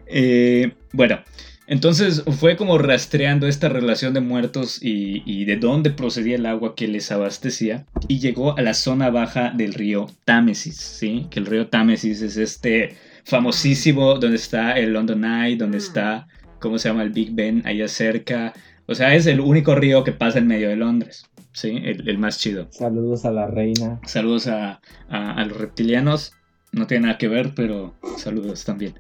Eh, 0.07 0.75
bueno, 0.93 1.21
entonces 1.67 2.25
fue 2.39 2.57
como 2.57 2.79
rastreando 2.79 3.47
esta 3.47 3.69
relación 3.69 4.15
de 4.15 4.21
muertos 4.21 4.79
y, 4.83 5.45
de 5.45 5.57
dónde 5.57 5.91
procedía 5.91 6.37
el 6.37 6.47
agua 6.47 6.75
que 6.75 6.89
les 6.89 7.13
abastecía 7.13 7.87
y 8.09 8.19
llegó 8.19 8.57
a 8.59 8.63
la 8.63 8.75
zona 8.75 9.11
baja 9.11 9.51
del 9.51 9.75
río 9.75 10.07
Támesis, 10.25 10.77
¿sí? 10.77 11.27
Que 11.31 11.41
el 11.41 11.47
río 11.47 11.69
Támesis 11.69 12.23
es 12.23 12.37
este 12.37 12.97
famosísimo 13.25 14.15
donde 14.15 14.37
está 14.37 14.73
el 14.73 14.93
London 14.93 15.25
Eye, 15.25 15.57
donde 15.57 15.79
mm. 15.79 15.81
está, 15.81 16.29
¿cómo 16.59 16.79
se 16.79 16.89
llama? 16.89 17.05
El 17.05 17.11
Big 17.11 17.33
Ben, 17.33 17.63
allá 17.65 17.87
cerca. 17.87 18.53
O 18.87 18.95
sea, 18.95 19.15
es 19.15 19.27
el 19.27 19.41
único 19.41 19.75
río 19.75 20.03
que 20.03 20.13
pasa 20.13 20.41
en 20.41 20.49
medio 20.49 20.69
de 20.69 20.77
Londres, 20.77 21.27
¿sí? 21.53 21.81
El, 21.85 22.19
más 22.19 22.39
chido. 22.39 22.67
Saludos 22.71 23.25
a 23.25 23.31
la 23.31 23.47
reina. 23.47 24.01
Saludos 24.05 24.49
a, 24.49 24.81
a 25.09 25.45
los 25.45 25.57
reptilianos. 25.57 26.33
No 26.73 26.87
tiene 26.87 27.07
nada 27.07 27.19
que 27.19 27.29
ver, 27.29 27.53
pero 27.55 27.95
saludos 28.17 28.65
también. 28.65 28.95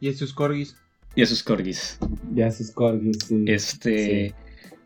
¿Y 0.00 0.08
a 0.08 0.14
sus 0.14 0.32
corgis? 0.34 0.76
Y 1.14 1.22
a 1.22 1.26
sus 1.26 1.42
corgis. 1.42 1.98
Y 2.34 2.42
a 2.42 2.50
sus 2.50 2.70
corgis, 2.70 3.18
sí. 3.26 3.44
Este. 3.46 4.34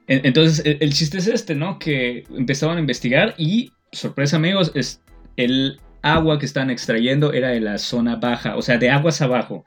Entonces, 0.06 0.62
el, 0.80 0.92
chiste 0.92 1.18
es 1.18 1.26
este, 1.26 1.54
¿no? 1.54 1.78
Que 1.78 2.24
empezaban 2.36 2.76
a 2.76 2.80
investigar 2.80 3.34
y, 3.38 3.72
sorpresa, 3.92 4.36
amigos, 4.36 4.72
es 4.74 5.00
el 5.36 5.80
agua 6.02 6.38
que 6.38 6.46
están 6.46 6.70
extrayendo 6.70 7.32
era 7.32 7.48
de 7.48 7.60
la 7.60 7.78
zona 7.78 8.16
baja, 8.16 8.56
o 8.56 8.62
sea, 8.62 8.78
de 8.78 8.90
aguas 8.90 9.22
abajo. 9.22 9.64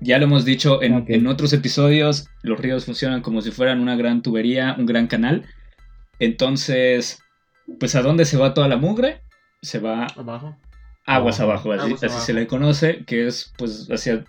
Ya 0.00 0.18
lo 0.18 0.24
hemos 0.24 0.44
dicho 0.44 0.82
en, 0.82 1.04
en, 1.08 1.26
otros 1.26 1.52
episodios, 1.52 2.28
los 2.42 2.60
ríos 2.60 2.84
funcionan 2.84 3.22
como 3.22 3.40
si 3.40 3.50
fueran 3.50 3.80
una 3.80 3.96
gran 3.96 4.22
tubería, 4.22 4.76
un 4.78 4.86
gran 4.86 5.08
canal. 5.08 5.44
Entonces, 6.20 7.20
pues 7.80 7.94
¿a 7.94 8.02
dónde 8.02 8.24
se 8.24 8.36
va 8.36 8.54
toda 8.54 8.68
la 8.68 8.76
mugre? 8.76 9.22
Se 9.62 9.80
va 9.80 10.06
abajo. 10.16 10.56
Aguas 11.04 11.40
abajo, 11.40 11.72
así, 11.72 11.94
así 12.04 12.20
se 12.20 12.34
le 12.34 12.46
conoce, 12.46 13.04
que 13.06 13.26
es 13.26 13.52
pues 13.56 13.88
hacia 13.90 14.24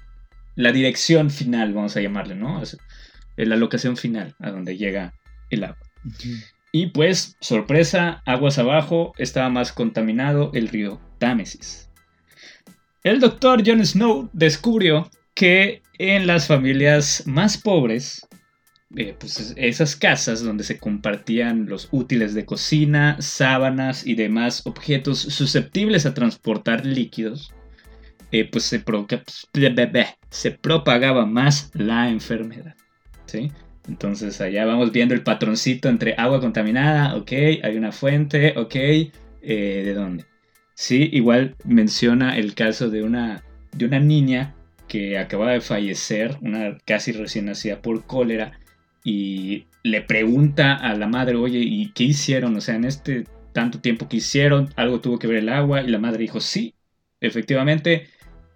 la 0.55 0.71
dirección 0.71 1.29
final, 1.29 1.73
vamos 1.73 1.95
a 1.95 2.01
llamarle, 2.01 2.35
¿no? 2.35 2.61
la 3.37 3.55
locación 3.55 3.95
final 3.95 4.35
a 4.39 4.51
donde 4.51 4.77
llega 4.77 5.13
el 5.49 5.63
agua. 5.63 5.89
Y 6.71 6.87
pues, 6.87 7.37
sorpresa, 7.39 8.21
aguas 8.25 8.59
abajo, 8.59 9.13
estaba 9.17 9.49
más 9.49 9.71
contaminado 9.71 10.51
el 10.53 10.67
río 10.67 10.99
Támesis. 11.17 11.89
El 13.03 13.19
doctor 13.19 13.63
Jon 13.65 13.85
Snow 13.85 14.29
descubrió 14.33 15.09
que 15.33 15.81
en 15.97 16.27
las 16.27 16.47
familias 16.47 17.23
más 17.25 17.57
pobres, 17.57 18.27
eh, 18.95 19.15
pues 19.17 19.53
esas 19.57 19.95
casas 19.95 20.43
donde 20.43 20.63
se 20.63 20.79
compartían 20.79 21.67
los 21.67 21.87
útiles 21.91 22.33
de 22.33 22.45
cocina, 22.45 23.17
sábanas 23.19 24.05
y 24.05 24.15
demás 24.15 24.65
objetos 24.65 25.19
susceptibles 25.19 26.05
a 26.05 26.13
transportar 26.13 26.85
líquidos, 26.85 27.53
eh, 28.31 28.49
pues 28.49 28.63
se, 28.65 28.83
se 30.29 30.51
propagaba 30.51 31.25
más 31.25 31.71
la 31.73 32.09
enfermedad. 32.09 32.75
¿sí? 33.25 33.51
Entonces 33.87 34.39
allá 34.41 34.65
vamos 34.65 34.91
viendo 34.91 35.13
el 35.13 35.23
patroncito 35.23 35.89
entre 35.89 36.13
agua 36.17 36.39
contaminada, 36.39 37.15
ok, 37.15 37.31
hay 37.63 37.77
una 37.77 37.91
fuente, 37.91 38.53
ok, 38.55 38.75
eh, 38.75 39.11
¿de 39.41 39.93
dónde? 39.93 40.25
Sí, 40.75 41.09
igual 41.11 41.55
menciona 41.65 42.37
el 42.37 42.53
caso 42.53 42.89
de 42.89 43.03
una, 43.03 43.43
de 43.71 43.85
una 43.85 43.99
niña 43.99 44.55
que 44.87 45.17
acaba 45.17 45.51
de 45.51 45.61
fallecer, 45.61 46.37
una 46.41 46.77
casi 46.85 47.11
recién 47.11 47.45
nacida 47.45 47.81
por 47.81 48.05
cólera, 48.05 48.59
y 49.03 49.65
le 49.83 50.01
pregunta 50.01 50.75
a 50.75 50.93
la 50.95 51.07
madre, 51.07 51.35
oye, 51.35 51.59
¿y 51.59 51.91
qué 51.93 52.05
hicieron? 52.05 52.55
O 52.55 52.61
sea, 52.61 52.75
en 52.75 52.85
este 52.85 53.25
tanto 53.53 53.79
tiempo 53.79 54.07
que 54.07 54.17
hicieron, 54.17 54.69
algo 54.75 55.01
tuvo 55.01 55.19
que 55.19 55.27
ver 55.27 55.37
el 55.37 55.49
agua, 55.49 55.81
y 55.81 55.87
la 55.87 55.99
madre 55.99 56.19
dijo, 56.19 56.39
sí, 56.39 56.75
efectivamente, 57.21 58.07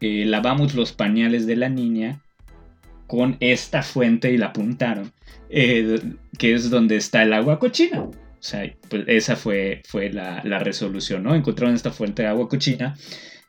eh, 0.03 0.25
lavamos 0.25 0.75
los 0.75 0.91
pañales 0.91 1.47
de 1.47 1.55
la 1.55 1.69
niña 1.69 2.21
con 3.07 3.37
esta 3.39 3.83
fuente 3.83 4.33
y 4.33 4.37
la 4.37 4.47
apuntaron, 4.47 5.13
eh, 5.49 5.97
que 6.37 6.53
es 6.53 6.69
donde 6.69 6.97
está 6.97 7.23
el 7.23 7.31
agua 7.31 7.57
cochina. 7.57 8.01
O 8.01 8.13
sea, 8.37 8.69
pues 8.89 9.05
esa 9.07 9.37
fue, 9.37 9.81
fue 9.87 10.11
la, 10.11 10.41
resolución, 10.59 11.23
¿no? 11.23 11.33
Encontraron 11.33 11.73
esta 11.73 11.91
fuente 11.91 12.23
de 12.23 12.27
agua 12.27 12.49
cochina. 12.49 12.97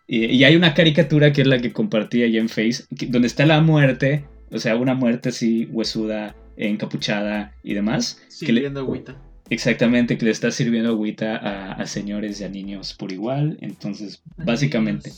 Y, 0.07 0.45
hay 0.45 0.55
una 0.55 0.75
caricatura 0.75 1.33
que 1.33 1.41
es 1.41 1.49
la 1.49 1.59
que 1.59 1.73
compartí 1.73 2.23
allá 2.23 2.39
en 2.39 2.49
Face, 2.49 2.85
donde 3.09 3.27
está 3.27 3.47
la 3.47 3.61
muerte, 3.61 4.25
o 4.53 4.59
sea, 4.61 4.77
una 4.77 4.95
muerte 4.95 5.31
así 5.31 5.67
huesuda, 5.73 6.37
encapuchada 6.57 7.53
y 7.65 7.75
demás. 7.75 8.23
Sirviendo 8.29 8.79
agüita. 8.79 9.21
Exactamente, 9.51 10.17
que 10.17 10.27
le 10.27 10.31
está 10.31 10.53
sirviendo 10.53 10.91
agüita 10.91 11.37
a, 11.37 11.73
a, 11.73 11.87
señores 11.87 12.41
y 12.41 12.45
a 12.45 12.49
niños 12.49 12.95
por 12.95 13.11
igual. 13.11 13.59
Entonces, 13.61 14.23
básicamente, 14.37 15.11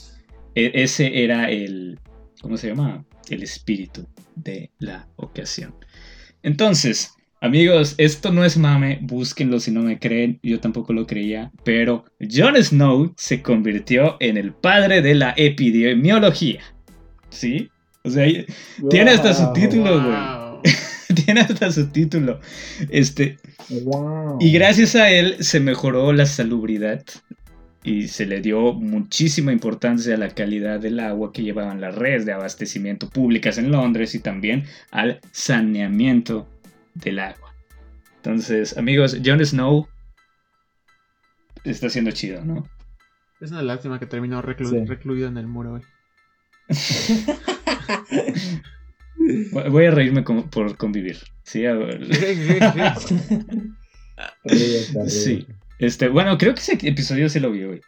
e, 0.57 0.71
ese 0.73 1.23
era 1.23 1.51
el, 1.51 1.99
¿cómo 2.41 2.57
se 2.57 2.69
llama? 2.69 3.05
El 3.29 3.43
espíritu 3.43 4.07
de 4.35 4.71
la 4.79 5.07
ocasión. 5.15 5.75
Entonces, 6.41 7.13
Amigos, 7.39 7.93
esto 7.99 8.31
no 8.31 8.43
es 8.43 8.57
mame, 8.57 8.97
búsquenlo 9.03 9.59
si 9.59 9.69
no 9.69 9.83
me 9.83 9.99
creen, 9.99 10.39
yo 10.41 10.59
tampoco 10.59 10.91
lo 10.91 11.05
creía, 11.05 11.51
pero 11.63 12.03
Jon 12.19 12.55
Snow 12.55 13.13
se 13.15 13.43
convirtió 13.43 14.17
en 14.19 14.37
el 14.37 14.53
padre 14.53 15.03
de 15.03 15.13
la 15.13 15.35
epidemiología. 15.37 16.61
¿Sí? 17.29 17.69
O 18.03 18.09
sea, 18.09 18.25
tiene 18.89 19.11
hasta 19.11 19.35
su 19.35 19.53
título, 19.53 20.01
güey. 20.01 20.17
tiene 21.25 21.41
hasta 21.41 21.71
su 21.71 21.87
título. 21.89 22.39
Este. 22.89 23.37
Y 24.39 24.51
gracias 24.51 24.95
a 24.95 25.11
él 25.11 25.35
se 25.39 25.59
mejoró 25.59 26.13
la 26.13 26.25
salubridad 26.25 27.03
y 27.87 28.09
se 28.09 28.25
le 28.25 28.41
dio 28.41 28.73
muchísima 28.73 29.53
importancia 29.53 30.13
a 30.13 30.17
la 30.17 30.27
calidad 30.31 30.77
del 30.77 30.99
agua 30.99 31.31
que 31.31 31.41
llevaban 31.41 31.79
las 31.79 31.95
redes 31.95 32.25
de 32.25 32.33
abastecimiento 32.33 33.09
públicas 33.09 33.57
en 33.57 33.71
Londres 33.71 34.13
y 34.13 34.19
también 34.19 34.65
al 34.91 35.21
saneamiento 35.31 36.49
del 36.95 37.19
agua. 37.19 37.55
Entonces, 38.17 38.77
amigos, 38.77 39.17
Jon 39.25 39.39
Snow 39.45 39.87
está 41.63 41.89
siendo 41.89 42.11
chido, 42.11 42.43
¿no? 42.43 42.67
Es 43.39 43.51
una 43.51 43.61
lástima 43.61 43.99
que 43.99 44.05
terminó 44.05 44.41
recluido 44.41 45.29
en 45.29 45.37
el 45.37 45.47
muro 45.47 45.75
hoy. 45.75 45.81
Voy 49.71 49.85
a 49.85 49.91
reírme 49.91 50.23
por 50.23 50.75
convivir. 50.75 51.19
Sí, 51.43 51.65
a 51.65 51.73
ver. 51.73 52.05
sí. 55.07 55.47
Este, 55.79 56.07
bueno, 56.07 56.37
creo 56.37 56.53
que 56.53 56.61
ese 56.61 56.77
episodio 56.83 57.29
sí 57.29 57.39
lo 57.39 57.51
vi 57.51 57.63
hoy. 57.63 57.81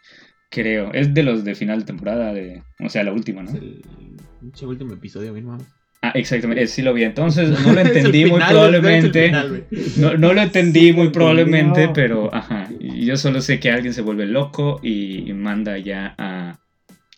Creo. 0.50 0.92
Es 0.92 1.14
de 1.14 1.22
los 1.22 1.44
de 1.44 1.54
final 1.54 1.80
de 1.80 1.84
temporada, 1.86 2.32
de, 2.32 2.62
o 2.80 2.88
sea, 2.88 3.04
la 3.04 3.12
última, 3.12 3.42
¿no? 3.42 3.50
Es 3.50 4.62
el 4.62 4.68
último 4.68 4.94
episodio, 4.94 5.32
mi 5.32 5.40
hermano. 5.40 5.64
Ah, 6.02 6.12
exactamente, 6.14 6.66
sí 6.66 6.82
lo 6.82 6.94
vi. 6.94 7.04
Entonces 7.04 7.50
no 7.64 7.72
lo 7.72 7.80
entendí 7.82 8.24
muy 8.24 8.40
probablemente. 8.40 9.30
no, 9.96 10.16
no, 10.16 10.32
lo 10.32 10.40
entendí 10.40 10.92
muy 10.92 11.10
probablemente, 11.10 11.90
pero 11.94 12.34
ajá. 12.34 12.68
Yo 12.80 13.16
solo 13.16 13.40
sé 13.40 13.60
que 13.60 13.70
alguien 13.70 13.92
se 13.92 14.02
vuelve 14.02 14.26
loco 14.26 14.80
y 14.82 15.32
manda 15.34 15.76
ya 15.78 16.14
a 16.18 16.58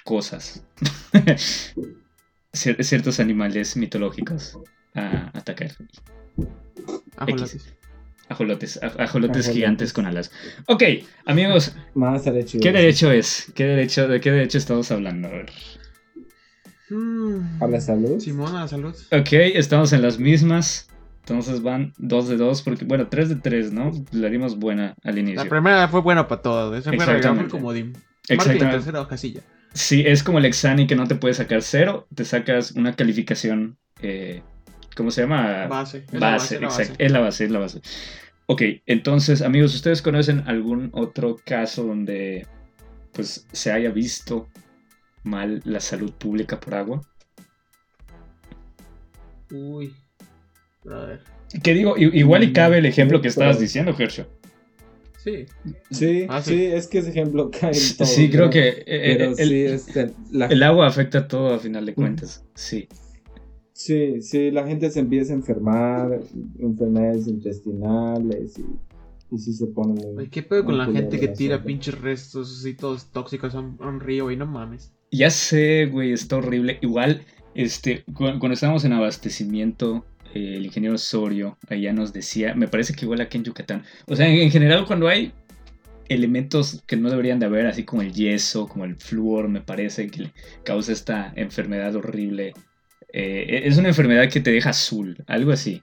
cosas. 0.04 0.64
Ciertos 2.52 3.20
animales 3.20 3.76
mitológicos 3.76 4.58
a 4.94 5.30
atacar. 5.32 5.70
Ajolotes. 8.32 8.76
Ajolotes, 8.82 9.00
ajolotes 9.00 9.50
gigantes 9.50 9.92
con 9.92 10.06
alas. 10.06 10.30
Ok, 10.66 10.82
amigos. 11.26 11.74
¿Qué 12.60 12.72
derecho 12.72 13.10
es? 13.12 13.52
¿Qué 13.54 13.64
derecho, 13.64 14.08
¿De 14.08 14.20
qué 14.20 14.30
derecho 14.30 14.58
estamos 14.58 14.90
hablando? 14.90 15.28
A 15.28 15.32
ver. 15.32 15.50
¿A 17.60 17.66
la 17.66 17.80
salud? 17.80 18.18
Simón, 18.18 18.54
a 18.54 18.62
la 18.62 18.68
salud. 18.68 18.94
Ok, 19.10 19.32
estamos 19.32 19.92
en 19.92 20.02
las 20.02 20.18
mismas. 20.18 20.88
Entonces 21.20 21.62
van 21.62 21.92
dos 21.98 22.28
de 22.28 22.36
dos, 22.36 22.62
porque 22.62 22.84
bueno, 22.84 23.06
tres 23.08 23.28
de 23.28 23.36
tres, 23.36 23.72
¿no? 23.72 23.92
La 24.10 24.28
dimos 24.28 24.58
buena 24.58 24.94
al 25.04 25.18
inicio. 25.18 25.44
La 25.44 25.48
primera 25.48 25.88
fue 25.88 26.00
buena 26.00 26.26
para 26.26 26.42
todos. 26.42 26.78
Esa 26.78 26.92
fue 26.92 27.48
como 27.48 27.72
Dim. 27.72 27.92
Exactamente. 28.28 28.76
tercera 28.76 29.06
casilla. 29.06 29.40
Sí, 29.72 30.02
es 30.06 30.22
como 30.22 30.38
el 30.38 30.44
examen 30.44 30.86
que 30.86 30.96
no 30.96 31.06
te 31.06 31.14
puede 31.14 31.34
sacar 31.34 31.62
cero, 31.62 32.06
te 32.14 32.24
sacas 32.24 32.72
una 32.72 32.94
calificación, 32.94 33.78
eh, 34.02 34.42
¿cómo 34.96 35.10
se 35.10 35.22
llama? 35.22 35.66
Base. 35.66 36.04
Base, 36.12 36.18
base, 36.18 36.56
exacto. 36.56 36.94
Es 36.98 37.12
la 37.12 37.20
base, 37.20 37.44
es 37.44 37.50
la 37.50 37.58
base. 37.60 37.80
Ok, 38.46 38.62
entonces, 38.86 39.42
amigos, 39.42 39.74
¿ustedes 39.74 40.02
conocen 40.02 40.42
algún 40.46 40.90
otro 40.92 41.36
caso 41.44 41.84
donde 41.84 42.46
pues 43.12 43.46
se 43.52 43.72
haya 43.72 43.90
visto 43.90 44.48
mal 45.22 45.60
la 45.64 45.80
salud 45.80 46.12
pública 46.12 46.58
por 46.58 46.74
agua? 46.74 47.00
Uy, 49.50 49.94
a 50.90 50.96
ver. 51.06 51.20
¿Qué 51.62 51.74
digo? 51.74 51.96
Igual 51.96 52.44
y 52.44 52.52
cabe 52.52 52.78
el 52.78 52.86
ejemplo 52.86 53.20
que 53.20 53.28
estabas 53.28 53.60
diciendo, 53.60 53.94
Herschel. 53.96 54.26
Sí. 55.22 55.46
Sí, 55.90 56.26
ah, 56.28 56.42
sí. 56.42 56.64
es 56.64 56.88
que 56.88 56.98
ese 56.98 57.10
ejemplo 57.10 57.50
cae 57.50 57.70
en 57.70 57.96
todo. 57.96 58.08
Sí, 58.08 58.28
creo 58.28 58.50
que 58.50 58.82
eh, 58.86 59.34
el, 59.38 59.80
el, 60.50 60.62
agua 60.64 60.88
afecta 60.88 61.28
todo 61.28 61.54
a 61.54 61.58
final 61.60 61.86
de 61.86 61.94
cuentas. 61.94 62.44
Sí. 62.54 62.88
Sí, 63.72 64.20
sí, 64.22 64.50
la 64.50 64.66
gente 64.66 64.90
se 64.90 65.00
empieza 65.00 65.32
a 65.32 65.36
enfermar, 65.36 66.20
enfermedades 66.58 67.26
intestinales 67.26 68.58
y 68.58 68.64
y 69.32 69.38
sí 69.38 69.52
se 69.54 69.66
pone 69.66 69.94
muy. 69.94 70.28
¿Qué 70.28 70.42
pedo 70.42 70.64
con 70.64 70.78
la 70.78 70.86
gente 70.86 71.18
que 71.18 71.28
tira 71.28 71.64
pinches 71.64 71.98
restos 71.98 72.58
así 72.58 72.74
todos 72.74 73.10
tóxicos 73.10 73.54
a 73.54 73.60
un, 73.60 74.00
río, 74.00 74.30
y 74.30 74.36
No 74.36 74.46
mames. 74.46 74.92
Ya 75.10 75.30
sé, 75.30 75.86
güey, 75.86 76.12
está 76.12 76.36
horrible. 76.36 76.78
Igual, 76.82 77.24
este, 77.54 78.04
cuando, 78.14 78.52
estábamos 78.52 78.84
en 78.84 78.92
abastecimiento, 78.92 80.04
eh, 80.34 80.54
el 80.56 80.66
ingeniero 80.66 80.94
Osorio 80.96 81.58
allá 81.68 81.92
nos 81.92 82.12
decía, 82.12 82.54
me 82.54 82.68
parece 82.68 82.94
que 82.94 83.04
igual 83.04 83.20
aquí 83.20 83.38
en 83.38 83.44
Yucatán. 83.44 83.84
O 84.06 84.16
sea, 84.16 84.28
en, 84.28 84.50
general, 84.50 84.86
cuando 84.86 85.08
hay 85.08 85.32
elementos 86.08 86.82
que 86.86 86.96
no 86.96 87.08
deberían 87.08 87.38
de 87.38 87.46
haber, 87.46 87.66
así 87.66 87.84
como 87.84 88.02
el 88.02 88.12
yeso, 88.12 88.68
como 88.68 88.84
el 88.84 88.96
flúor, 88.96 89.48
me 89.48 89.62
parece 89.62 90.08
que 90.08 90.30
causa 90.62 90.92
esta 90.92 91.32
enfermedad 91.36 91.94
horrible. 91.96 92.52
Eh, 93.12 93.62
es 93.64 93.76
una 93.76 93.88
enfermedad 93.88 94.28
que 94.30 94.40
te 94.40 94.50
deja 94.50 94.70
azul, 94.70 95.22
algo 95.26 95.52
así, 95.52 95.82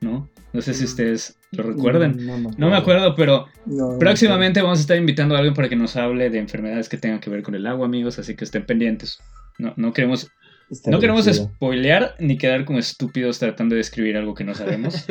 ¿no? 0.00 0.28
No 0.52 0.62
sé 0.62 0.74
si 0.74 0.84
ustedes 0.84 1.36
lo 1.52 1.62
recuerdan. 1.62 2.16
No, 2.56 2.70
me 2.70 2.76
acuerdo, 2.76 3.14
pero 3.14 3.46
próximamente 3.98 4.62
vamos 4.62 4.78
a 4.78 4.82
estar 4.82 4.96
invitando 4.96 5.34
a 5.34 5.38
alguien 5.38 5.54
para 5.54 5.68
que 5.68 5.76
nos 5.76 5.96
hable 5.96 6.30
de 6.30 6.38
enfermedades 6.38 6.88
que 6.88 6.96
tengan 6.96 7.20
que 7.20 7.30
ver 7.30 7.42
con 7.42 7.54
el 7.54 7.66
agua, 7.66 7.86
amigos, 7.86 8.18
así 8.18 8.34
que 8.34 8.44
estén 8.44 8.66
pendientes. 8.66 9.20
No, 9.58 9.74
no 9.76 9.92
queremos, 9.92 10.28
no 10.86 10.98
queremos 10.98 11.26
spoilear 11.26 12.14
ni 12.18 12.36
quedar 12.36 12.64
como 12.64 12.78
estúpidos 12.78 13.38
tratando 13.38 13.74
de 13.74 13.78
describir 13.78 14.16
algo 14.16 14.34
que 14.34 14.44
no 14.44 14.54
sabemos. 14.54 15.06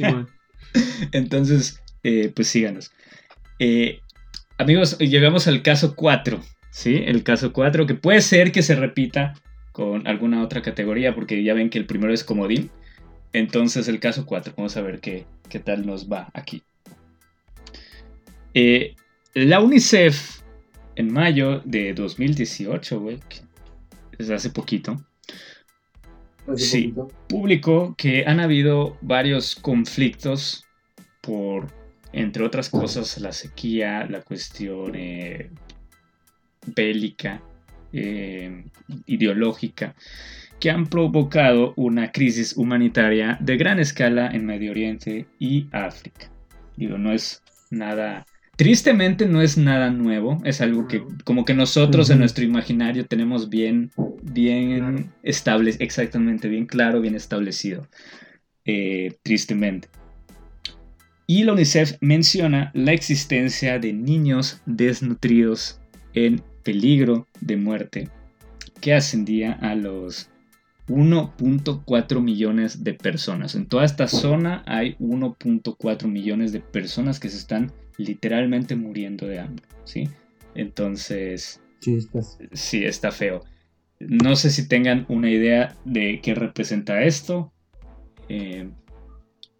Entonces, 1.12 1.80
eh, 2.02 2.32
pues 2.34 2.48
síganos. 2.48 2.92
Eh, 3.58 4.00
amigos, 4.58 4.98
llegamos 4.98 5.46
al 5.48 5.62
caso 5.62 5.94
4, 5.94 6.42
¿sí? 6.70 7.02
El 7.06 7.22
caso 7.22 7.52
4, 7.52 7.86
que 7.86 7.94
puede 7.94 8.20
ser 8.20 8.52
que 8.52 8.62
se 8.62 8.74
repita 8.74 9.34
con 9.72 10.06
alguna 10.06 10.42
otra 10.42 10.62
categoría, 10.62 11.14
porque 11.14 11.42
ya 11.42 11.54
ven 11.54 11.70
que 11.70 11.78
el 11.78 11.86
primero 11.86 12.12
es 12.12 12.24
comodín. 12.24 12.70
Entonces 13.32 13.88
el 13.88 13.98
caso 13.98 14.26
4, 14.26 14.54
vamos 14.56 14.76
a 14.76 14.82
ver 14.82 15.00
qué, 15.00 15.26
qué 15.48 15.58
tal 15.58 15.86
nos 15.86 16.10
va 16.10 16.30
aquí. 16.34 16.62
Eh, 18.54 18.94
la 19.34 19.60
UNICEF 19.60 20.42
en 20.96 21.12
mayo 21.12 21.60
de 21.64 21.94
2018, 21.94 23.00
güey, 23.00 23.18
es 24.18 24.30
hace 24.30 24.50
poquito, 24.50 25.02
sí, 26.56 26.94
publicó 27.28 27.94
que 27.96 28.24
han 28.26 28.40
habido 28.40 28.96
varios 29.00 29.54
conflictos 29.54 30.64
por, 31.20 31.68
entre 32.12 32.44
otras 32.44 32.68
cosas, 32.68 33.18
la 33.18 33.32
sequía, 33.32 34.06
la 34.06 34.22
cuestión 34.22 34.94
eh, 34.94 35.50
bélica, 36.66 37.42
eh, 37.92 38.64
ideológica, 39.06 39.94
que 40.60 40.70
han 40.70 40.86
provocado 40.86 41.74
una 41.76 42.12
crisis 42.12 42.56
humanitaria 42.56 43.36
de 43.40 43.56
gran 43.56 43.80
escala 43.80 44.30
en 44.30 44.46
Medio 44.46 44.70
Oriente 44.70 45.26
y 45.38 45.66
África. 45.72 46.30
Digo, 46.76 46.98
no 46.98 47.12
es 47.12 47.42
nada... 47.70 48.26
Tristemente 48.56 49.26
no 49.26 49.40
es 49.42 49.56
nada 49.56 49.90
nuevo, 49.90 50.40
es 50.44 50.60
algo 50.60 50.86
que 50.86 51.02
como 51.24 51.44
que 51.44 51.54
nosotros 51.54 52.10
en 52.10 52.18
nuestro 52.18 52.44
imaginario 52.44 53.06
tenemos 53.06 53.48
bien, 53.48 53.90
bien 54.22 55.10
establecido, 55.22 55.84
exactamente, 55.84 56.48
bien 56.48 56.66
claro, 56.66 57.00
bien 57.00 57.14
establecido, 57.14 57.88
eh, 58.64 59.16
tristemente. 59.22 59.88
Y 61.26 61.44
la 61.44 61.54
UNICEF 61.54 61.96
menciona 62.00 62.70
la 62.74 62.92
existencia 62.92 63.78
de 63.78 63.94
niños 63.94 64.60
desnutridos 64.66 65.80
en 66.12 66.42
peligro 66.62 67.26
de 67.40 67.56
muerte 67.56 68.08
que 68.80 68.94
ascendía 68.94 69.52
a 69.52 69.74
los 69.74 70.30
1.4 70.88 72.20
millones 72.20 72.84
de 72.84 72.94
personas. 72.94 73.54
En 73.54 73.66
toda 73.66 73.84
esta 73.84 74.08
zona 74.08 74.62
hay 74.66 74.96
1.4 74.98 76.08
millones 76.08 76.52
de 76.52 76.60
personas 76.60 77.20
que 77.20 77.28
se 77.28 77.38
están 77.38 77.72
literalmente 77.96 78.74
muriendo 78.76 79.26
de 79.26 79.40
hambre, 79.40 79.64
¿sí? 79.84 80.08
Entonces, 80.54 81.60
sí, 82.52 82.84
está 82.84 83.10
feo. 83.10 83.42
No 84.00 84.34
sé 84.36 84.50
si 84.50 84.66
tengan 84.66 85.06
una 85.08 85.30
idea 85.30 85.76
de 85.84 86.20
qué 86.22 86.34
representa 86.34 87.02
esto. 87.04 87.52
Eh, 88.28 88.68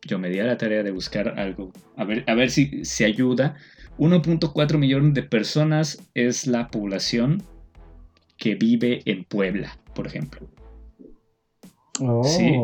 yo 0.05 0.19
me 0.19 0.31
di 0.31 0.41
a 0.41 0.45
la 0.45 0.59
tarea 0.59 0.83
de 0.83 0.91
buscar 0.91 1.39
algo, 1.39 1.73
a 1.97 2.05
ver, 2.05 2.25
a 2.27 2.35
ver 2.35 2.51
si 2.51 2.85
se 2.85 3.05
ayuda. 3.05 3.57
1.4 3.99 4.79
millones 4.79 5.15
de 5.15 5.23
personas 5.23 6.03
es 6.15 6.47
la 6.47 6.69
población 6.69 7.43
que 8.37 8.55
vive 8.55 9.03
en 9.05 9.25
Puebla, 9.25 9.79
por 9.95 10.07
ejemplo. 10.07 10.49
Oh, 12.01 12.25
sí. 12.25 12.55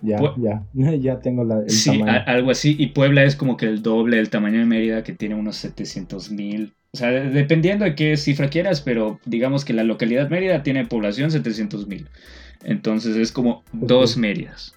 Ya, 0.00 0.20
ya, 0.36 0.64
ya 0.96 1.20
tengo 1.20 1.44
la, 1.44 1.60
el 1.60 1.70
sí, 1.70 2.00
algo 2.26 2.50
así. 2.50 2.76
Y 2.78 2.88
Puebla 2.88 3.24
es 3.24 3.36
como 3.36 3.56
que 3.56 3.66
el 3.66 3.82
doble 3.82 4.16
del 4.16 4.30
tamaño 4.30 4.60
de 4.60 4.66
Mérida, 4.66 5.02
que 5.02 5.12
tiene 5.12 5.34
unos 5.34 5.56
700 5.56 6.30
mil. 6.30 6.72
O 6.92 6.96
sea, 6.96 7.10
dependiendo 7.10 7.84
de 7.84 7.94
qué 7.94 8.16
cifra 8.16 8.48
quieras, 8.48 8.80
pero 8.80 9.20
digamos 9.26 9.64
que 9.64 9.74
la 9.74 9.84
localidad 9.84 10.30
Mérida 10.30 10.62
tiene 10.62 10.86
población 10.86 11.30
700 11.30 11.86
mil. 11.86 12.08
Entonces 12.64 13.16
es 13.16 13.32
como 13.32 13.62
dos 13.72 14.16
Méridas. 14.16 14.74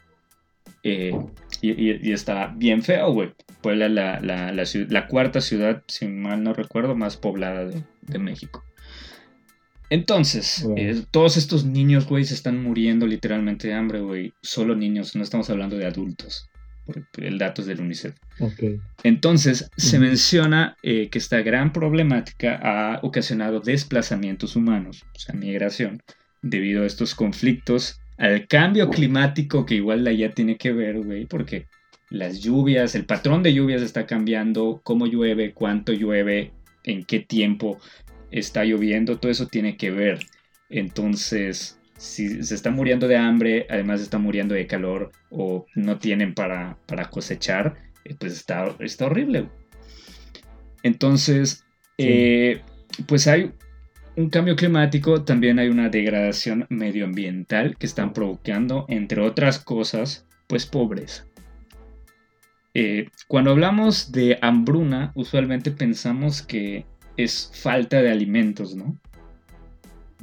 Eh, 0.84 1.14
Y, 1.62 2.12
está 2.12 2.47
bien 2.55 2.82
feo, 2.82 3.14
güey. 3.14 3.34
Puebla 3.62 3.88
la, 3.88 4.20
la, 4.20 4.51
la, 4.51 5.07
cuarta 5.07 5.41
ciudad, 5.41 5.84
si 5.88 6.07
mal 6.07 6.43
no 6.43 6.53
recuerdo, 6.53 6.95
más 6.95 7.18
poblada 7.18 7.66
de, 7.66 8.20
México. 8.20 8.64
Entonces, 9.91 10.66
eh, 10.76 11.03
todos 11.12 11.38
estos 11.38 11.66
niños, 11.66 12.07
güey, 12.07 12.24
se 12.24 12.34
están 12.34 12.64
muriendo 12.64 13.05
literalmente 13.05 13.68
de 13.68 13.76
hambre, 13.76 13.99
güey. 13.99 14.34
Solo 14.41 14.76
niños, 14.76 15.16
no 15.16 15.24
estamos 15.24 15.49
hablando 15.49 15.78
de 15.78 15.86
adultos. 15.86 16.49
El 17.18 17.38
dato 17.38 17.62
es 17.62 17.68
del 17.68 17.82
UNICEF. 17.82 18.16
Entonces, 19.03 19.70
se 19.78 19.99
menciona 19.99 20.76
eh, 20.82 21.09
que 21.09 21.20
esta 21.20 21.41
gran 21.41 21.72
problemática 21.72 22.59
ha 22.62 22.99
ocasionado 23.03 23.59
desplazamientos 23.59 24.55
humanos, 24.55 25.03
o 25.16 25.20
sea, 25.20 25.36
migración, 25.36 26.01
debido 26.41 26.84
a 26.84 26.88
estos 26.88 27.14
conflictos 27.14 28.01
al 28.22 28.47
cambio 28.47 28.88
climático 28.88 29.65
que 29.65 29.74
igual 29.74 30.05
ya 30.15 30.30
tiene 30.30 30.55
que 30.55 30.72
ver, 30.72 30.99
güey, 30.99 31.26
porque 31.26 31.65
las 32.11 32.39
lluvias, 32.39 32.93
el 32.93 33.05
patrón 33.05 33.41
de 33.41 33.51
lluvias 33.51 33.82
está 33.82 34.05
cambiando, 34.05 34.80
cómo 34.84 35.07
llueve, 35.07 35.53
cuánto 35.53 35.91
llueve, 35.91 36.51
en 36.84 37.03
qué 37.03 37.22
tiempo 37.22 37.80
está 38.30 38.63
lloviendo, 38.63 39.17
todo 39.17 39.32
eso 39.32 39.47
tiene 39.47 39.76
que 39.76 39.89
ver. 39.89 40.19
Entonces, 40.69 41.80
si 41.97 42.43
se 42.43 42.53
está 42.53 42.69
muriendo 42.69 43.07
de 43.07 43.17
hambre, 43.17 43.65
además 43.72 44.01
está 44.01 44.19
muriendo 44.19 44.53
de 44.53 44.67
calor 44.67 45.11
o 45.32 45.65
no 45.74 45.97
tienen 45.97 46.36
para, 46.36 46.78
para 46.86 47.09
cosechar, 47.09 47.76
eh, 48.05 48.15
pues 48.19 48.34
está, 48.34 48.76
está 48.82 49.07
horrible. 49.07 49.49
Entonces, 50.84 51.65
eh, 51.97 52.61
pues 53.07 53.26
hay 53.26 53.51
un 54.16 54.30
cambio 54.30 54.55
climático, 54.55 55.24
también 55.24 55.59
hay 55.59 55.70
una 55.70 55.89
degradación 55.89 56.66
medioambiental 56.70 57.78
que 57.78 57.86
están 57.86 58.14
provocando, 58.14 58.86
entre 58.89 59.22
otras 59.22 59.59
cosas, 59.59 60.28
pues 60.47 60.66
pobreza. 60.66 61.26
Eh, 62.74 63.07
cuando 63.28 63.51
hablamos 63.51 64.12
de 64.12 64.38
hambruna, 64.41 65.12
usualmente 65.16 65.72
pensamos 65.72 66.41
que 66.41 66.86
es 67.18 67.51
falta 67.53 68.01
de 68.01 68.12
alimentos, 68.12 68.76
¿no? 68.76 68.97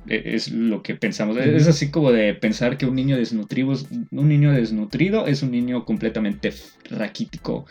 E, 0.07 0.35
es 0.35 0.51
lo 0.51 0.83
que 0.83 0.95
pensamos. 0.95 1.37
Es 1.37 1.69
así 1.69 1.91
como 1.91 2.11
de 2.13 2.35
pensar 2.35 2.79
que 2.79 2.87
un 2.87 2.95
niño 2.95 3.17
desnutrido, 3.17 3.75
un 4.11 4.29
niño 4.29 4.53
desnutrido 4.53 5.27
es 5.27 5.43
un 5.43 5.51
niño 5.51 5.85
completamente 5.85 6.53
raquítico. 6.91 7.67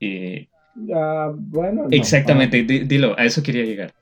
Eh, 0.00 0.48
ah, 0.94 1.32
bueno. 1.34 1.86
Exactamente, 1.90 2.62
dilo, 2.62 3.18
a 3.18 3.24
eso 3.24 3.42
quería 3.42 3.64
llegar. 3.64 3.92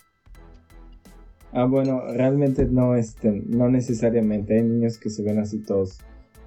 Ah, 1.55 1.67
bueno, 1.67 2.03
realmente 2.13 2.67
no, 2.67 2.97
este, 2.97 3.31
no 3.47 3.69
necesariamente. 3.69 4.57
Hay 4.57 4.65
niños 4.65 4.99
que 4.99 5.09
se 5.09 5.23
ven 5.23 5.39
así 5.39 5.59
todos 5.59 5.99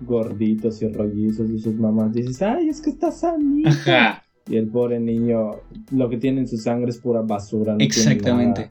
gorditos 0.02 0.82
y 0.82 0.88
rollizos 0.90 1.50
y 1.50 1.60
sus 1.60 1.76
mamás 1.76 2.14
dices, 2.14 2.42
ay, 2.42 2.68
es 2.68 2.82
que 2.82 2.90
está 2.90 3.12
sanito. 3.12 3.70
Y 4.50 4.58
el 4.58 4.68
pobre 4.68 5.00
niño, 5.00 5.62
lo 5.92 6.10
que 6.10 6.18
tiene 6.18 6.42
en 6.42 6.48
su 6.48 6.58
sangre 6.58 6.90
es 6.90 6.98
pura 6.98 7.22
basura. 7.22 7.74
No 7.74 7.80
Exactamente. 7.80 8.68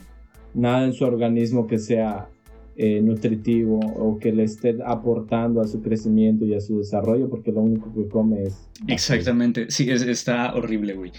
nada, 0.55 0.85
en 0.85 0.93
su 0.93 1.05
organismo 1.05 1.67
que 1.67 1.79
sea 1.79 2.29
eh, 2.77 3.01
nutritivo 3.01 3.81
o 3.81 4.19
que 4.19 4.33
le 4.33 4.45
esté 4.45 4.77
aportando 4.85 5.63
a 5.63 5.67
su 5.67 5.81
crecimiento 5.81 6.45
y 6.45 6.55
a 6.55 6.61
su 6.61 6.79
desarrollo, 6.79 7.31
porque 7.31 7.51
lo 7.51 7.63
único 7.63 7.93
que 7.95 8.09
come 8.09 8.43
es... 8.43 8.69
Exactamente, 8.87 9.71
sí, 9.71 9.91
está 9.91 10.55
horrible, 10.55 10.93
güey. 10.93 11.13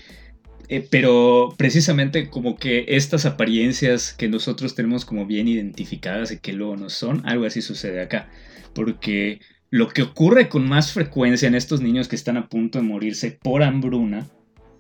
Eh, 0.70 0.86
pero 0.90 1.54
precisamente 1.58 2.30
como 2.30 2.58
que 2.58 2.86
estas 2.90 3.26
apariencias 3.26 4.14
que 4.14 4.28
nosotros 4.28 4.76
tenemos 4.76 5.06
como 5.06 5.26
bien 5.26 5.48
identificadas 5.48 6.32
y 6.32 6.40
que 6.40 6.52
luego 6.54 6.76
no 6.76 6.90
son, 6.90 7.22
algo 7.26 7.46
así 7.46 7.62
sucede 7.62 8.02
acá. 8.02 8.30
Porque 8.74 9.40
lo 9.70 9.88
que 9.88 10.02
ocurre 10.02 10.50
con 10.50 10.68
más 10.68 10.92
frecuencia 10.92 11.48
en 11.48 11.56
estos 11.56 11.82
niños 11.82 12.08
que 12.08 12.18
están 12.18 12.38
a 12.38 12.50
punto 12.50 12.80
de 12.80 12.84
morirse 12.84 13.32
por 13.32 13.64
hambruna 13.64 14.28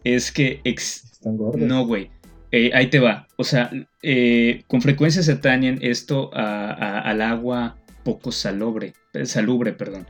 es 0.03 0.31
que... 0.31 0.59
¿Están 0.63 1.37
gordos? 1.37 1.61
No, 1.61 1.85
güey. 1.85 2.09
Eh, 2.51 2.71
ahí 2.73 2.89
te 2.89 2.99
va. 2.99 3.27
O 3.37 3.43
sea, 3.43 3.71
eh, 4.03 4.63
con 4.67 4.81
frecuencia 4.81 5.23
se 5.23 5.33
atañen 5.33 5.79
esto 5.81 6.31
al 6.33 7.21
agua 7.21 7.77
poco 8.03 8.31
salobre. 8.31 8.93
Salubre, 9.23 9.71
perdón. 9.71 10.05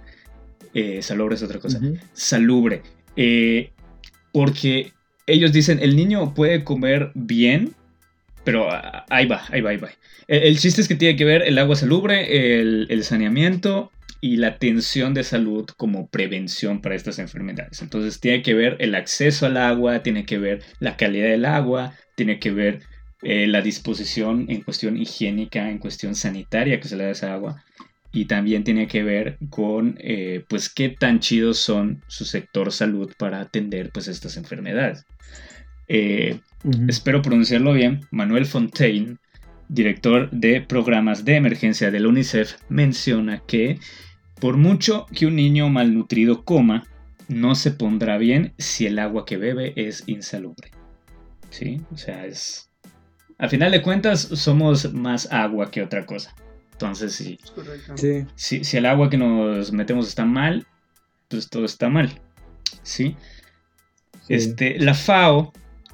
salobre 1.01 1.35
es 1.35 1.43
otra 1.43 1.59
cosa. 1.59 1.79
Salubre. 2.13 2.81
porque 4.31 4.91
ellos 5.27 5.51
dicen, 5.51 5.79
el 5.81 5.95
niño 5.95 6.33
puede 6.33 6.63
comer 6.63 7.11
bien, 7.13 7.73
pero 8.43 8.69
ahí 9.09 9.27
va, 9.27 9.43
ahí 9.51 9.61
va, 9.61 9.71
ahí 9.71 9.77
va. 9.77 9.89
El, 10.27 10.57
chiste 10.57 10.81
es 10.81 10.87
que 10.87 10.95
tiene 10.95 11.17
que 11.17 11.25
ver 11.25 11.43
el 11.43 11.57
agua 11.57 11.75
salubre, 11.75 12.59
el, 12.59 13.03
saneamiento 13.03 13.91
y 14.19 14.37
la 14.37 14.47
atención 14.47 15.13
de 15.13 15.23
salud 15.23 15.69
como 15.77 16.07
prevención 16.07 16.81
para 16.81 16.95
estas 16.95 17.19
enfermedades. 17.19 17.81
Entonces 17.81 18.19
tiene 18.19 18.41
que 18.41 18.53
ver 18.53 18.77
el 18.79 18.95
acceso 18.95 19.45
al 19.45 19.57
agua, 19.57 20.01
tiene 20.01 20.25
que 20.25 20.37
ver 20.37 20.63
la 20.79 20.97
calidad 20.97 21.27
del 21.27 21.45
agua, 21.45 21.93
tiene 22.15 22.39
que 22.39 22.51
ver 22.51 22.81
eh, 23.21 23.47
la 23.47 23.61
disposición 23.61 24.45
en 24.49 24.61
cuestión 24.61 24.97
higiénica, 24.97 25.69
en 25.69 25.79
cuestión 25.79 26.15
sanitaria 26.15 26.79
que 26.79 26.87
se 26.87 26.95
le 26.95 27.03
da 27.03 27.11
esa 27.11 27.33
agua 27.33 27.63
y 28.11 28.25
también 28.25 28.63
tiene 28.63 28.87
que 28.87 29.03
ver 29.03 29.37
con 29.49 29.97
eh, 29.99 30.43
pues 30.47 30.69
qué 30.69 30.89
tan 30.89 31.19
chidos 31.19 31.57
son 31.57 32.03
su 32.07 32.25
sector 32.25 32.71
salud 32.71 33.11
para 33.17 33.41
atender 33.41 33.91
pues 33.91 34.07
estas 34.07 34.37
enfermedades. 34.37 35.05
Eh, 35.87 36.39
espero 36.87 37.21
pronunciarlo 37.21 37.73
bien. 37.73 38.01
Manuel 38.11 38.45
Fontaine, 38.45 39.17
director 39.69 40.29
de 40.31 40.61
programas 40.61 41.25
de 41.25 41.35
emergencia 41.35 41.91
del 41.91 42.07
UNICEF, 42.07 42.55
menciona 42.69 43.43
que 43.45 43.79
por 44.39 44.57
mucho 44.57 45.05
que 45.13 45.25
un 45.25 45.35
niño 45.35 45.69
malnutrido 45.69 46.43
coma, 46.43 46.83
no 47.27 47.55
se 47.55 47.71
pondrá 47.71 48.17
bien 48.17 48.53
si 48.57 48.85
el 48.85 48.99
agua 48.99 49.25
que 49.25 49.37
bebe 49.37 49.73
es 49.75 50.03
insalubre. 50.07 50.71
¿Sí? 51.49 51.81
O 51.91 51.97
sea, 51.97 52.25
es... 52.25 52.69
A 53.37 53.49
final 53.49 53.71
de 53.71 53.81
cuentas, 53.81 54.21
somos 54.21 54.93
más 54.93 55.31
agua 55.31 55.69
que 55.69 55.81
otra 55.81 56.05
cosa. 56.05 56.33
Entonces, 56.77 57.15
si, 57.15 57.39
sí. 58.35 58.61
si, 58.63 58.77
el 58.77 58.85
agua 58.85 59.09
que 59.09 59.17
nos 59.17 59.71
metemos 59.71 60.07
está 60.07 60.25
mal, 60.25 60.67
pues 61.27 61.49
todo 61.49 61.65
está 61.65 61.89
mal. 61.89 62.21
¿sí? 62.83 63.15
Este, 64.29 64.77
la 64.77 64.93
FAO 64.93 65.53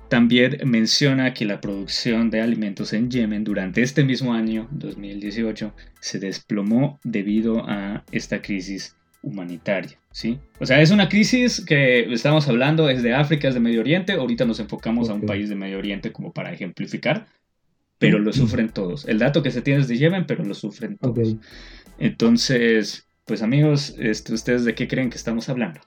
también 0.10 0.58
menciona 0.66 1.34
que 1.34 1.46
la 1.46 1.62
producción 1.62 2.30
de 2.30 2.42
alimentos 2.42 2.92
en 2.92 3.10
Yemen 3.10 3.46
durante 3.46 3.82
este 3.82 4.04
mismo 4.04 4.34
año, 4.34 4.68
2018, 4.72 5.74
se 6.02 6.20
desplomó 6.20 7.00
debido 7.04 7.68
a 7.68 8.04
esta 8.12 8.42
crisis 8.42 8.96
humanitaria, 9.22 9.98
¿sí? 10.12 10.38
O 10.60 10.66
sea, 10.66 10.82
es 10.82 10.92
una 10.92 11.08
crisis 11.08 11.66
que 11.66 12.14
estamos 12.14 12.48
hablando, 12.50 12.90
es 12.90 13.02
de 13.02 13.14
África, 13.14 13.48
es 13.48 13.54
de 13.54 13.62
Medio 13.62 13.80
Oriente, 13.80 14.12
ahorita 14.12 14.44
nos 14.44 14.60
enfocamos 14.60 15.10
a 15.10 15.14
un 15.14 15.22
país 15.22 15.48
de 15.48 15.56
Medio 15.56 15.78
Oriente 15.78 16.12
como 16.12 16.34
para 16.34 16.52
ejemplificar, 16.52 17.26
pero 18.04 18.20
lo 18.20 18.34
sufren 18.34 18.70
todos. 18.70 19.08
El 19.08 19.20
dato 19.20 19.42
que 19.42 19.52
se 19.52 19.62
tiene 19.62 19.82
es 19.82 19.88
de 19.88 19.98
Yemen, 19.98 20.26
pero 20.28 20.44
lo 20.44 20.54
sufren 20.54 20.98
todos. 20.98 21.36
Entonces, 21.98 23.08
pues 23.26 23.42
amigos, 23.42 23.96
este, 23.98 24.34
¿ustedes 24.34 24.66
de 24.66 24.76
qué 24.76 24.88
creen 24.90 25.10
que 25.10 25.18
estamos 25.18 25.48
hablando? 25.48 25.80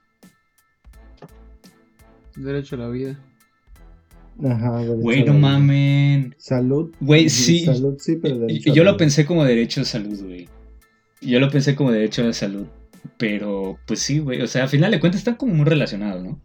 Derecho 2.36 2.76
a 2.76 2.78
la 2.78 2.88
vida. 2.88 3.20
Ajá, 4.42 4.82
Güey, 4.82 5.24
no 5.24 5.34
mamen. 5.34 6.34
Salud. 6.38 6.94
Güey, 7.00 7.28
sí. 7.28 7.64
Salud, 7.64 7.96
sí, 7.98 8.16
pero 8.16 8.38
derecho 8.38 8.72
Yo 8.72 8.84
lo 8.84 8.96
pensé 8.96 9.24
como 9.24 9.44
derecho 9.44 9.82
a 9.82 9.84
salud, 9.84 10.18
güey. 10.22 10.48
Yo 11.20 11.38
lo 11.40 11.50
pensé 11.50 11.74
como 11.74 11.92
derecho 11.92 12.22
a 12.22 12.26
la 12.26 12.32
salud. 12.32 12.66
Pero, 13.18 13.78
pues 13.86 14.00
sí, 14.00 14.18
güey. 14.18 14.42
O 14.42 14.46
sea, 14.46 14.64
al 14.64 14.68
final 14.68 14.90
de 14.90 15.00
cuentas 15.00 15.20
están 15.20 15.36
como 15.36 15.54
muy 15.54 15.64
relacionados, 15.64 16.22
¿no? 16.22 16.40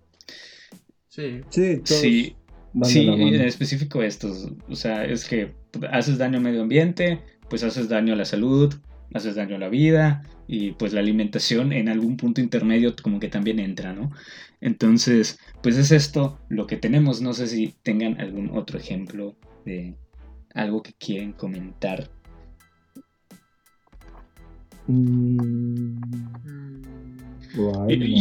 Sí. 1.07 1.41
Sí, 1.49 1.77
todos. 1.77 1.99
Sí. 1.99 2.35
Sí, 2.83 3.07
en 3.07 3.41
específico 3.41 4.01
estos. 4.01 4.49
O 4.69 4.75
sea, 4.75 5.03
es 5.03 5.27
que 5.27 5.53
haces 5.91 6.17
daño 6.17 6.37
al 6.37 6.43
medio 6.43 6.61
ambiente, 6.61 7.19
pues 7.49 7.63
haces 7.63 7.89
daño 7.89 8.13
a 8.13 8.15
la 8.15 8.25
salud, 8.25 8.73
haces 9.13 9.35
daño 9.35 9.57
a 9.57 9.59
la 9.59 9.69
vida 9.69 10.23
y 10.47 10.71
pues 10.71 10.93
la 10.93 11.01
alimentación 11.01 11.73
en 11.73 11.89
algún 11.89 12.17
punto 12.17 12.41
intermedio 12.41 12.95
como 13.01 13.19
que 13.19 13.27
también 13.27 13.59
entra, 13.59 13.93
¿no? 13.93 14.11
Entonces, 14.61 15.39
pues 15.61 15.77
es 15.77 15.91
esto 15.91 16.39
lo 16.47 16.67
que 16.67 16.77
tenemos. 16.77 17.21
No 17.21 17.33
sé 17.33 17.47
si 17.47 17.75
tengan 17.83 18.19
algún 18.21 18.51
otro 18.51 18.79
ejemplo 18.79 19.35
de 19.65 19.95
algo 20.53 20.81
que 20.81 20.93
quieren 20.93 21.33
comentar. 21.33 22.09
Mm. 24.87 26.01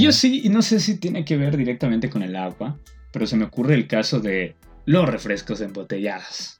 Yo 0.00 0.12
sí, 0.12 0.42
y 0.44 0.48
no 0.48 0.62
sé 0.62 0.80
si 0.80 0.98
tiene 0.98 1.24
que 1.24 1.36
ver 1.36 1.56
directamente 1.56 2.10
con 2.10 2.22
el 2.22 2.34
agua, 2.34 2.78
pero 3.20 3.28
se 3.28 3.36
me 3.36 3.44
ocurre 3.44 3.74
el 3.74 3.86
caso 3.86 4.18
de 4.18 4.56
los 4.86 5.06
refrescos 5.06 5.60
embotellados. 5.60 6.58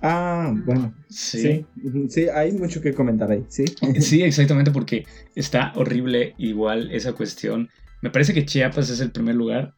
Ah, 0.00 0.54
bueno. 0.54 0.94
Sí. 1.08 1.66
sí. 2.08 2.28
hay 2.28 2.52
mucho 2.52 2.80
que 2.80 2.94
comentar 2.94 3.32
ahí, 3.32 3.44
sí. 3.48 3.64
Sí, 4.00 4.22
exactamente, 4.22 4.70
porque 4.70 5.04
está 5.34 5.72
horrible 5.74 6.36
igual 6.38 6.92
esa 6.92 7.14
cuestión. 7.14 7.68
Me 8.00 8.10
parece 8.10 8.32
que 8.32 8.46
Chiapas 8.46 8.90
es 8.90 9.00
el 9.00 9.10
primer 9.10 9.34
lugar 9.34 9.74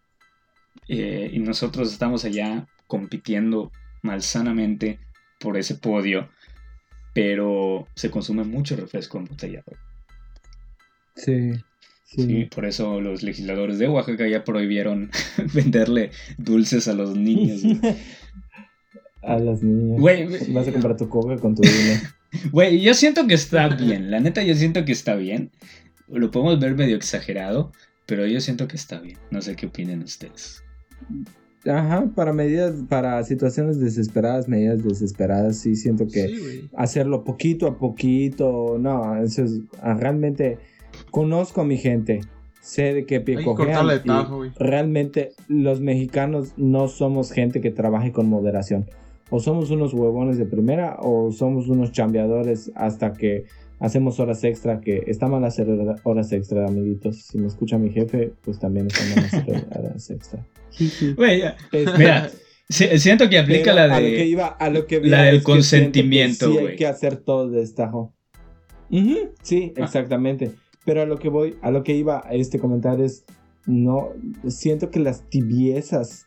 eh, 0.89 1.31
y 1.33 1.39
nosotros 1.39 1.91
estamos 1.91 2.27
allá 2.27 2.67
compitiendo 2.87 3.73
malsanamente 4.03 4.99
por 5.41 5.57
ese 5.57 5.77
podio, 5.77 6.29
pero 7.15 7.89
se 7.95 8.11
consume 8.11 8.45
mucho 8.45 8.77
refresco 8.77 9.17
embotellado. 9.17 9.73
Sí. 11.17 11.53
Sí. 12.15 12.47
por 12.55 12.67
eso 12.67 13.01
los 13.01 13.23
legisladores 13.23 13.79
de 13.79 13.89
Oaxaca 13.89 14.29
ya 14.29 14.45
prohibieron 14.45 15.11
venderle 15.55 16.11
dulces 16.39 16.89
a 16.89 16.93
los 16.93 17.17
niños. 17.17 17.63
a 19.23 19.39
las 19.39 19.63
niñas. 19.63 20.53
Vas 20.53 20.69
a 20.69 20.73
comprar 20.73 20.97
tu 20.97 21.09
coca 21.09 21.37
con 21.37 21.55
tu 21.55 21.63
dinero. 21.63 22.01
Güey, 22.51 22.81
yo 22.81 22.95
siento 22.95 23.27
que 23.27 23.35
está 23.35 23.69
bien. 23.69 24.11
La 24.11 24.19
neta, 24.19 24.43
yo 24.43 24.55
siento 24.55 24.87
que 24.87 24.93
está 24.93 25.17
bien. 25.17 25.51
Lo 26.09 26.31
podemos 26.31 26.59
ver 26.59 26.75
medio 26.75 26.97
exagerado, 26.97 27.73
pero 28.07 28.27
yo 28.27 28.41
siento 28.41 28.69
que 28.69 28.77
está 28.77 29.01
bien. 29.01 29.19
No 29.31 29.43
sé 29.43 29.55
qué 29.55 29.67
opinen 29.67 30.03
ustedes. 30.03 30.63
Ajá, 31.67 32.11
para 32.15 32.33
medidas, 32.33 32.75
para 32.89 33.23
situaciones 33.23 33.79
desesperadas, 33.79 34.49
medidas 34.49 34.83
desesperadas, 34.83 35.59
sí 35.59 35.77
siento 35.77 36.09
que 36.09 36.69
hacerlo 36.77 37.23
poquito 37.23 37.69
a 37.69 37.79
poquito, 37.79 38.79
no, 38.81 39.23
eso 39.23 39.45
es 39.45 39.61
ah, 39.81 39.95
realmente 39.95 40.59
conozco 41.13 41.61
a 41.61 41.65
mi 41.65 41.77
gente, 41.77 42.23
sé 42.61 42.95
de 42.95 43.07
qué 43.07 43.21
pie 43.21 43.45
cojean, 43.45 43.87
realmente 44.59 45.33
los 45.47 45.81
mexicanos 45.81 46.55
no 46.57 46.89
somos 46.89 47.31
gente 47.31 47.61
que 47.61 47.71
trabaje 47.71 48.11
con 48.11 48.29
moderación. 48.29 48.87
O 49.31 49.39
somos 49.39 49.71
unos 49.71 49.95
huevones 49.95 50.37
de 50.39 50.47
primera 50.47 50.97
o 51.01 51.31
somos 51.31 51.69
unos 51.69 51.93
chambeadores 51.93 52.73
hasta 52.75 53.13
que 53.13 53.45
hacemos 53.79 54.21
horas 54.21 54.43
extra, 54.45 54.81
que 54.81 55.05
está 55.07 55.29
mal 55.29 55.45
hacer 55.45 55.69
horas 56.03 56.33
extra, 56.33 56.67
amiguitos. 56.67 57.27
Si 57.27 57.39
me 57.39 57.47
escucha 57.47 57.79
mi 57.79 57.91
jefe, 57.91 58.33
pues 58.43 58.59
también 58.59 58.89
está 58.89 59.05
mal 59.15 59.25
hacer 59.25 59.67
horas 59.77 60.11
extra. 60.11 60.47
mira, 61.99 62.31
siento 62.69 63.29
que 63.29 63.39
aplica 63.39 63.73
la 63.75 63.89
de. 63.89 63.95
A 63.95 64.01
lo 64.01 64.07
que 64.07 64.27
iba, 64.27 64.47
a 64.47 64.71
lo 64.71 64.87
que 64.87 65.01
la 65.01 65.23
del 65.25 65.43
consentimiento, 65.43 66.51
güey. 66.51 66.65
Sí, 66.65 66.71
hay 66.71 66.77
que 66.77 66.87
hacer 66.87 67.17
todo 67.17 67.51
de 67.51 67.61
destajo. 67.61 68.15
sí, 69.43 69.73
ah. 69.77 69.81
exactamente. 69.83 70.53
Pero 70.85 71.03
a 71.03 71.07
lo 71.07 71.19
que 71.19 71.29
voy, 71.29 71.57
a 71.63 71.71
lo 71.71 71.83
que 71.83 71.95
iba 71.95 72.23
a 72.27 72.33
este 72.33 72.59
comentario 72.59 73.05
es. 73.05 73.25
No, 73.65 74.09
siento 74.49 74.91
que 74.91 74.99
las 74.99 75.29
tibiezas 75.29 76.27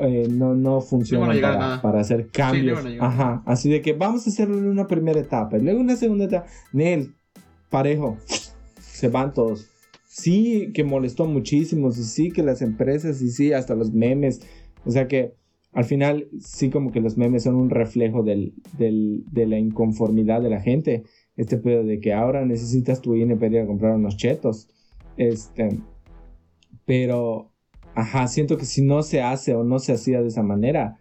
eh, 0.00 0.26
no, 0.30 0.54
no 0.54 0.80
funcionan 0.80 1.38
para, 1.82 2.00
hacer 2.00 2.28
cambios. 2.28 2.82
Ajá, 2.98 3.42
así 3.44 3.68
de 3.68 3.82
que 3.82 3.92
vamos 3.92 4.26
a 4.26 4.30
hacerlo 4.30 4.56
en 4.56 4.66
una 4.66 4.86
primera 4.86 5.20
etapa 5.20 5.58
y 5.58 5.60
luego 5.60 5.80
una 5.80 5.96
segunda 5.96 6.24
etapa. 6.24 6.46
Nel, 6.72 7.14
parejo, 7.68 8.16
se 8.80 9.08
van 9.08 9.34
todos 9.34 9.70
sí 10.10 10.70
que 10.74 10.84
molestó 10.84 11.26
muchísimo, 11.26 11.88
y 11.88 11.92
sí 11.92 12.30
que 12.30 12.42
las 12.42 12.62
empresas, 12.62 13.22
y 13.22 13.30
sí, 13.30 13.52
hasta 13.52 13.74
los 13.74 13.92
memes. 13.92 14.40
O 14.84 14.90
sea 14.90 15.08
que 15.08 15.34
al 15.72 15.84
final 15.84 16.28
sí 16.40 16.68
como 16.68 16.90
que 16.90 17.00
los 17.00 17.16
memes 17.16 17.44
son 17.44 17.54
un 17.54 17.70
reflejo 17.70 18.22
del, 18.24 18.54
de 18.76 19.46
la 19.46 19.58
inconformidad 19.58 20.42
de 20.42 20.50
la 20.50 20.60
gente. 20.60 21.04
Este 21.40 21.56
pedo 21.56 21.84
de 21.84 22.00
que 22.00 22.12
ahora 22.12 22.44
necesitas 22.44 23.00
tu 23.00 23.14
INE 23.14 23.34
para 23.34 23.64
comprar 23.64 23.94
unos 23.94 24.18
chetos. 24.18 24.68
Este, 25.16 25.80
pero, 26.84 27.50
ajá, 27.94 28.28
siento 28.28 28.58
que 28.58 28.66
si 28.66 28.82
no 28.82 29.02
se 29.02 29.22
hace 29.22 29.54
o 29.54 29.64
no 29.64 29.78
se 29.78 29.94
hacía 29.94 30.20
de 30.20 30.28
esa 30.28 30.42
manera, 30.42 30.98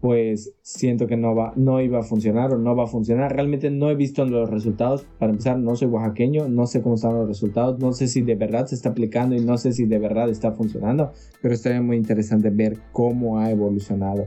pues 0.00 0.54
siento 0.62 1.06
que 1.06 1.16
no, 1.16 1.36
va, 1.36 1.52
no 1.54 1.80
iba 1.80 2.00
a 2.00 2.02
funcionar 2.02 2.52
o 2.52 2.58
no 2.58 2.74
va 2.74 2.84
a 2.84 2.86
funcionar. 2.88 3.32
Realmente 3.32 3.70
no 3.70 3.90
he 3.90 3.94
visto 3.94 4.24
los 4.24 4.50
resultados. 4.50 5.06
Para 5.20 5.30
empezar, 5.30 5.56
no 5.56 5.76
soy 5.76 5.86
oaxaqueño, 5.86 6.48
no 6.48 6.66
sé 6.66 6.82
cómo 6.82 6.96
están 6.96 7.14
los 7.14 7.28
resultados, 7.28 7.78
no 7.78 7.92
sé 7.92 8.08
si 8.08 8.22
de 8.22 8.34
verdad 8.34 8.66
se 8.66 8.74
está 8.74 8.88
aplicando 8.88 9.36
y 9.36 9.40
no 9.40 9.56
sé 9.56 9.72
si 9.72 9.86
de 9.86 10.00
verdad 10.00 10.28
está 10.30 10.50
funcionando, 10.50 11.12
pero 11.40 11.54
estaría 11.54 11.80
muy 11.80 11.96
interesante 11.96 12.50
ver 12.50 12.78
cómo 12.90 13.38
ha 13.38 13.52
evolucionado 13.52 14.26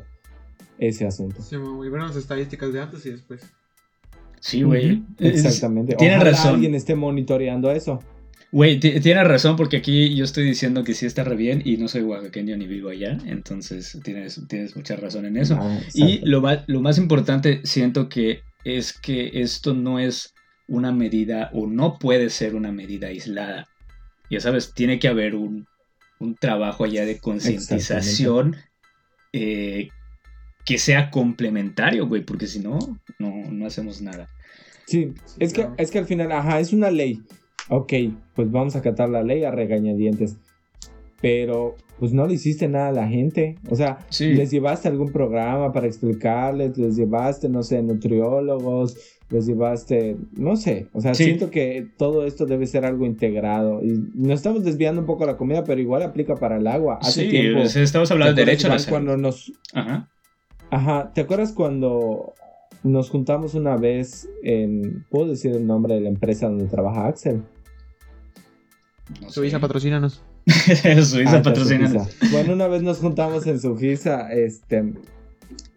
ese 0.79 1.05
asunto. 1.05 1.41
Sí, 1.41 1.57
muy 1.57 1.89
buenas 1.89 2.15
estadísticas 2.15 2.71
de 2.71 2.79
antes 2.79 3.05
y 3.05 3.11
después. 3.11 3.41
Sí, 4.41 4.63
güey. 4.63 5.03
Exactamente. 5.19 5.95
Tiene 5.95 6.19
razón. 6.19 6.55
alguien 6.55 6.75
esté 6.75 6.95
monitoreando 6.95 7.71
eso. 7.71 7.99
Güey, 8.51 8.79
tienes 8.79 9.25
razón 9.25 9.55
porque 9.55 9.77
aquí 9.77 10.13
yo 10.13 10.25
estoy 10.25 10.43
diciendo 10.43 10.83
que 10.83 10.93
sí 10.93 11.05
está 11.05 11.23
re 11.23 11.37
bien 11.37 11.61
y 11.63 11.77
no 11.77 11.87
soy 11.87 12.01
oaxaqueño 12.01 12.57
ni 12.57 12.67
vivo 12.67 12.89
allá, 12.89 13.17
entonces 13.25 13.97
tienes, 14.03 14.41
tienes 14.49 14.75
mucha 14.75 14.97
razón 14.97 15.25
en 15.25 15.37
eso. 15.37 15.57
Ah, 15.57 15.79
y 15.93 16.19
lo 16.25 16.41
más, 16.41 16.65
lo 16.67 16.81
más 16.81 16.97
importante 16.97 17.61
siento 17.63 18.09
que 18.09 18.41
es 18.65 18.91
que 18.91 19.31
esto 19.35 19.73
no 19.73 19.99
es 19.99 20.33
una 20.67 20.91
medida 20.91 21.49
o 21.53 21.65
no 21.65 21.97
puede 21.97 22.29
ser 22.29 22.55
una 22.55 22.73
medida 22.73 23.07
aislada. 23.07 23.69
Ya 24.29 24.41
sabes, 24.41 24.73
tiene 24.73 24.99
que 24.99 25.07
haber 25.07 25.35
un, 25.35 25.65
trabajo 26.39 26.83
allá 26.83 27.03
de 27.05 27.19
concientización 27.19 28.55
eh, 29.33 29.89
que 30.65 30.77
sea 30.77 31.09
complementario, 31.09 32.07
güey, 32.07 32.23
porque 32.23 32.47
si 32.47 32.59
no, 32.59 32.79
no, 33.19 33.65
hacemos 33.65 34.01
nada. 34.01 34.29
Sí, 34.87 35.13
es 35.39 35.53
que, 35.53 35.67
es 35.77 35.91
que 35.91 35.99
al 35.99 36.05
final, 36.05 36.31
ajá, 36.31 36.59
es 36.59 36.73
una 36.73 36.91
ley 36.91 37.21
ok, 37.71 37.93
pues 38.35 38.51
vamos 38.51 38.75
a 38.75 38.79
acatar 38.79 39.09
la 39.09 39.23
ley 39.23 39.43
a 39.43 39.51
regañadientes. 39.51 40.37
Pero 41.21 41.75
pues 41.99 42.13
no 42.13 42.25
le 42.25 42.33
hiciste 42.33 42.67
nada 42.67 42.87
a 42.87 42.91
la 42.91 43.07
gente. 43.07 43.55
O 43.69 43.75
sea, 43.75 43.99
les 44.19 44.49
llevaste 44.49 44.87
algún 44.87 45.11
programa 45.11 45.71
para 45.71 45.85
explicarles, 45.85 46.77
les 46.77 46.95
llevaste, 46.95 47.47
no 47.47 47.61
sé, 47.61 47.83
nutriólogos, 47.83 48.97
les 49.29 49.45
llevaste, 49.45 50.17
no 50.35 50.55
sé. 50.55 50.87
O 50.93 50.99
sea, 50.99 51.13
siento 51.13 51.51
que 51.51 51.87
todo 51.97 52.25
esto 52.25 52.47
debe 52.47 52.65
ser 52.65 52.85
algo 52.85 53.05
integrado. 53.05 53.83
Y 53.83 54.03
nos 54.15 54.39
estamos 54.39 54.63
desviando 54.63 55.01
un 55.01 55.07
poco 55.07 55.27
la 55.27 55.37
comida, 55.37 55.63
pero 55.63 55.79
igual 55.79 56.01
aplica 56.01 56.35
para 56.35 56.57
el 56.57 56.65
agua. 56.65 56.97
Hace 57.01 57.29
sí, 57.29 57.79
estamos 57.79 58.09
hablando 58.09 58.33
de 58.33 58.45
derecho 58.45 58.67
a 58.67 58.75
la 58.75 58.83
cuando 58.89 59.15
nos... 59.15 59.53
Ajá. 59.73 60.09
Ajá, 60.71 61.11
¿te 61.13 61.21
acuerdas 61.21 61.51
cuando 61.51 62.33
nos 62.83 63.09
juntamos 63.09 63.55
una 63.55 63.75
vez 63.75 64.29
en... 64.41 65.05
¿Puedo 65.09 65.27
decir 65.27 65.51
el 65.51 65.67
nombre 65.67 65.95
de 65.95 66.01
la 66.01 66.09
empresa 66.09 66.47
donde 66.47 66.65
trabaja 66.65 67.07
Axel? 67.07 67.43
Suiza, 69.27 69.59
patrocínanos. 69.59 70.23
Suiza, 70.45 71.37
ah, 71.37 71.41
patrocínanos. 71.41 72.17
Bueno, 72.31 72.53
una 72.53 72.67
vez 72.67 72.83
nos 72.83 72.99
juntamos 72.99 73.45
en 73.47 73.59
Suiza, 73.59 74.31
este, 74.31 74.93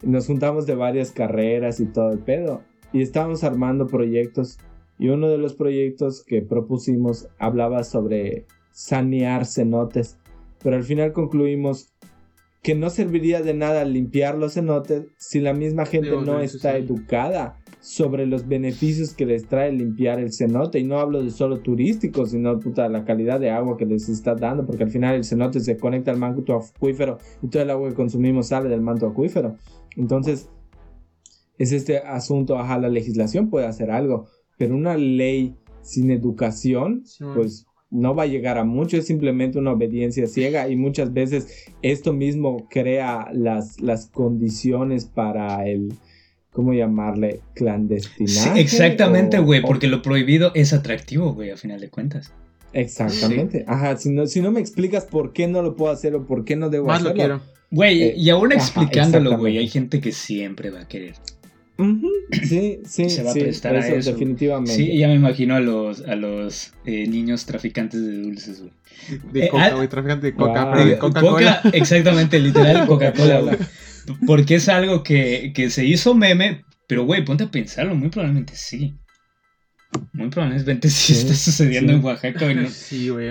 nos 0.03 0.27
juntamos 0.27 0.65
de 0.67 0.77
varias 0.77 1.11
carreras 1.11 1.81
y 1.81 1.87
todo 1.87 2.13
el 2.13 2.21
pedo. 2.21 2.63
Y 2.93 3.03
estábamos 3.03 3.43
armando 3.43 3.89
proyectos. 3.89 4.59
Y 5.01 5.09
uno 5.09 5.29
de 5.29 5.39
los 5.39 5.55
proyectos 5.55 6.23
que 6.25 6.41
propusimos 6.41 7.29
hablaba 7.41 7.83
sobre 7.83 8.47
sanear 8.71 9.45
cenotes. 9.45 10.19
Pero 10.63 10.77
al 10.77 10.85
final 10.85 11.13
concluimos 11.13 11.93
que 12.65 12.75
no 12.75 12.89
serviría 12.89 13.43
de 13.43 13.53
nada 13.53 13.85
limpiar 13.85 14.39
los 14.39 14.55
cenotes 14.55 15.05
si 15.19 15.39
la 15.39 15.53
misma 15.53 15.85
gente 15.85 16.12
no 16.12 16.41
está 16.41 16.79
educada 16.79 17.61
sobre 17.81 18.25
los 18.25 18.49
beneficios 18.49 19.12
que 19.12 19.27
les 19.27 19.47
trae 19.47 19.71
limpiar 19.71 20.19
el 20.19 20.33
cenote. 20.33 20.79
Y 20.79 20.85
no 20.85 20.99
hablo 20.99 21.23
de 21.23 21.31
solo 21.31 21.61
turísticos, 21.61 22.31
sino 22.31 22.59
puta, 22.59 22.89
la 22.89 23.05
calidad 23.05 23.39
de 23.39 23.51
agua 23.51 23.77
que 23.77 23.85
les 23.85 24.09
está 24.09 24.35
dando, 24.35 24.65
porque 24.65 24.85
al 24.85 24.91
final 24.91 25.15
el 25.15 25.25
cenote 25.25 25.61
se 25.61 25.77
conecta 25.77 26.11
al 26.11 26.17
manto 26.17 26.57
acuífero 26.57 27.19
y 27.43 27.49
todo 27.49 27.62
el 27.62 27.69
agua 27.69 27.91
que 27.91 27.95
consumimos 27.95 28.47
sale 28.47 28.71
del 28.71 28.81
manto 28.81 29.07
acuífero. 29.07 29.57
Entonces, 29.95 30.49
es 31.59 31.71
este 31.71 31.99
asunto, 31.99 32.59
ajá, 32.59 32.79
la 32.79 32.89
legislación 32.89 33.51
puede 33.51 33.67
hacer 33.67 33.91
algo, 33.91 34.25
pero 34.57 34.75
una 34.75 34.97
ley 34.97 35.55
sin 35.83 36.11
educación, 36.11 37.05
pues 37.35 37.67
no 37.95 38.15
va 38.15 38.25
a 38.25 38.27
llegar 38.27 38.59
a 38.59 38.65
mucho, 38.65 38.97
es 38.97 39.07
simplemente 39.07 39.59
una 39.59 39.73
obediencia 39.73 40.27
ciega 40.27 40.69
y 40.69 40.75
muchas 40.77 41.13
veces 41.13 41.67
esto 41.81 42.13
mismo 42.13 42.69
crea 42.69 43.29
las, 43.33 43.81
las 43.81 44.07
condiciones 44.07 45.05
para 45.05 45.67
el, 45.67 45.95
¿cómo 46.51 46.75
llamarle? 46.75 47.41
Clandestinaje. 47.55 48.61
exactamente, 48.61 49.39
güey, 49.39 49.63
porque 49.63 49.87
lo 49.87 50.03
prohibido 50.03 50.51
es 50.55 50.73
atractivo, 50.73 51.35
güey, 51.35 51.51
a 51.51 51.57
final 51.57 51.81
de 51.81 51.89
cuentas. 51.89 52.33
Exactamente. 52.73 53.65
Ajá, 53.69 53.97
si 53.97 54.11
no, 54.11 54.27
si 54.27 54.41
no 54.41 54.51
me 54.51 54.59
explicas 54.59 55.05
por 55.05 55.33
qué 55.33 55.47
no 55.47 55.63
lo 55.63 55.77
puedo 55.77 55.93
hacer 55.93 56.17
o 56.17 56.27
por 56.27 56.45
qué 56.45 56.57
no 56.57 56.71
debo 56.71 56.91
hacerlo. 56.91 57.11
Lo 57.11 57.15
quiero. 57.15 57.41
Güey, 57.71 58.03
eh, 58.03 58.15
y 58.17 58.31
aún 58.31 58.51
explicándolo, 58.51 59.39
güey, 59.39 59.59
hay 59.59 59.69
gente 59.69 60.01
que 60.01 60.11
siempre 60.11 60.71
va 60.71 60.81
a 60.81 60.89
querer. 60.89 61.15
Sí, 61.77 62.81
sí, 62.85 63.11
se 63.11 63.22
va 63.25 63.33
a 63.33 63.35
prestar 63.35 63.75
a 63.75 63.87
eso. 63.87 64.12
Definitivamente. 64.12 64.75
Sí, 64.75 64.97
ya 64.97 65.09
me 65.09 65.14
imagino 65.14 65.57
a 65.57 65.61
los, 65.61 66.03
a 66.03 66.14
los 66.14 66.72
eh, 66.85 67.07
niños 67.09 67.47
traficantes 67.47 68.01
de 68.01 68.22
dulces, 68.22 68.61
güey. 68.61 68.72
De 69.33 69.47
eh, 69.47 69.49
coca, 69.49 69.64
ah, 69.64 69.75
güey, 69.75 69.89
traficantes 69.89 70.33
de 70.33 70.37
coca, 70.37 70.70
pero 70.72 70.87
de 70.87 70.99
Coca-Cola. 70.99 71.61
Coca, 71.62 71.77
exactamente, 71.77 72.39
literal 72.39 72.87
Coca-Cola, 72.87 73.41
güey. 73.41 73.57
Porque 74.27 74.57
es 74.57 74.68
algo 74.68 75.03
que, 75.03 75.53
se 75.70 75.85
hizo 75.85 76.14
meme, 76.14 76.64
pero 76.87 77.05
güey, 77.05 77.25
ponte 77.25 77.45
a 77.45 77.51
pensarlo, 77.51 77.97
muy 77.97 78.09
probablemente 78.09 78.55
sí. 78.55 78.95
Muy 80.12 80.29
probablemente 80.29 80.89
sí, 80.91 81.12
está 81.12 81.35
sucediendo 81.35 81.93
en 81.93 82.05
Oaxaca, 82.05 82.53
güey. 82.53 82.68
Sí, 82.68 83.09
güey, 83.09 83.31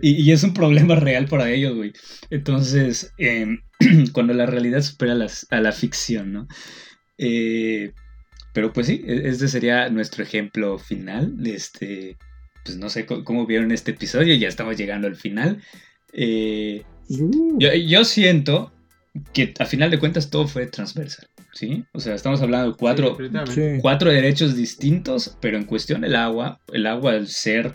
y, 0.00 0.22
y, 0.22 0.32
es 0.32 0.42
un 0.44 0.54
problema 0.54 0.94
real 0.94 1.26
para 1.26 1.50
ellos, 1.50 1.74
güey. 1.74 1.92
Entonces, 2.30 3.12
em, 3.18 3.60
cuando 4.12 4.32
la 4.32 4.46
realidad 4.46 4.80
supera 4.80 5.14
a 5.50 5.60
la 5.60 5.72
ficción, 5.72 6.32
¿no? 6.32 6.48
Eh, 7.18 7.92
pero 8.52 8.72
pues 8.72 8.86
sí, 8.86 9.04
este 9.06 9.48
sería 9.48 9.88
nuestro 9.88 10.22
ejemplo 10.22 10.78
final. 10.78 11.34
Este, 11.44 12.16
pues 12.64 12.76
no 12.76 12.88
sé 12.88 13.06
cómo, 13.06 13.46
vieron 13.46 13.72
este 13.72 13.92
episodio, 13.92 14.34
ya 14.34 14.48
estamos 14.48 14.76
llegando 14.76 15.06
al 15.06 15.16
final. 15.16 15.62
Eh, 16.12 16.84
uh. 17.08 17.58
yo, 17.58 18.04
siento 18.04 18.72
que 19.32 19.54
a 19.58 19.64
final 19.64 19.90
de 19.90 19.98
cuentas 19.98 20.30
todo 20.30 20.46
fue 20.46 20.66
transversal, 20.66 21.28
¿sí? 21.52 21.84
O 21.92 22.00
sea, 22.00 22.14
estamos 22.14 22.40
hablando 22.42 22.72
de 22.72 22.76
cuatro, 22.76 23.16
cuatro 23.80 24.10
derechos 24.10 24.56
distintos, 24.56 25.36
pero 25.40 25.56
en 25.56 25.64
cuestión 25.64 26.02
del 26.02 26.16
agua, 26.16 26.60
el 26.72 26.86
agua 26.86 27.12
al 27.12 27.28
ser 27.28 27.74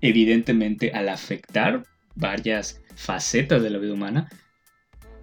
evidentemente 0.00 0.92
al 0.92 1.08
afectar 1.08 1.82
varias 2.14 2.80
facetas 2.94 3.62
de 3.62 3.70
la 3.70 3.78
vida 3.78 3.92
humana, 3.92 4.28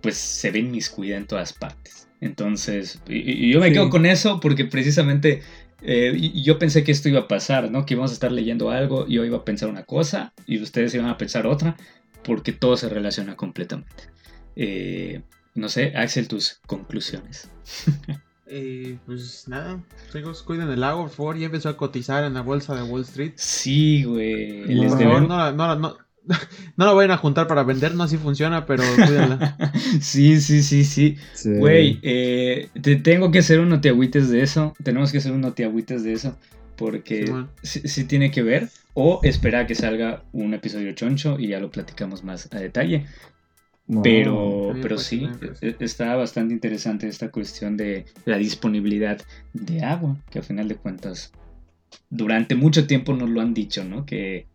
pues 0.02 0.18
se 0.18 0.52
ven 0.52 0.72
miscuida 0.72 1.18
en 1.18 1.28
todas 1.28 1.54
partes. 1.54 2.03
Entonces, 2.24 3.02
y, 3.08 3.52
yo 3.52 3.60
me 3.60 3.74
quedo 3.74 3.90
con 3.90 4.06
eso 4.06 4.40
porque 4.40 4.64
precisamente 4.64 5.42
eh, 5.82 6.32
yo 6.34 6.58
pensé 6.58 6.84
que 6.86 6.94
esto 6.94 7.10
iba 7.10 7.22
a 7.22 7.28
pasar, 7.28 7.70
¿no? 7.70 7.86
Que 7.86 7.96
íbamos 7.96 8.12
a 8.12 8.14
estar 8.14 8.32
leyendo 8.32 8.70
algo, 8.70 9.06
y 9.08 9.16
yo 9.16 9.26
iba 9.26 9.40
a 9.40 9.46
pensar 9.46 9.68
una 9.70 9.84
cosa 9.84 10.34
y 10.48 10.62
ustedes 10.62 10.94
iban 10.94 11.08
a 11.08 11.18
pensar 11.18 11.46
otra, 11.46 11.76
porque 12.24 12.54
todo 12.54 12.78
se 12.78 12.88
relaciona 12.88 13.36
completamente. 13.36 14.04
Eh, 14.56 15.22
no 15.54 15.68
sé, 15.68 15.94
Axel, 15.98 16.28
tus 16.28 16.62
conclusiones. 16.66 17.50
Eh, 18.56 19.00
pues 19.08 19.48
nada, 19.48 19.82
chicos, 20.12 20.44
cuiden 20.44 20.70
el 20.70 20.84
agua, 20.84 21.06
por 21.06 21.12
favor. 21.12 21.38
Ya 21.40 21.48
empezó 21.48 21.70
a 21.70 21.78
cotizar 21.78 22.24
en 22.24 22.36
la 22.36 22.42
bolsa 22.42 22.76
de 22.76 22.84
Wall 22.84 23.02
Street. 23.02 23.34
Sí, 23.36 24.04
güey. 24.04 24.66
No, 24.76 25.22
no, 25.22 25.52
no, 25.52 25.76
no, 25.76 25.98
no 26.78 26.86
la 26.86 26.94
vayan 26.94 27.12
a 27.12 27.18
juntar 27.18 27.48
para 27.48 27.64
vender, 27.64 27.96
no 27.96 28.04
así 28.04 28.18
funciona, 28.18 28.66
pero 28.66 28.84
cuídenla. 28.96 29.58
sí, 30.02 30.40
sí, 30.40 30.64
sí, 30.64 30.84
sí. 30.84 31.18
Güey, 31.46 32.00
eh, 32.02 32.70
te 32.82 32.96
tengo 32.96 33.32
que 33.32 33.40
hacer 33.40 33.60
un 33.60 33.70
notiagüites 33.70 34.30
de 34.30 34.42
eso. 34.42 34.74
Tenemos 34.84 35.12
que 35.12 35.18
hacer 35.18 35.32
un 35.32 35.42
notiagüites 35.42 36.04
de 36.04 36.14
eso. 36.14 36.38
Porque 36.76 37.32
sí, 37.62 38.04
tiene 38.06 38.32
que 38.32 38.42
ver. 38.42 38.70
O 38.96 39.20
esperar 39.24 39.64
a 39.64 39.68
que 39.68 39.76
salga 39.76 40.24
un 40.34 40.54
episodio 40.54 40.94
choncho 40.94 41.40
y 41.40 41.50
ya 41.50 41.60
lo 41.60 41.72
platicamos 41.72 42.24
más 42.24 42.50
a 42.52 42.60
detalle. 42.60 43.06
pero, 44.04 44.74
pero 44.82 44.98
sí, 44.98 45.30
e, 45.62 45.68
e, 45.68 45.76
está 45.80 46.16
bastante 46.16 46.54
interesante 46.54 47.08
esta 47.08 47.30
cuestión 47.30 47.76
de 47.76 48.06
la 48.26 48.38
disponibilidad 48.38 49.20
de 49.54 49.84
agua, 49.84 50.18
que 50.32 50.40
a 50.40 50.44
final 50.44 50.68
de 50.68 50.76
cuentas 50.76 51.32
durante 52.10 52.56
mucho 52.56 52.88
tiempo 52.88 53.14
nos 53.14 53.30
lo 53.30 53.42
han 53.42 53.54
dicho, 53.54 53.84
¿no? 53.84 54.06
Que 54.06 54.48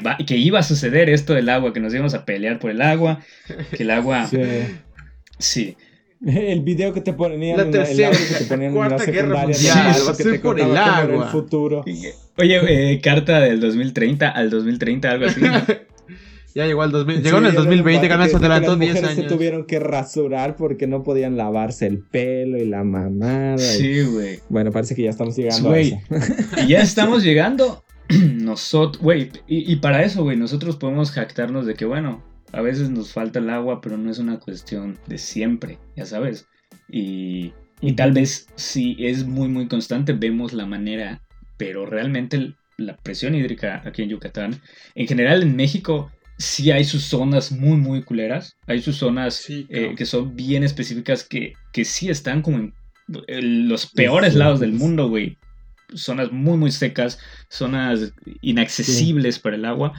que, 0.00 0.36
iba 0.36 0.58
a 0.58 0.62
suceder 0.62 1.10
esto 1.10 1.34
del 1.34 1.48
agua, 1.48 1.72
que 1.72 1.80
nos 1.80 1.92
íbamos 1.92 2.14
a 2.14 2.24
pelear 2.24 2.58
por 2.58 2.70
el 2.70 2.82
agua, 2.82 3.20
que 3.76 3.82
el 3.82 3.90
agua... 3.90 4.28
Sí. 5.38 5.76
El 6.24 6.60
video 6.60 6.92
que 6.92 7.00
te 7.00 7.12
ponían 7.12 7.56
la 7.56 7.68
tercera, 7.68 8.10
el 8.10 8.16
que 8.16 8.34
te 8.34 8.44
ponían 8.44 8.76
en 8.76 8.90
la 8.90 8.98
secundaria 8.98 9.74
va 9.74 10.10
a 10.10 10.14
ser 10.14 10.40
por 10.40 10.60
el 10.60 10.76
agua. 10.76 11.24
El 11.24 11.30
futuro. 11.30 11.84
Oye, 12.38 12.92
eh, 12.92 13.00
carta 13.00 13.40
del 13.40 13.60
2030 13.60 14.28
al 14.28 14.48
2030, 14.48 15.10
algo 15.10 15.26
así. 15.26 15.40
ya 16.54 16.66
llegó 16.66 16.82
al 16.82 16.92
2000, 16.92 17.22
llegó 17.24 17.38
en 17.38 17.46
el 17.46 17.54
2020, 17.54 18.06
ganó 18.06 18.26
se 18.28 18.36
adelantó 18.36 18.76
10 18.76 18.96
años. 18.98 19.14
se 19.14 19.22
tuvieron 19.24 19.66
que 19.66 19.80
rasurar 19.80 20.54
porque 20.54 20.86
no 20.86 21.02
podían 21.02 21.36
lavarse 21.36 21.88
el 21.88 21.98
pelo 21.98 22.56
y 22.56 22.66
la 22.66 22.84
mamada. 22.84 23.58
Sí, 23.58 24.02
güey. 24.02 24.38
Bueno, 24.48 24.70
parece 24.70 24.94
que 24.94 25.02
ya 25.02 25.10
estamos 25.10 25.34
llegando 25.36 25.74
eso. 25.74 25.98
Y 26.64 26.68
ya 26.68 26.82
estamos 26.82 27.24
llegando 27.24 27.82
nosotros, 28.42 29.02
güey, 29.02 29.30
y, 29.46 29.76
para 29.76 30.02
eso, 30.02 30.22
güey, 30.22 30.36
nosotros 30.36 30.76
podemos 30.76 31.10
jactarnos 31.10 31.66
de 31.66 31.74
que, 31.74 31.84
bueno, 31.84 32.22
a 32.52 32.60
veces 32.60 32.90
nos 32.90 33.12
falta 33.12 33.38
el 33.38 33.50
agua, 33.50 33.80
pero 33.80 33.96
no 33.96 34.10
es 34.10 34.18
una 34.18 34.38
cuestión 34.38 34.98
de 35.06 35.18
siempre, 35.18 35.78
ya 35.96 36.04
sabes. 36.04 36.46
Y, 36.90 37.52
y 37.80 37.92
tal 37.92 38.12
vez 38.12 38.48
si 38.56 38.96
es 38.98 39.26
muy, 39.26 39.48
muy 39.48 39.68
constante, 39.68 40.12
vemos 40.12 40.52
la 40.52 40.66
manera, 40.66 41.22
pero 41.56 41.86
realmente 41.86 42.54
la 42.76 42.96
presión 42.96 43.34
hídrica 43.34 43.82
aquí 43.86 44.02
en 44.02 44.10
Yucatán, 44.10 44.60
en 44.94 45.06
general 45.06 45.42
en 45.42 45.56
México, 45.56 46.10
sí 46.38 46.70
hay 46.70 46.84
sus 46.84 47.04
zonas 47.04 47.52
muy, 47.52 47.76
muy 47.76 48.02
culeras. 48.02 48.56
Hay 48.66 48.82
sus 48.82 48.96
zonas 48.96 49.46
eh, 49.48 49.94
que 49.96 50.06
son 50.06 50.34
bien 50.34 50.64
específicas 50.64 51.24
que, 51.24 51.54
que 51.72 51.84
sí 51.84 52.10
están 52.10 52.42
como 52.42 52.72
en 53.28 53.68
los 53.68 53.86
peores 53.86 54.34
lados 54.34 54.60
del 54.60 54.72
mundo, 54.72 55.08
güey 55.08 55.38
zonas 55.94 56.32
muy, 56.32 56.56
muy 56.56 56.70
secas, 56.70 57.18
zonas 57.48 58.12
inaccesibles 58.40 59.38
para 59.38 59.56
el 59.56 59.64
agua, 59.64 59.92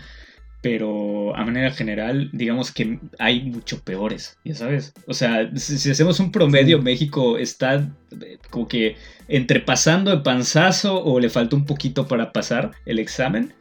pero 0.62 1.36
a 1.36 1.44
manera 1.44 1.72
general, 1.72 2.30
digamos 2.32 2.72
que 2.72 2.98
hay 3.20 3.42
mucho 3.42 3.82
peores, 3.82 4.38
ya 4.46 4.56
sabes. 4.56 4.94
O 5.08 5.14
sea, 5.14 5.52
si, 5.58 5.92
hacemos 5.92 6.22
un 6.22 6.32
promedio, 6.32 6.82
México 6.82 7.38
está 7.38 7.76
eh, 8.22 8.38
como 8.50 8.70
que 8.70 8.96
entre 9.28 9.60
pasando 9.60 10.12
de 10.12 10.24
panzazo 10.24 11.04
o 11.04 11.20
le 11.20 11.30
falta 11.30 11.58
un 11.58 11.66
poquito 11.66 12.08
para 12.08 12.32
pasar 12.32 12.72
el 12.86 13.00
examen, 13.00 13.54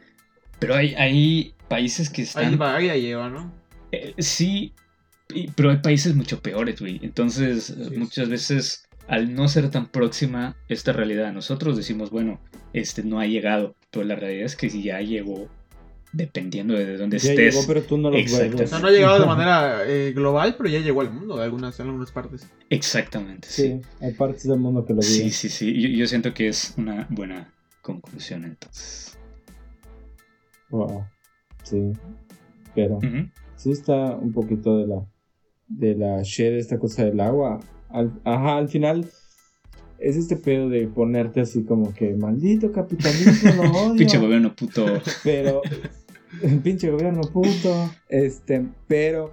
pero 0.59 0.75
hay, 0.75 0.95
hay 0.95 1.53
países 1.67 2.09
que 2.09 2.21
están... 2.21 2.61
Ahí, 2.61 2.87
ahí 2.87 3.01
lleva, 3.01 3.29
¿no? 3.29 3.53
Eh, 3.91 4.13
sí, 4.19 4.71
pero 5.55 5.71
hay 5.71 5.77
países 5.77 6.15
mucho 6.15 6.39
peores, 6.39 6.79
güey. 6.79 7.01
Entonces, 7.03 7.75
muchas 7.97 8.29
veces 8.29 8.82
al 9.07 9.33
no 9.33 9.47
ser 9.47 9.69
tan 9.69 9.87
próxima 9.87 10.55
esta 10.69 10.93
realidad 10.93 11.27
a 11.27 11.31
nosotros, 11.31 11.75
decimos, 11.77 12.09
bueno, 12.09 12.39
este 12.73 13.03
no 13.03 13.19
ha 13.19 13.25
llegado, 13.25 13.75
pero 13.91 14.05
la 14.05 14.15
realidad 14.15 14.45
es 14.45 14.55
que 14.55 14.69
si 14.69 14.83
ya 14.83 15.01
llegó, 15.01 15.49
dependiendo 16.13 16.73
de 16.73 16.97
dónde 16.97 17.17
ya 17.17 17.31
estés. 17.31 17.55
Llegó, 17.55 17.67
pero 17.67 17.81
tú 17.83 17.97
no 17.97 18.09
lo 18.09 18.15
ves. 18.15 18.33
O 18.33 18.67
sea, 18.67 18.79
no 18.79 18.87
ha 18.87 18.91
llegado 18.91 19.19
de 19.19 19.25
manera 19.25 19.83
eh, 19.85 20.13
global, 20.13 20.55
pero 20.57 20.69
ya 20.69 20.79
llegó 20.79 21.01
al 21.01 21.11
mundo, 21.11 21.37
en 21.37 21.43
algunas, 21.43 21.79
en 21.79 21.87
algunas 21.87 22.11
partes. 22.11 22.47
Exactamente, 22.69 23.47
sí. 23.49 23.81
Hay 23.99 24.13
partes 24.13 24.47
del 24.47 24.59
mundo 24.59 24.85
que 24.85 24.93
lo 24.93 25.01
viven. 25.01 25.15
Sí, 25.15 25.29
sí, 25.31 25.49
sí. 25.49 25.97
Yo, 25.97 26.07
siento 26.07 26.33
que 26.33 26.47
es 26.47 26.73
una 26.77 27.07
buena 27.09 27.53
conclusión, 27.81 28.45
entonces. 28.45 29.17
Wow. 30.69 31.05
Sí. 31.63 31.91
Pero 32.73 32.99
sí 33.55 33.71
está 33.71 34.15
un 34.15 34.33
poquito 34.33 34.77
de 34.77 34.87
la 34.87 35.05
de 35.67 35.95
la 35.95 36.21
shed, 36.23 36.53
esta 36.55 36.77
cosa 36.77 37.05
del 37.05 37.19
agua 37.19 37.59
al, 37.93 38.19
ajá, 38.25 38.57
al 38.57 38.69
final 38.69 39.09
es 39.99 40.17
este 40.17 40.35
pedo 40.35 40.67
de 40.67 40.87
ponerte 40.87 41.39
así 41.39 41.63
como 41.63 41.93
que 41.93 42.13
maldito 42.15 42.71
capitalismo, 42.71 43.61
odio. 43.73 43.95
pinche 43.95 44.17
gobierno 44.17 44.53
puto. 44.55 44.85
Pero, 45.23 45.61
pinche 46.63 46.89
gobierno 46.91 47.21
puto. 47.21 47.89
Este, 48.09 48.67
pero 48.87 49.31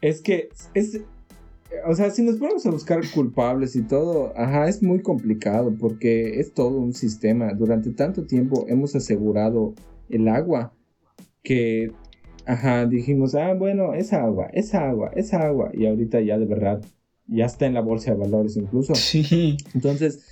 es 0.00 0.22
que 0.22 0.48
es, 0.74 1.00
o 1.86 1.94
sea, 1.94 2.10
si 2.10 2.22
nos 2.22 2.36
ponemos 2.36 2.64
a 2.66 2.70
buscar 2.70 3.00
culpables 3.12 3.76
y 3.76 3.82
todo, 3.82 4.32
ajá, 4.36 4.68
es 4.68 4.82
muy 4.82 5.02
complicado 5.02 5.74
porque 5.78 6.40
es 6.40 6.54
todo 6.54 6.78
un 6.78 6.94
sistema. 6.94 7.52
Durante 7.52 7.90
tanto 7.90 8.26
tiempo 8.26 8.64
hemos 8.68 8.96
asegurado 8.96 9.74
el 10.08 10.28
agua 10.28 10.72
que, 11.42 11.92
ajá, 12.46 12.86
dijimos, 12.86 13.34
ah, 13.34 13.54
bueno, 13.54 13.94
es 13.94 14.12
agua, 14.12 14.48
es 14.52 14.74
agua, 14.74 15.10
es 15.14 15.34
agua. 15.34 15.70
Y 15.74 15.86
ahorita 15.86 16.20
ya 16.20 16.38
de 16.38 16.46
verdad 16.46 16.82
ya 17.30 17.46
está 17.46 17.66
en 17.66 17.74
la 17.74 17.80
bolsa 17.80 18.12
de 18.12 18.18
valores 18.18 18.56
incluso. 18.56 18.94
Sí. 18.94 19.56
Entonces, 19.74 20.24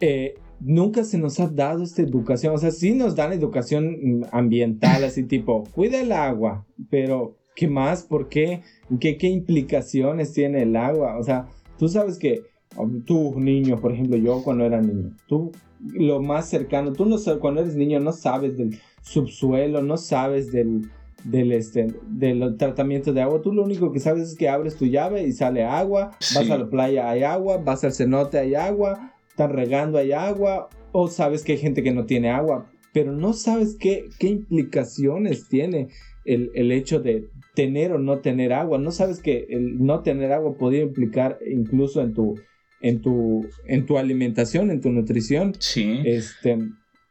eh, 0.00 0.34
nunca 0.60 1.04
se 1.04 1.18
nos 1.18 1.38
ha 1.40 1.48
dado 1.48 1.82
esta 1.82 2.02
educación, 2.02 2.54
o 2.54 2.58
sea, 2.58 2.70
sí 2.70 2.94
nos 2.94 3.14
dan 3.14 3.32
educación 3.32 4.26
ambiental, 4.32 5.04
así 5.04 5.24
tipo, 5.24 5.64
cuida 5.74 6.00
el 6.00 6.12
agua, 6.12 6.66
pero 6.90 7.36
¿qué 7.54 7.68
más? 7.68 8.02
¿Por 8.02 8.28
qué? 8.28 8.62
¿Qué, 9.00 9.16
qué 9.16 9.28
implicaciones 9.28 10.32
tiene 10.32 10.62
el 10.62 10.76
agua? 10.76 11.18
O 11.18 11.22
sea, 11.22 11.48
tú 11.78 11.88
sabes 11.88 12.18
que 12.18 12.42
um, 12.76 13.02
tú, 13.04 13.38
niño, 13.38 13.80
por 13.80 13.92
ejemplo, 13.92 14.16
yo 14.16 14.42
cuando 14.42 14.64
era 14.64 14.80
niño, 14.80 15.14
tú 15.28 15.52
lo 15.80 16.22
más 16.22 16.48
cercano, 16.48 16.92
tú 16.92 17.04
no 17.04 17.16
cuando 17.40 17.60
eres 17.60 17.76
niño 17.76 18.00
no 18.00 18.12
sabes 18.12 18.56
del 18.56 18.78
subsuelo, 19.02 19.82
no 19.82 19.98
sabes 19.98 20.50
del, 20.50 20.88
del, 21.24 21.52
este, 21.52 21.88
del 22.08 22.56
tratamiento 22.56 23.12
de 23.12 23.22
agua. 23.22 23.42
Tú 23.42 23.52
lo 23.52 23.64
único 23.64 23.92
que 23.92 24.00
sabes 24.00 24.28
es 24.28 24.36
que 24.36 24.48
abres 24.48 24.76
tu 24.76 24.86
llave 24.86 25.26
y 25.26 25.32
sale 25.32 25.64
agua, 25.64 26.12
vas 26.34 26.50
a 26.50 26.58
la 26.58 26.68
playa, 26.68 27.10
hay 27.10 27.22
agua, 27.22 27.58
vas 27.58 27.82
al 27.84 27.92
cenote, 27.92 28.38
hay 28.38 28.54
agua, 28.54 29.14
están 29.28 29.52
regando, 29.52 29.98
hay 29.98 30.12
agua, 30.12 30.68
o 30.92 31.08
sabes 31.08 31.42
que 31.42 31.52
hay 31.52 31.58
gente 31.58 31.82
que 31.82 31.92
no 31.92 32.04
tiene 32.04 32.30
agua, 32.30 32.70
pero 32.92 33.12
no 33.12 33.32
sabes 33.32 33.76
qué, 33.78 34.04
qué 34.18 34.28
implicaciones 34.28 35.48
tiene 35.48 35.88
el, 36.24 36.50
el 36.54 36.70
hecho 36.70 37.00
de 37.00 37.28
tener 37.54 37.92
o 37.92 37.98
no 37.98 38.18
tener 38.18 38.52
agua. 38.52 38.78
No 38.78 38.92
sabes 38.92 39.20
que 39.20 39.46
el 39.50 39.84
no 39.84 40.00
tener 40.00 40.32
agua 40.32 40.56
podría 40.56 40.82
implicar 40.82 41.38
incluso 41.50 42.00
en 42.02 42.14
tu, 42.14 42.38
en 42.80 43.00
tu, 43.00 43.48
en 43.66 43.86
tu 43.86 43.98
alimentación, 43.98 44.70
en 44.70 44.80
tu 44.80 44.90
nutrición. 44.90 45.54
Sí. 45.58 46.02
Este, 46.04 46.58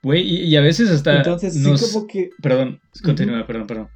Güey, 0.03 0.21
y, 0.21 0.55
a 0.57 0.61
veces 0.61 0.89
hasta. 0.89 1.17
Entonces, 1.17 1.53
sí, 1.53 1.93
como 1.93 2.07
que. 2.07 2.29
Perdón, 2.41 2.81
continúa, 3.03 3.47
perdón, 3.47 3.67
perdón. 3.67 3.87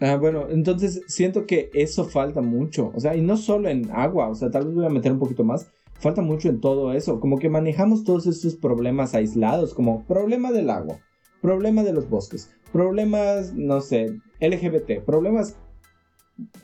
Ah, 0.00 0.16
bueno, 0.16 0.46
entonces 0.48 1.02
siento 1.08 1.46
que 1.46 1.70
eso 1.74 2.04
falta 2.04 2.40
mucho. 2.40 2.90
O 2.94 3.00
sea, 3.00 3.14
y 3.14 3.20
no 3.20 3.36
solo 3.36 3.68
en 3.68 3.90
agua, 3.90 4.28
o 4.28 4.34
sea, 4.34 4.50
tal 4.50 4.66
vez 4.66 4.74
voy 4.74 4.86
a 4.86 4.90
meter 4.90 5.12
un 5.12 5.18
poquito 5.18 5.44
más. 5.44 5.70
Falta 5.98 6.22
mucho 6.22 6.48
en 6.48 6.60
todo 6.60 6.94
eso. 6.94 7.20
Como 7.20 7.38
que 7.38 7.50
manejamos 7.50 8.04
todos 8.04 8.26
estos 8.26 8.56
problemas 8.56 9.14
aislados, 9.14 9.74
como 9.74 10.06
problema 10.06 10.50
del 10.52 10.70
agua, 10.70 10.98
problema 11.42 11.82
de 11.82 11.92
los 11.92 12.08
bosques, 12.08 12.50
problemas, 12.72 13.52
no 13.54 13.82
sé, 13.82 14.18
LGBT, 14.40 15.04
problemas 15.04 15.56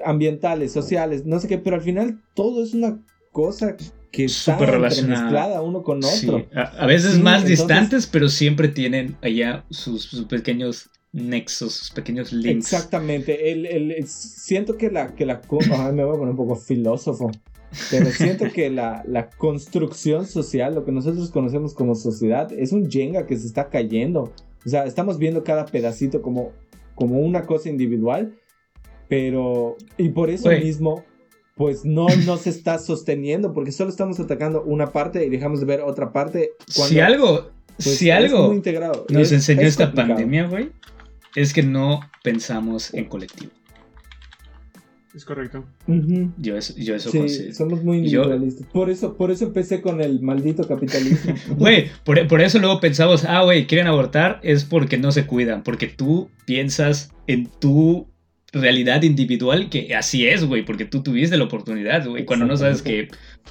ambientales, 0.03 0.72
sociales, 0.72 1.26
no 1.26 1.39
sé 1.39 1.49
qué, 1.49 1.59
pero 1.59 1.76
al 1.76 1.82
final 1.82 2.22
todo 2.34 2.62
es 2.62 2.72
una 2.72 3.03
cosa 3.32 3.76
que 4.11 4.24
está 4.24 4.57
mezclada 4.59 5.61
uno 5.61 5.82
con 5.82 6.01
otro. 6.03 6.47
A, 6.55 6.87
veces 6.87 7.18
más 7.18 7.45
distantes, 7.45 8.07
pero 8.07 8.30
siempre 8.30 8.68
tienen 8.68 9.18
allá 9.20 9.66
sus 9.68 10.24
pequeños 10.24 10.89
nexos, 11.13 11.93
pequeños 11.95 12.33
links. 12.33 12.73
Exactamente. 12.73 13.51
El, 13.53 14.07
siento 14.07 14.77
que 14.77 14.91
la, 14.91 15.15
que 15.15 15.27
la 15.27 15.41
me 15.93 16.05
voy 16.05 16.15
a 16.15 16.19
poner 16.19 16.31
un 16.31 16.37
poco 16.37 16.57
filósofo, 16.57 17.31
pero 17.91 18.07
siento 18.11 18.47
que 18.53 18.71
la, 18.71 19.03
la, 19.07 19.29
construcción 19.31 20.27
social, 20.27 20.75
lo 20.75 20.85
que 20.85 20.93
nosotros 20.93 21.31
conocemos 21.31 21.75
como 21.75 21.95
sociedad, 21.95 22.53
es 22.53 22.73
un 22.73 22.91
Jenga 22.91 23.27
que 23.27 23.37
se 23.37 23.47
está 23.47 23.69
cayendo 23.69 24.33
O 24.65 24.69
sea, 24.69 24.85
estamos 24.85 25.19
viendo 25.19 25.43
cada 25.45 25.67
pedacito 25.67 26.23
como, 26.23 26.53
como 26.95 27.21
una 27.21 27.47
cosa 27.47 27.69
individual, 27.69 28.35
pero... 29.09 29.77
Y 29.97 30.11
por 30.11 30.31
eso 30.31 30.51
mismo, 30.51 31.05
pues 31.57 31.85
no, 31.85 32.07
no 32.27 32.37
se 32.37 32.51
está 32.51 32.79
sosteniendo, 32.79 33.53
porque 33.53 33.73
solo 33.73 33.91
estamos 33.91 34.21
atacando 34.21 34.63
una 34.63 34.93
parte 34.93 35.25
y 35.25 35.31
dejamos 35.31 35.61
de 35.61 35.67
ver 35.67 35.81
otra 35.81 36.13
parte. 36.13 36.51
si 36.67 37.01
algo, 37.01 37.51
pues, 37.77 37.97
si 37.97 38.11
algo 38.11 38.55
nos 39.09 39.33
enseñó 39.33 39.63
esta 39.63 39.93
pandemia, 39.93 40.49
güey, 40.49 40.71
es 41.37 41.53
que 41.53 41.62
no 41.62 42.01
pensamos 42.24 42.93
en 42.93 43.05
colectivo. 43.05 43.53
Es 45.14 45.24
correcto. 45.24 45.64
Yo 46.37 46.59
eso, 46.59 46.74
yo 46.76 46.95
eso 46.95 47.11
sí, 47.11 47.55
Somos 47.55 47.82
muy 47.82 47.99
individualistas. 47.99 48.66
por, 48.66 48.91
eso, 48.91 49.16
por 49.16 49.30
eso 49.30 49.47
empecé 49.47 49.80
con 49.80 50.03
el 50.03 50.20
maldito 50.20 50.68
capitalismo. 50.68 51.34
Güey, 51.57 51.89
por, 52.05 52.26
por, 52.26 52.43
eso 52.43 52.59
luego 52.59 52.80
pensamos, 52.80 53.24
ah, 53.24 53.43
güey, 53.43 53.66
quieren 53.66 53.87
abortar, 53.87 54.41
es 54.43 54.64
porque 54.64 54.99
no 54.99 55.12
se 55.12 55.24
cuidan. 55.24 55.62
Porque 55.62 55.87
tú 55.87 56.28
piensas 56.45 57.14
en 57.26 57.47
tu 57.47 58.09
realidad 58.53 59.03
individual 59.03 59.70
que 59.70 59.95
así 59.95 60.26
es, 60.26 60.45
güey, 60.45 60.64
porque 60.64 60.84
tú 60.84 61.03
tuviste 61.03 61.37
la 61.37 61.45
oportunidad, 61.45 62.07
güey, 62.07 62.24
cuando 62.24 62.47
no 62.47 62.57
sabes 62.57 62.82
que 62.82 63.09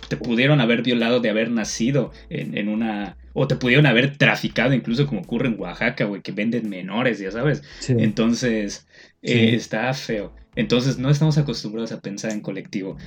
te 0.07 0.17
pudieron 0.17 0.61
haber 0.61 0.83
violado 0.83 1.19
de 1.19 1.29
haber 1.29 1.49
nacido 1.49 2.11
en, 2.29 2.67
una... 2.69 3.17
O 3.35 3.47
te 3.47 3.55
pudieron 3.55 3.85
haber 3.85 4.17
traficado, 4.17 4.73
incluso 4.73 5.05
como 5.05 5.21
ocurre 5.21 5.49
en 5.49 5.59
Oaxaca, 5.59 6.05
güey, 6.05 6.21
que 6.21 6.31
venden 6.31 6.69
menores, 6.69 7.19
ya 7.19 7.29
sabes. 7.29 7.61
Entonces, 7.87 8.87
eh, 9.21 9.53
está 9.53 9.93
feo. 9.93 10.33
Entonces, 10.55 10.97
no 10.97 11.11
estamos 11.11 11.37
acostumbrados 11.37 11.91
a 11.91 12.01
pensar 12.01 12.31
en 12.31 12.41
colectivo, 12.41 12.97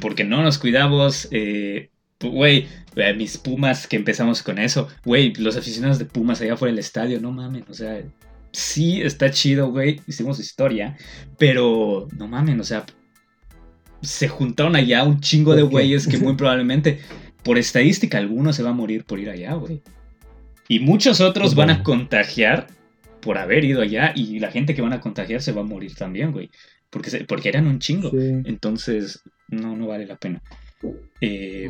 porque 0.00 0.24
no 0.24 0.42
nos 0.42 0.58
cuidamos, 0.58 1.28
eh, 1.32 1.90
Güey, 2.20 2.66
eh, 2.96 3.14
mis 3.14 3.36
Pumas 3.36 3.86
que 3.86 3.96
empezamos 3.96 4.42
con 4.42 4.58
eso. 4.58 4.88
Güey, 5.04 5.34
los 5.34 5.56
aficionados 5.56 5.98
de 5.98 6.04
Pumas 6.04 6.40
allá 6.40 6.56
fuera 6.56 6.72
del 6.72 6.78
estadio, 6.78 7.20
no 7.20 7.32
mames, 7.32 7.64
o 7.68 7.74
sea, 7.74 8.02
sí 8.52 9.02
está 9.02 9.30
chido, 9.30 9.70
güey, 9.70 10.00
hicimos 10.06 10.38
historia, 10.38 10.96
pero 11.38 12.08
no 12.16 12.28
mames, 12.28 12.60
o 12.60 12.64
sea, 12.64 12.86
se 14.00 14.28
juntaron 14.28 14.76
allá 14.76 15.02
un 15.04 15.20
chingo 15.20 15.54
de 15.54 15.62
güeyes 15.62 16.06
que 16.06 16.18
muy 16.18 16.34
probablemente, 16.36 17.00
por 17.44 17.58
estadística, 17.58 18.18
alguno 18.18 18.52
se 18.52 18.62
va 18.62 18.70
a 18.70 18.74
morir 18.74 19.04
por 19.04 19.20
ir 19.20 19.30
allá, 19.30 19.54
güey. 19.54 19.82
Y 20.68 20.80
muchos 20.80 21.20
otros 21.20 21.54
van 21.54 21.70
a 21.70 21.82
contagiar 21.82 22.66
por 23.20 23.38
haber 23.38 23.64
ido 23.64 23.82
allá 23.82 24.12
y 24.14 24.38
la 24.38 24.50
gente 24.50 24.74
que 24.74 24.82
van 24.82 24.92
a 24.92 25.00
contagiar 25.00 25.42
se 25.42 25.52
va 25.52 25.60
a 25.60 25.64
morir 25.64 25.94
también, 25.94 26.32
güey. 26.32 26.50
Porque, 26.90 27.24
porque 27.28 27.48
eran 27.50 27.66
un 27.66 27.78
chingo. 27.78 28.10
Entonces, 28.14 29.22
no, 29.48 29.76
no 29.76 29.86
vale 29.86 30.06
la 30.06 30.16
pena. 30.16 30.42
Eh, 31.20 31.68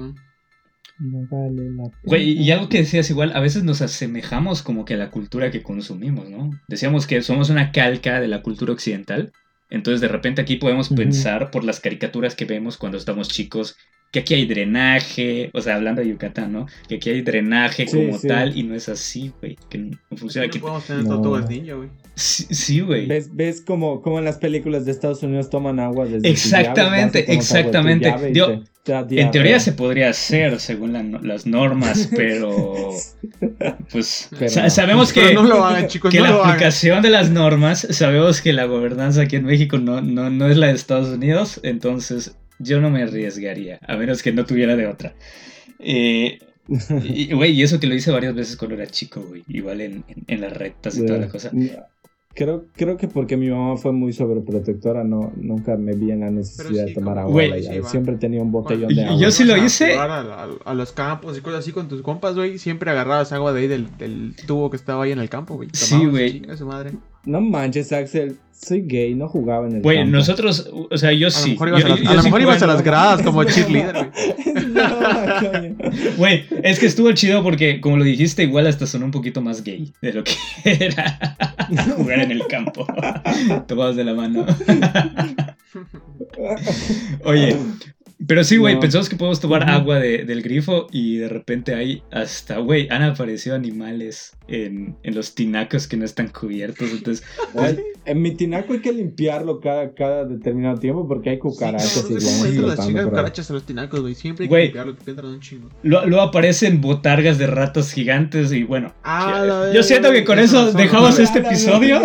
no 0.98 1.26
vale 1.30 1.70
la 1.70 1.84
pena. 1.84 2.00
Güey, 2.04 2.40
y 2.40 2.50
algo 2.52 2.68
que 2.68 2.78
decías 2.78 3.10
igual, 3.10 3.32
a 3.34 3.40
veces 3.40 3.64
nos 3.64 3.82
asemejamos 3.82 4.62
como 4.62 4.84
que 4.84 4.94
a 4.94 4.98
la 4.98 5.10
cultura 5.10 5.50
que 5.50 5.62
consumimos, 5.62 6.30
¿no? 6.30 6.50
Decíamos 6.68 7.06
que 7.06 7.20
somos 7.22 7.50
una 7.50 7.72
calca 7.72 8.20
de 8.20 8.28
la 8.28 8.42
cultura 8.42 8.72
occidental. 8.72 9.32
Entonces 9.70 10.00
de 10.00 10.08
repente 10.08 10.42
aquí 10.42 10.56
podemos 10.56 10.90
pensar 10.90 11.50
por 11.50 11.64
las 11.64 11.80
caricaturas 11.80 12.36
que 12.36 12.44
vemos 12.44 12.76
cuando 12.76 12.98
estamos 12.98 13.28
chicos 13.28 13.76
que 14.14 14.20
aquí 14.20 14.34
hay 14.34 14.46
drenaje, 14.46 15.50
o 15.52 15.60
sea, 15.60 15.74
hablando 15.74 16.00
de 16.00 16.08
Yucatán, 16.08 16.52
¿no? 16.52 16.66
Que 16.88 16.94
aquí 16.94 17.10
hay 17.10 17.22
drenaje 17.22 17.84
como 17.84 18.16
tal 18.20 18.56
y 18.56 18.62
no 18.62 18.76
es 18.76 18.88
así, 18.88 19.32
güey, 19.40 19.58
que 19.68 19.78
no, 19.78 19.98
funciona. 20.14 20.46
No 20.46 20.60
podemos 20.60 20.84
tener 20.84 21.04
todo 21.04 21.36
el 21.36 21.48
niño, 21.48 21.78
güey. 21.78 21.88
Sí, 22.14 22.78
güey. 22.78 23.06
¿Ves, 23.06 23.34
ves 23.34 23.60
como, 23.60 24.02
como, 24.02 24.20
en 24.20 24.24
las 24.24 24.38
películas 24.38 24.84
de 24.84 24.92
Estados 24.92 25.24
Unidos 25.24 25.50
toman 25.50 25.80
agua 25.80 26.04
desde 26.06 26.28
Exactamente, 26.28 27.32
exactamente. 27.34 28.08
en 28.86 29.30
teoría 29.32 29.58
se 29.58 29.72
podría 29.72 30.10
hacer 30.10 30.60
según 30.60 30.92
las 31.22 31.44
normas, 31.44 32.08
pero 32.16 32.92
pues 33.90 34.30
sabemos 34.68 35.12
que, 35.12 35.36
que 36.08 36.20
la 36.20 36.36
aplicación 36.36 37.02
de 37.02 37.10
las 37.10 37.30
normas, 37.30 37.84
sabemos 37.90 38.40
que 38.40 38.52
la 38.52 38.66
gobernanza 38.66 39.22
aquí 39.22 39.34
en 39.34 39.46
México 39.46 39.78
no, 39.78 40.00
no, 40.00 40.30
no 40.30 40.48
es 40.48 40.56
la 40.56 40.68
de 40.68 40.74
Estados 40.74 41.08
Unidos, 41.08 41.58
entonces 41.64 42.36
yo 42.58 42.80
no 42.80 42.90
me 42.90 43.02
arriesgaría, 43.02 43.78
a 43.86 43.96
menos 43.96 44.22
que 44.22 44.32
no 44.32 44.44
tuviera 44.44 44.76
de 44.76 44.86
otra. 44.86 45.14
Eh, 45.78 46.38
y, 47.04 47.32
güey, 47.34 47.52
y 47.52 47.62
eso 47.62 47.78
que 47.78 47.86
lo 47.86 47.94
hice 47.94 48.10
varias 48.10 48.34
veces 48.34 48.56
cuando 48.56 48.76
era 48.76 48.86
chico, 48.86 49.22
güey. 49.22 49.42
Igual 49.48 49.80
en, 49.80 50.04
en, 50.26 50.40
las 50.40 50.56
rectas 50.56 50.96
y 50.96 51.04
toda 51.04 51.18
la 51.18 51.28
cosa. 51.28 51.50
Creo, 52.34 52.66
creo 52.74 52.96
que 52.96 53.06
porque 53.06 53.36
mi 53.36 53.48
mamá 53.48 53.76
fue 53.76 53.92
muy 53.92 54.12
sobreprotectora, 54.12 55.04
no, 55.04 55.32
nunca 55.36 55.76
me 55.76 55.94
vi 55.94 56.10
en 56.10 56.20
la 56.20 56.30
necesidad 56.30 56.86
de 56.86 56.92
tomar 56.92 57.18
agua. 57.18 57.42
siempre 57.86 58.16
tenía 58.16 58.42
un 58.42 58.50
botellón 58.50 58.92
de 58.92 59.04
agua. 59.04 59.20
Yo 59.20 59.30
sí 59.30 59.44
lo 59.44 59.56
hice. 59.56 59.94
A, 59.94 60.74
los 60.74 60.92
campos 60.92 61.38
y 61.38 61.42
cosas 61.42 61.60
así 61.60 61.70
con 61.70 61.88
tus 61.88 62.02
compas, 62.02 62.34
güey. 62.34 62.58
Siempre 62.58 62.90
agarrabas 62.90 63.32
agua 63.32 63.52
de 63.52 63.60
ahí 63.60 63.68
del, 63.68 63.96
del 63.98 64.34
tubo 64.46 64.70
que 64.70 64.76
estaba 64.76 65.04
ahí 65.04 65.12
en 65.12 65.20
el 65.20 65.28
campo, 65.28 65.54
güey. 65.54 65.68
Sí, 65.72 66.06
güey. 66.06 66.42
No 67.26 67.40
manches, 67.40 67.92
Axel. 67.92 68.36
Soy 68.52 68.82
gay, 68.86 69.14
no 69.14 69.28
jugaba 69.28 69.66
en 69.66 69.76
el 69.76 69.82
Güey, 69.82 70.06
nosotros, 70.06 70.70
o 70.90 70.96
sea, 70.96 71.12
yo 71.12 71.28
sí. 71.28 71.56
a, 71.60 72.14
lo 72.14 72.22
mejor 72.22 72.40
ibas 72.40 72.62
a 72.62 72.66
las 72.66 72.82
gradas 72.82 73.20
como 73.22 73.42
cheerleader, 73.44 74.10
güey. 75.50 75.74
Güey, 76.16 76.44
es 76.62 76.78
que 76.78 76.86
estuvo 76.86 77.10
chido 77.12 77.42
porque, 77.42 77.80
como 77.80 77.96
lo 77.96 78.04
dijiste, 78.04 78.44
igual 78.44 78.66
hasta 78.66 78.86
sonó 78.86 79.06
un 79.06 79.10
poquito 79.10 79.42
más 79.42 79.64
gay 79.64 79.92
de 80.00 80.12
lo 80.12 80.24
que 80.24 80.32
era 80.64 81.36
jugar 81.96 82.20
en 82.20 82.30
el 82.30 82.46
campo. 82.46 82.86
Tomados 83.66 83.96
de 83.96 84.04
la 84.04 84.14
mano. 84.14 84.46
Oye, 87.24 87.56
pero 88.26 88.44
sí, 88.44 88.56
güey, 88.56 88.78
pensamos 88.78 89.08
que 89.08 89.16
podemos 89.16 89.40
tomar 89.40 89.68
agua 89.68 89.98
del 89.98 90.42
grifo 90.42 90.86
y 90.90 91.16
de 91.16 91.28
repente 91.28 91.74
ahí 91.74 92.02
hasta, 92.10 92.58
güey, 92.58 92.88
han 92.90 93.02
aparecido 93.02 93.56
animales 93.56 94.36
en, 94.48 94.96
los 95.02 95.34
tinacos 95.34 95.88
que 95.88 95.96
no 95.96 96.04
están 96.04 96.28
cubiertos. 96.28 96.90
Entonces, 96.90 97.26
pues, 97.52 97.78
en 98.04 98.22
mi 98.22 98.34
tinaco 98.34 98.72
hay 98.72 98.80
que 98.80 98.92
limpiarlo 98.92 99.60
cada, 99.60 99.94
cada 99.94 100.24
determinado 100.24 100.78
tiempo 100.78 101.06
porque 101.08 101.30
hay 101.30 101.38
cucarachas 101.38 102.06
y 102.10 102.20
sí, 102.20 102.58
las 102.58 102.86
chingas 102.86 103.06
cucarachas 103.06 103.50
en 103.50 103.54
los 103.54 103.64
tinacos, 103.64 104.00
güey. 104.00 104.14
Siempre 104.14 104.44
hay 104.44 104.50
que 104.50 104.62
limpiarlo, 104.64 104.96
que 104.96 105.10
entran 105.10 105.30
un 105.30 105.40
chingo. 105.40 105.68
Luego 105.82 106.20
aparecen 106.20 106.80
botargas 106.80 107.38
de 107.38 107.46
ratas 107.46 107.92
gigantes 107.92 108.52
y 108.52 108.62
bueno. 108.64 108.94
Ah, 109.02 109.70
yo, 109.72 109.82
siento 109.82 110.10
que 110.12 110.24
con 110.24 110.38
eso 110.38 110.72
dejamos 110.72 111.18
este 111.18 111.40
episodio. 111.40 112.00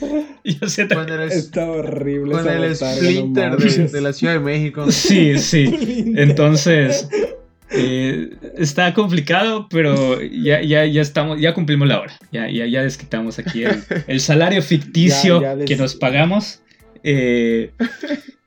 yo 0.44 0.68
siento 0.68 1.04
que... 1.04 1.24
Está 1.26 1.70
horrible. 1.70 2.32
Con 2.32 2.48
el 2.48 2.74
splinter 2.74 3.56
de, 3.56 3.88
de 3.88 4.00
la 4.00 4.12
Ciudad 4.12 4.34
de 4.34 4.40
México. 4.40 4.90
Sí, 4.90 5.38
sí. 5.38 5.57
Entonces. 6.16 7.08
Eh, 7.70 8.30
está 8.56 8.94
complicado, 8.94 9.68
pero 9.68 10.22
ya, 10.22 10.62
ya, 10.62 10.86
ya 10.86 11.02
estamos, 11.02 11.38
ya 11.38 11.52
cumplimos 11.52 11.86
la 11.86 12.00
hora. 12.00 12.12
Ya, 12.32 12.48
ya, 12.48 12.66
ya 12.66 12.82
desquitamos 12.82 13.38
aquí 13.38 13.64
el, 14.06 14.20
salario 14.20 14.62
ficticio 14.62 15.42
que 15.66 15.76
nos 15.76 15.94
pagamos. 15.94 16.62
Eh, 17.02 17.72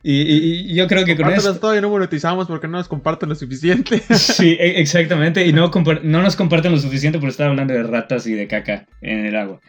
y, 0.03 0.73
yo 0.73 0.87
creo 0.87 1.05
que 1.05 1.15
con 1.15 1.29
esto... 1.31 1.59
todavía 1.59 1.81
no 1.81 1.89
monetizamos 1.89 2.47
porque 2.47 2.67
no 2.67 2.77
nos 2.77 2.87
comparten 2.87 3.29
lo 3.29 3.35
suficiente. 3.35 4.01
Sí, 4.15 4.57
e, 4.59 4.81
exactamente. 4.81 5.45
Y 5.45 5.53
no, 5.53 5.69
no 6.03 6.21
nos 6.21 6.35
comparten 6.35 6.71
lo 6.71 6.79
suficiente 6.79 7.19
por 7.19 7.29
estar 7.29 7.49
hablando 7.49 7.73
de 7.73 7.83
ratas 7.83 8.25
y 8.27 8.33
de 8.33 8.47
caca 8.47 8.87
en 9.01 9.25
el 9.25 9.35
agua. 9.35 9.59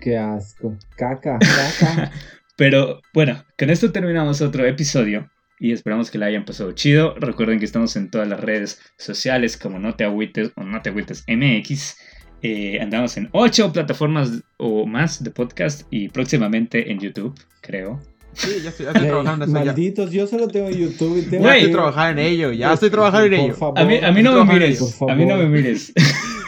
Qué 0.00 0.16
asco. 0.16 0.76
Caca, 0.96 1.38
caca. 1.38 2.10
Pero 2.56 3.00
bueno, 3.12 3.44
con 3.58 3.70
esto 3.70 3.92
terminamos 3.92 4.40
otro 4.40 4.64
episodio 4.64 5.30
y 5.58 5.72
esperamos 5.72 6.10
que 6.10 6.18
la 6.18 6.26
hayan 6.26 6.44
pasado 6.44 6.72
chido. 6.72 7.14
Recuerden 7.18 7.58
que 7.58 7.64
estamos 7.64 7.96
en 7.96 8.10
todas 8.10 8.28
las 8.28 8.40
redes 8.40 8.80
sociales 8.98 9.56
como 9.56 9.78
No 9.78 9.94
Te 9.94 10.04
Agüites 10.04 10.52
o 10.56 10.64
No 10.64 10.80
Te 10.82 10.90
Agüites 10.90 11.24
MX. 11.28 11.96
Eh, 12.42 12.78
andamos 12.80 13.16
en 13.16 13.30
ocho 13.32 13.72
plataformas 13.72 14.42
o 14.58 14.86
más 14.86 15.24
de 15.24 15.30
podcast 15.30 15.82
y 15.90 16.08
próximamente 16.10 16.90
en 16.92 16.98
YouTube, 16.98 17.34
creo. 17.62 18.00
Sí, 18.34 18.60
ya 18.62 18.70
estoy, 18.70 18.86
trabajando 18.86 19.44
en 19.44 19.50
eso. 19.50 19.64
Malditos, 19.64 20.10
yo 20.10 20.26
solo 20.26 20.48
tengo 20.48 20.68
YouTube 20.68 21.18
y 21.18 21.22
tengo 21.22 21.48
que 21.48 21.68
trabajar 21.68 22.12
en 22.12 22.18
ello. 22.18 22.52
Ya 22.52 22.72
estoy 22.72 22.90
trabajando 22.90 23.26
en 23.26 23.34
ello. 23.34 23.72
a, 23.76 23.84
mí, 23.84 23.96
a 24.02 24.12
mí 24.12 24.22
no 24.22 24.44
me 24.44 24.52
mires. 24.52 25.00
A 25.02 25.14
mí 25.14 25.24
no 25.24 25.36
me 25.36 25.46
mires. 25.46 25.92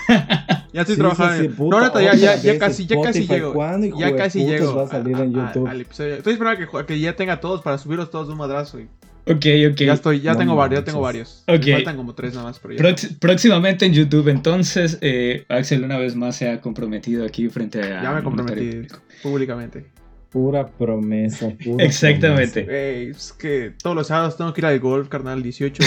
Ya 0.72 0.82
estoy 0.82 0.96
trabajando. 0.96 1.42
Sí, 1.42 1.50
no, 1.58 1.80
neta, 1.80 2.02
ya, 2.02 2.14
ya, 2.14 2.36
ya 2.36 2.58
casi, 2.58 2.86
ya 2.86 3.00
casi 3.00 3.26
llego. 3.26 3.54
Ya 3.98 4.14
casi 4.14 4.44
llego. 4.44 4.74
Va 4.74 4.84
a 4.84 4.88
salir 4.88 5.16
en 5.16 5.32
YouTube? 5.32 5.66
al 5.66 5.80
episodio. 5.80 6.16
Estoy 6.16 6.34
esperando 6.34 6.70
que, 6.70 6.84
que, 6.84 7.00
ya 7.00 7.16
tenga 7.16 7.40
todos 7.40 7.62
para 7.62 7.78
subirlos 7.78 8.10
todos 8.10 8.26
de 8.26 8.32
un 8.32 8.38
madrazo. 8.38 8.78
Y... 8.78 8.84
Ok, 9.28 9.46
ok. 9.72 9.76
Ya 9.78 9.94
estoy, 9.94 10.20
ya 10.20 10.36
tengo 10.36 10.54
varios, 10.54 10.80
ya 10.80 10.84
tengo 10.84 11.00
varios. 11.00 11.44
Ok. 11.48 11.64
Me 11.64 11.72
faltan 11.76 11.96
como 11.96 12.14
tres 12.14 12.34
nada 12.34 12.48
más, 12.48 12.58
pero 12.58 12.74
ya. 12.74 12.94
próximamente 13.18 13.86
en 13.86 13.94
YouTube, 13.94 14.28
entonces, 14.28 14.98
eh, 15.00 15.46
Axel 15.48 15.82
una 15.82 15.96
vez 15.96 16.14
más 16.14 16.36
se 16.36 16.50
ha 16.50 16.60
comprometido 16.60 17.24
aquí 17.24 17.48
frente 17.48 17.80
a. 17.80 18.02
Ya 18.02 18.12
me 18.12 18.22
comprometí 18.22 18.86
públicamente. 19.22 19.86
Pura 20.30 20.68
promesa, 20.68 21.48
pura 21.64 21.84
Exactamente. 21.86 22.64
Promesa. 22.64 23.18
es 23.18 23.32
que 23.32 23.72
todos 23.82 23.96
los 23.96 24.08
sábados 24.08 24.36
tengo 24.36 24.52
que 24.52 24.60
ir 24.60 24.66
al 24.66 24.78
golf, 24.78 25.08
carnal, 25.08 25.42
18 25.42 25.82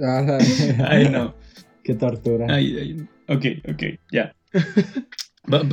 Ay, 0.88 1.08
no. 1.08 1.43
Qué 1.84 1.94
tortura. 1.94 2.46
Ay, 2.48 2.76
ay. 2.78 3.06
Ok, 3.28 3.44
ok, 3.70 3.82
ya. 4.10 4.34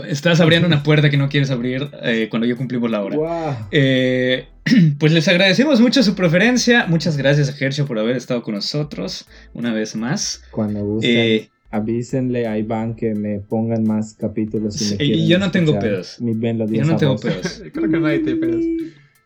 Estás 0.09 0.41
abriendo 0.41 0.67
una 0.67 0.83
puerta 0.83 1.09
que 1.09 1.15
no 1.15 1.29
quieres 1.29 1.49
abrir 1.49 1.89
eh, 2.03 2.27
cuando 2.29 2.45
ya 2.45 2.55
cumplimos 2.55 2.91
la 2.91 3.01
hora. 3.01 3.67
Eh, 3.71 4.47
pues 4.99 5.13
les 5.13 5.27
agradecemos 5.29 5.79
mucho 5.79 6.03
su 6.03 6.13
preferencia. 6.13 6.85
Muchas 6.87 7.15
gracias 7.15 7.49
a 7.49 7.65
Hershey 7.65 7.85
por 7.85 7.97
haber 7.97 8.17
estado 8.17 8.43
con 8.43 8.55
nosotros 8.55 9.27
una 9.53 9.73
vez 9.73 9.95
más. 9.95 10.43
Cuando 10.51 10.83
guste. 10.83 11.35
Eh, 11.35 11.49
avísenle 11.69 12.47
a 12.47 12.57
Iván 12.57 12.95
que 12.95 13.15
me 13.15 13.39
pongan 13.39 13.83
más 13.85 14.13
capítulos. 14.13 14.75
Si 14.75 14.97
me 14.97 15.05
y 15.05 15.27
yo 15.27 15.39
no 15.39 15.51
tengo 15.51 15.79
pedos. 15.79 16.19
Mi 16.19 16.33
ben 16.33 16.57
los 16.57 16.69
yo 16.69 16.83
no 16.83 16.97
tengo 16.97 17.15
pedos. 17.15 17.63
Creo 17.73 17.89
que 17.89 17.99
nadie 17.99 18.19
tiene 18.19 18.39
pedos. 18.39 18.65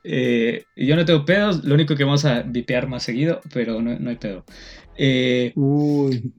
Eh, 0.03 0.65
yo 0.75 0.95
no 0.95 1.03
tengo 1.03 1.25
pedos, 1.25 1.63
lo 1.63 1.73
único 1.73 1.95
que 1.95 2.03
vamos 2.03 2.25
a 2.25 2.43
vipear 2.43 2.88
más 2.88 3.01
seguido, 3.01 3.41
pero 3.51 3.81
no, 3.81 3.97
no 3.97 4.11
hay 4.11 4.17
pedo. 4.17 4.45
Eh, 4.95 5.51
Uy. 5.55 6.31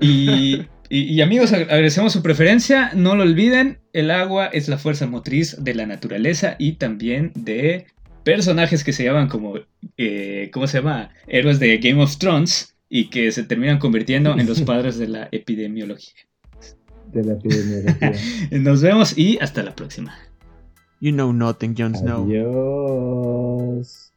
Y, 0.00 1.20
amigos, 1.20 1.52
agradecemos 1.52 2.12
su 2.12 2.22
preferencia. 2.22 2.92
No 2.94 3.14
lo 3.16 3.22
olviden, 3.22 3.78
el 3.92 4.10
agua 4.10 4.46
es 4.46 4.68
la 4.68 4.78
fuerza 4.78 5.06
motriz 5.06 5.56
de 5.62 5.74
la 5.74 5.86
naturaleza 5.86 6.56
y 6.58 6.72
también 6.72 7.32
de 7.34 7.86
personajes 8.24 8.84
que 8.84 8.92
se 8.92 9.04
llaman 9.04 9.28
como, 9.28 9.54
eh, 9.96 10.50
¿cómo 10.52 10.66
se 10.66 10.78
llama? 10.78 11.10
Héroes 11.26 11.60
de 11.60 11.78
Game 11.78 12.02
of 12.02 12.16
Thrones 12.18 12.76
y 12.88 13.10
que 13.10 13.32
se 13.32 13.44
terminan 13.44 13.78
convirtiendo 13.78 14.38
en 14.38 14.46
los 14.46 14.60
padres 14.66 14.98
de 14.98 15.08
la 15.08 15.28
epidemiología. 15.32 16.14
De 17.12 17.22
la 17.22 17.34
epidemiología. 17.34 18.12
Nos 18.58 18.82
vemos 18.82 19.16
y 19.16 19.38
hasta 19.40 19.62
la 19.62 19.74
próxima. 19.74 20.16
You 21.00 21.12
know 21.12 21.32
nothing, 21.32 21.74
Jon 21.76 21.94
Snow. 21.94 22.24
Adiós. 22.24 24.12